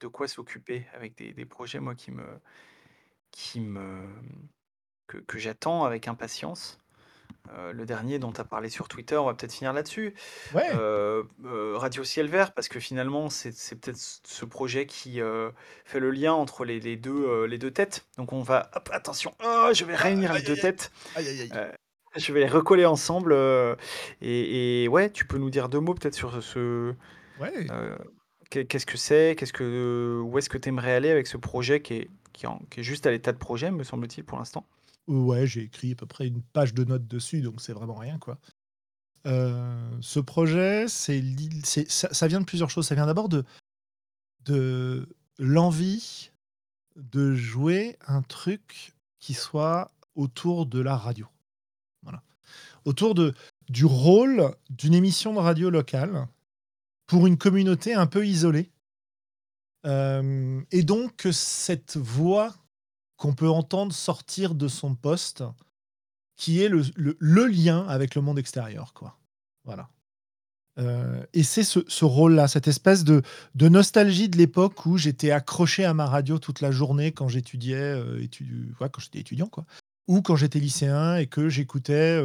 [0.00, 2.24] de quoi s'occuper avec des, des projets, moi, qui me,
[3.32, 4.02] qui me,
[5.06, 6.78] que, que j'attends avec impatience.
[7.56, 10.14] Euh, le dernier dont tu as parlé sur Twitter, on va peut-être finir là-dessus.
[10.54, 10.70] Ouais.
[10.74, 15.20] Euh, euh, Radio Ciel Vert, parce que finalement, c'est c'est peut-être ce projet qui
[15.84, 18.06] fait le lien entre les, les deux, les deux têtes.
[18.18, 18.70] Donc on va...
[18.74, 20.92] Hop, attention, oh, je vais réunir les aïe, deux aïe, têtes.
[21.16, 21.50] Aïe,
[22.16, 23.34] je vais les recoller ensemble.
[24.20, 26.94] et, et ouais, tu peux nous dire deux mots peut-être sur ce...
[27.40, 27.66] Ouais.
[28.50, 31.94] Qu'est-ce que c'est Qu'est-ce que où est-ce que tu aimerais aller avec ce projet qui
[31.94, 34.66] est, qui est, juste à l'état de projet, me semble-t-il, pour l'instant
[35.06, 38.18] Ouais, j'ai écrit à peu près une page de notes dessus, donc c'est vraiment rien,
[38.18, 38.38] quoi.
[39.26, 42.86] Euh, ce projet, ça, vient de plusieurs choses.
[42.86, 45.06] Ça vient d'abord de,
[45.38, 46.30] l'envie
[46.96, 51.26] de jouer un truc qui soit autour de la radio.
[52.02, 52.22] Voilà.
[52.84, 56.26] Autour du rôle d'une émission de radio locale
[57.06, 58.70] pour une communauté un peu isolée.
[59.86, 62.54] Euh, et donc cette voix
[63.16, 65.44] qu'on peut entendre sortir de son poste,
[66.36, 68.94] qui est le, lien avec le monde extérieur.
[68.94, 69.18] Quoi.
[69.64, 69.90] Voilà.
[70.78, 73.22] Euh, et c'est ce, rôle-là, cette espèce de,
[73.60, 78.26] nostalgie de l'époque où j'étais accroché à ma radio toute la journée quand j'étudiais, euh,
[78.78, 79.66] quand j'étais étudiant, quoi.
[80.08, 82.20] Ou quand j'étais lycéen et que j'écoutais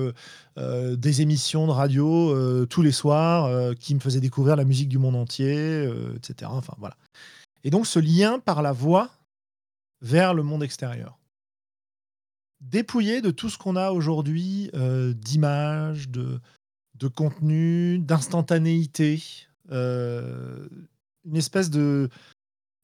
[0.57, 5.15] des émissions de radio tous les soirs qui me faisaient découvrir la musique du monde
[5.15, 6.49] entier, etc.
[6.52, 6.98] Enfin voilà.
[7.66, 9.12] Et donc ce lien par la voix
[10.00, 11.20] vers le monde extérieur.
[12.62, 16.40] Dépouillé de tout ce qu'on a aujourd'hui euh, d'images, de,
[16.94, 19.22] de contenu, d'instantanéité,
[19.72, 20.70] euh,
[21.26, 22.10] une espèce de,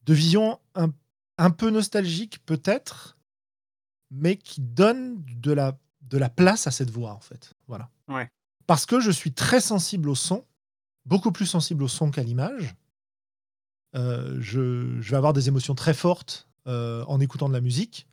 [0.03, 0.89] de vision un,
[1.37, 3.17] un peu nostalgique peut-être,
[4.09, 7.53] mais qui donne de la, de la place à cette voix en fait.
[7.67, 7.89] Voilà.
[8.07, 8.27] Ouais.
[8.65, 10.43] Parce que je suis très sensible au son,
[11.05, 12.75] beaucoup plus sensible au son qu'à l'image.
[13.95, 18.07] Euh, je, vais avoir des émotions très fortes euh, en écoutant de la musique.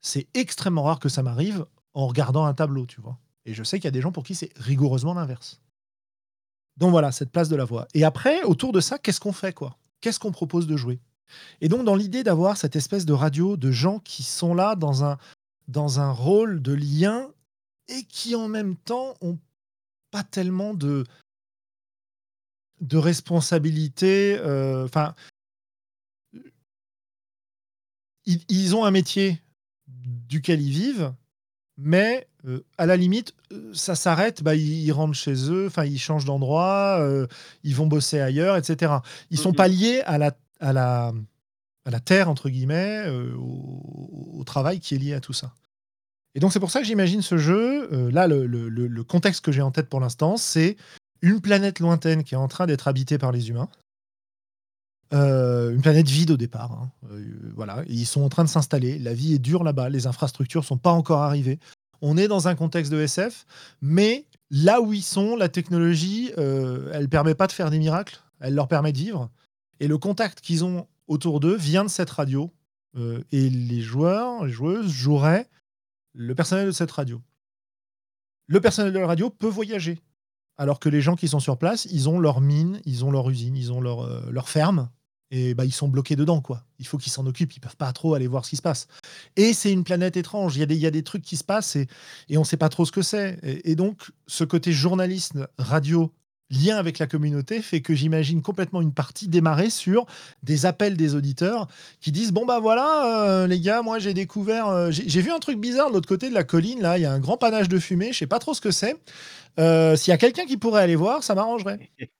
[0.00, 3.18] C'est extrêmement rare que ça m'arrive en regardant un tableau, tu vois.
[3.44, 5.60] Et je sais qu'il y a des gens pour qui c'est rigoureusement l'inverse.
[6.76, 7.86] Donc voilà, cette place de la voix.
[7.94, 9.76] Et après, autour de ça, qu'est-ce qu'on fait, quoi?
[10.00, 10.98] Qu'est-ce qu'on propose de jouer?
[11.60, 15.04] Et donc, dans l'idée d'avoir cette espèce de radio de gens qui sont là dans
[15.04, 15.18] un,
[15.68, 17.28] dans un rôle de lien
[17.88, 19.38] et qui en même temps ont
[20.10, 21.04] pas tellement de
[22.80, 24.36] de responsabilité.
[24.38, 25.14] euh, Enfin,
[28.26, 29.40] ils, ils ont un métier
[29.88, 31.12] duquel ils vivent,
[31.76, 35.84] mais euh, à la limite, euh, ça s'arrête, bah, ils, ils rentrent chez eux, enfin,
[35.84, 37.26] ils changent d'endroit, euh,
[37.64, 38.94] ils vont bosser ailleurs, etc.
[39.30, 39.56] Ils sont Mhm.
[39.56, 41.12] pas liés à la, à la,
[41.84, 45.54] à la terre, entre guillemets, au, au travail qui est lié à tout ça.
[46.36, 47.92] Et donc, c'est pour ça que j'imagine ce jeu.
[47.92, 50.76] euh, là, le- le contexte que j'ai en tête pour l'instant, c'est
[51.22, 53.68] une planète lointaine qui est en train d'être habitée par les humains.
[55.12, 56.72] une planète vide au départ.
[56.72, 56.90] Hein.
[57.54, 58.98] voilà, ils sont en train de s'installer.
[58.98, 59.88] La vie est dure là-bas.
[59.88, 61.58] Les infrastructures sont pas encore arrivées.
[62.00, 63.44] On est dans un contexte de SF,
[63.82, 68.20] mais là où ils sont, la technologie, elle permet pas de faire des miracles.
[68.40, 69.30] Elle leur permet de vivre.
[69.80, 72.50] Et le contact qu'ils ont autour d'eux vient de cette radio.
[72.96, 75.48] et les joueurs, les joueuses joueraient
[76.14, 77.20] le personnel de cette radio.
[78.46, 80.00] Le personnel de la radio peut voyager.
[80.60, 83.30] Alors que les gens qui sont sur place, ils ont leur mine, ils ont leur
[83.30, 84.90] usine, ils ont leur, euh, leur ferme.
[85.30, 86.66] Et bah, ils sont bloqués dedans, quoi.
[86.78, 87.56] Il faut qu'ils s'en occupent.
[87.56, 88.86] Ils peuvent pas trop aller voir ce qui se passe.
[89.36, 90.56] Et c'est une planète étrange.
[90.56, 91.86] Il y, a des, y a des trucs qui se passent et,
[92.28, 93.38] et on sait pas trop ce que c'est.
[93.42, 96.12] Et, et, donc, ce côté journaliste, radio,
[96.50, 100.06] lien avec la communauté fait que j'imagine complètement une partie démarrer sur
[100.42, 101.68] des appels des auditeurs
[102.00, 105.38] qui disent bon bah voilà euh, les gars moi j'ai découvert euh, j'ai vu un
[105.38, 106.98] truc bizarre de l'autre côté de la colline là.
[106.98, 108.12] Il y a un grand panache de fumée.
[108.12, 108.96] Je sais pas trop ce que c'est.
[109.58, 111.90] Euh, s'il y a quelqu'un qui pourrait aller voir ça m'arrangerait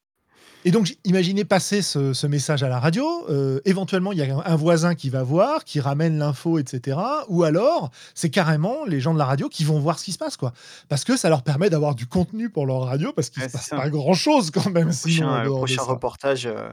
[0.65, 3.07] Et donc, imaginez passer ce, message à la radio.
[3.31, 6.99] Euh, éventuellement, il y a un, voisin qui va voir, qui ramène l'info, etc.
[7.29, 10.19] Ou alors, c'est carrément les gens de la radio qui vont voir ce qui se
[10.19, 10.53] passe, quoi.
[10.89, 13.53] Parce que ça leur permet d'avoir du contenu pour leur radio, parce qu'il ne se
[13.53, 14.89] passe pas grand-chose quand même.
[14.89, 16.47] Le prochain, reportage.
[16.47, 16.69] Euh,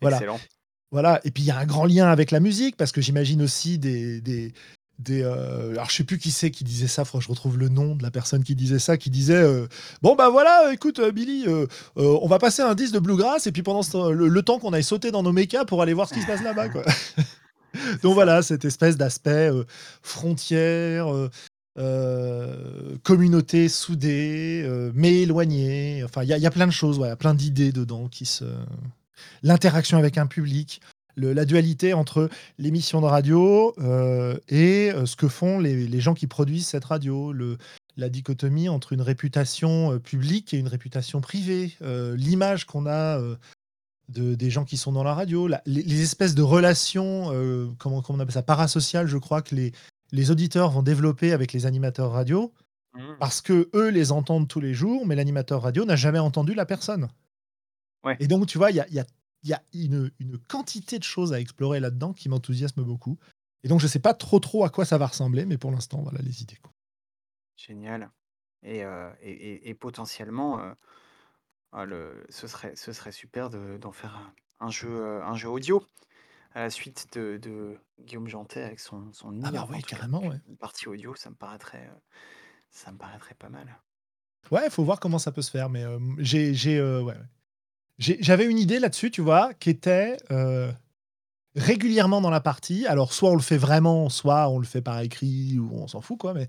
[0.00, 0.16] voilà.
[0.16, 0.40] Excellent.
[0.90, 3.42] Voilà, et puis il y a un grand lien avec la musique, parce que j'imagine
[3.42, 4.54] aussi des, des
[5.10, 8.02] euh, alors je sais plus qui c'est qui disait ça, je retrouve le nom de
[8.02, 9.66] la personne qui disait ça, qui disait euh,
[10.02, 11.46] bon bah voilà, écoute euh, Billy,
[11.96, 15.10] on va passer un 10 de bluegrass et puis pendant le, temps qu'on aille sauter
[15.10, 16.82] dans nos mechas pour aller voir ce qui se passe là-bas quoi.
[18.02, 19.50] Donc voilà, cette espèce d'aspect
[20.02, 21.06] frontière,
[23.04, 26.02] communauté soudée, mais éloignée.
[26.02, 28.44] Enfin, il y, a plein de choses, il y a plein d'idées dedans qui se.
[29.42, 30.80] L'interaction avec un public,
[31.18, 32.28] la dualité entre
[32.58, 37.32] l'émission de radio euh, et euh, ce que font les, gens qui produisent cette radio,
[37.32, 37.58] le,
[37.96, 41.76] la dichotomie entre une réputation euh, publique et une réputation privée,
[42.16, 43.20] l'image qu'on a
[44.08, 47.26] de, des gens qui sont dans la radio, les, espèces de relations,
[47.78, 49.72] comment, comment, on appelle ça, parasociales, je crois que les,
[50.12, 52.52] les auditeurs vont développer avec les animateurs radio,
[52.94, 53.00] mmh.
[53.18, 56.66] parce que eux les entendent tous les jours, mais l'animateur radio n'a jamais entendu la
[56.66, 57.08] personne.
[58.20, 59.04] Et donc, tu vois, il y a
[59.42, 60.10] il y a une,
[60.48, 63.18] quantité de choses à explorer là-dedans qui m'enthousiasme beaucoup.
[63.62, 65.70] Et donc, je ne sais pas trop trop à quoi ça va ressembler, mais pour
[65.70, 66.58] l'instant, voilà les idées.
[67.56, 68.10] Génial.
[68.62, 70.72] Et, euh, et, potentiellement, euh,
[71.72, 75.84] ah, le, ce, serait, ce serait super d'en faire un, jeu, euh, un jeu audio
[76.54, 80.40] à la suite de, Guillaume Jantet avec son, son Ah bah oui, carrément, ouais.
[80.48, 81.88] Une partie audio, ça me paraîtrait,
[82.70, 83.78] ça me paraîtrait pas mal.
[84.50, 85.84] Ouais, il faut voir comment ça peut se faire, mais
[86.18, 87.16] j'ai, j'ai ouais,
[87.98, 90.70] j'avais une idée là-dessus, tu vois, qui était euh,
[91.56, 92.86] régulièrement dans la partie.
[92.86, 96.00] Alors, soit on le fait vraiment, soit on le fait par écrit, ou on s'en
[96.00, 96.48] fout, quoi, mais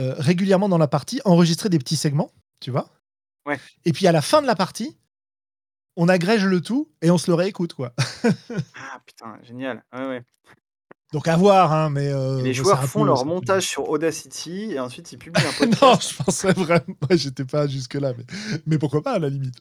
[0.00, 2.88] euh, régulièrement dans la partie, enregistrer des petits segments, tu vois.
[3.46, 3.58] Ouais.
[3.84, 4.96] Et puis à la fin de la partie,
[5.96, 7.92] on agrège le tout et on se le réécoute, quoi.
[8.24, 9.84] ah putain, génial.
[9.92, 10.22] Ouais, ouais.
[11.12, 12.08] Donc à voir, hein, mais.
[12.08, 15.82] Euh, les joueurs font leur montage sur Audacity et ensuite ils publient un podcast.
[15.82, 16.96] non, je pensais vraiment.
[17.10, 18.24] J'étais pas jusque-là, mais...
[18.66, 19.56] mais pourquoi pas à la limite.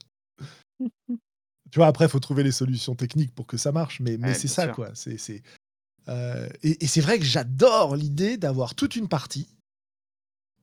[0.79, 4.33] Tu vois, après, il faut trouver les solutions techniques pour que ça marche, mais, mais
[4.33, 4.91] c'est ça, quoi.
[4.93, 5.41] C'est, c'est,
[6.09, 9.49] euh, et, c'est vrai que j'adore l'idée d'avoir toute une partie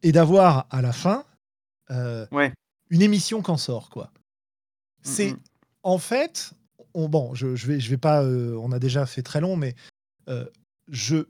[0.02, 1.24] et d'avoir à la fin
[1.90, 2.26] euh,
[2.90, 4.04] une émission qu'en sort, quoi.
[4.04, 4.10] Mmh,
[5.02, 5.40] c'est mmh.
[5.82, 6.52] en fait,
[6.94, 9.56] on, bon, je, je, vais, je vais pas, euh, on a déjà fait très long,
[9.56, 9.74] mais
[10.88, 11.26] je,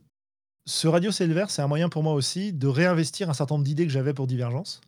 [0.67, 3.87] ce Radio Silver, c'est un moyen pour moi aussi de réinvestir un certain nombre d'idées
[3.87, 4.81] que j'avais pour Divergence.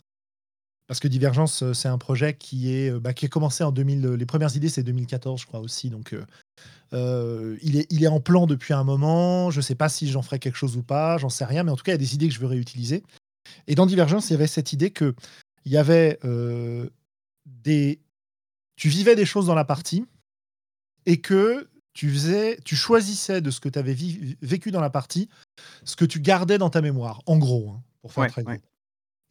[0.86, 3.72] Parce que Divergence, euh, c'est un projet qui, est, euh, bah, qui a commencé en
[3.72, 4.06] 2000.
[4.06, 5.90] Les premières idées, c'est 2014, je crois aussi.
[5.90, 6.14] Donc,
[6.92, 9.50] euh, il, est, il est en plan depuis un moment.
[9.50, 11.18] Je ne sais pas si j'en ferai quelque chose ou pas.
[11.18, 11.64] J'en sais rien.
[11.64, 13.02] Mais en tout cas, il y a des idées que je veux réutiliser.
[13.66, 15.14] Et dans Divergence, il y avait cette idée que
[15.64, 16.18] il y avait
[17.46, 18.00] des.
[18.76, 20.04] Tu vivais des choses dans la partie
[21.06, 23.96] et que tu faisais, tu choisissais de ce que tu avais
[24.42, 25.30] vécu dans la partie,
[25.84, 28.52] ce que tu gardais dans ta mémoire, en gros, hein, pour faire très gros.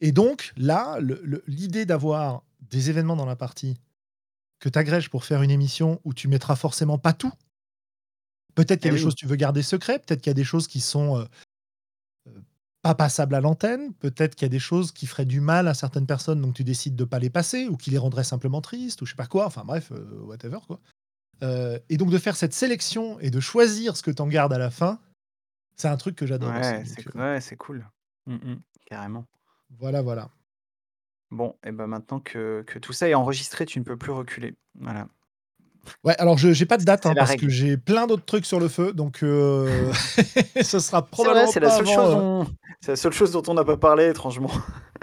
[0.00, 0.98] Et donc, là,
[1.46, 3.78] l'idée d'avoir des événements dans la partie
[4.58, 7.32] que tu agrèges pour faire une émission où tu mettras forcément pas tout.
[8.54, 10.32] Peut-être qu'il y a eh des choses que tu veux garder secret, peut-être qu'il y
[10.32, 11.24] a des choses qui sont euh,
[12.28, 12.40] euh,
[12.80, 15.74] pas passables à l'antenne, peut-être qu'il y a des choses qui feraient du mal à
[15.74, 19.02] certaines personnes, donc tu décides de pas les passer, ou qui les rendraient simplement tristes,
[19.02, 20.80] ou je sais pas quoi, enfin bref, euh, whatever quoi.
[21.90, 24.58] et donc de faire cette sélection et de choisir ce que tu en gardes à
[24.58, 25.00] la fin,
[25.76, 26.54] c'est un truc que j'adore.
[27.14, 27.86] Ouais, c'est cool.
[28.26, 28.54] Mmh,
[28.86, 29.26] carrément.
[29.70, 30.30] Voilà, voilà.
[31.30, 34.54] Bon, et ben maintenant que, que tout ça est enregistré, tu ne peux plus reculer.
[34.78, 35.08] Voilà.
[36.04, 38.58] Ouais, alors je j'ai pas de date hein, parce que j'ai plein d'autres trucs sur
[38.58, 39.92] le feu, donc euh,
[40.62, 42.44] ce sera probablement c'est la seule chose euh
[42.80, 44.50] c'est la seule chose dont on n'a pas parlé étrangement.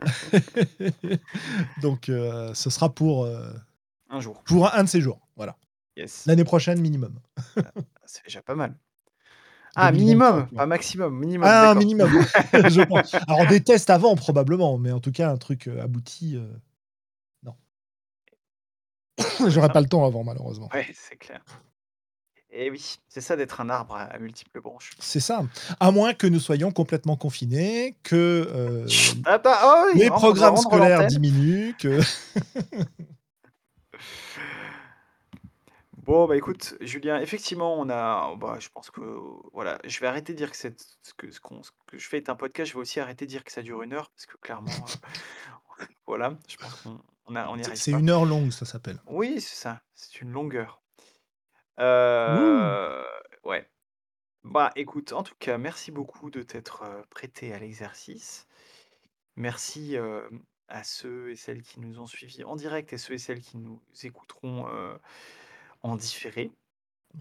[1.82, 3.28] donc euh, ce sera pour
[4.10, 4.44] Un jour.
[4.44, 5.56] pour un, de ces jours, voilà.
[5.96, 6.26] Yes.
[6.26, 7.20] L'année prochaine minimum.
[8.06, 8.76] C'est déjà pas mal.
[9.76, 12.10] Ah 2023, minimum, pas maximum, minimum, Ah minimum,
[12.54, 13.14] je pense.
[13.28, 16.48] Alors des tests avant probablement, mais en tout cas un truc, heu, abouti, heu,
[17.44, 17.56] non.
[19.50, 20.70] J'aurais pas le temps avant malheureusement.
[20.74, 21.44] Ouais, c'est clair.
[22.56, 24.92] Et oui, c'est ça d'être un arbre à multiples branches.
[25.00, 25.44] C'est ça.
[25.80, 29.18] À moins que nous soyons complètement confinés, que, Chut!
[29.18, 32.00] heu, Attends, oh les programmes scolaires diminuent, que
[36.04, 39.00] Bon, bah, écoute, Julien, effectivement, on a bah, je pense que,
[39.54, 42.06] voilà, je vais arrêter de dire que cette ce que ce qu'on ce que je
[42.10, 42.70] fais est un podcast.
[42.72, 44.98] Je vais aussi arrêter de dire que ça dure 1 heure parce que clairement, heu,
[46.08, 48.02] voilà, je pense qu'on on a on n'y C'est arrive c'est pas.
[48.02, 49.00] 1 heure longue, ça s'appelle.
[49.08, 50.84] Oui, c'est ça, c'est une longueur.
[51.80, 53.04] Heu,
[53.46, 53.70] ouais.
[54.44, 58.48] Bah, écoute, en tout cas, merci beaucoup de t'être, heu, prêté à l'exercice.
[59.38, 59.98] Merci,
[60.70, 63.58] à ceux et celles qui nous ont suivis en direct et ceux et celles qui
[63.58, 64.68] nous écouteront,
[65.84, 66.52] en différé.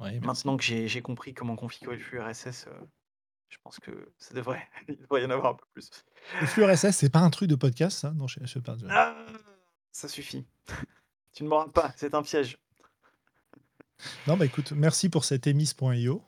[0.01, 0.18] Ouais.
[0.20, 2.89] Maintenant que j'ai compris comment configurer le flux RSS, heu,
[3.51, 5.90] je pense que ça devrait il devrait y en avoir un peu plus.
[6.40, 8.12] Le flux RSS, c'est pas un truc de podcast ça?
[8.12, 8.76] Non, je je sais pas.
[8.89, 9.14] Ah!
[9.90, 10.47] Ça suffit.
[11.34, 12.59] Tu ne m'auras pas, c'est un piège.
[14.26, 16.22] Non, bah, écoute, merci pour cet emis.io.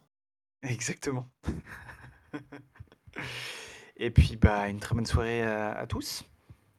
[0.63, 1.29] Exactement.
[3.97, 6.25] Et puis, bah, une très bonne soirée à à tous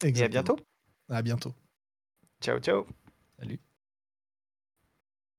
[0.01, 0.43] et à Exactement.
[0.43, 0.65] bientôt.
[1.09, 1.53] À bientôt.
[2.41, 2.87] Ciao, ciao.
[3.39, 3.64] Salut.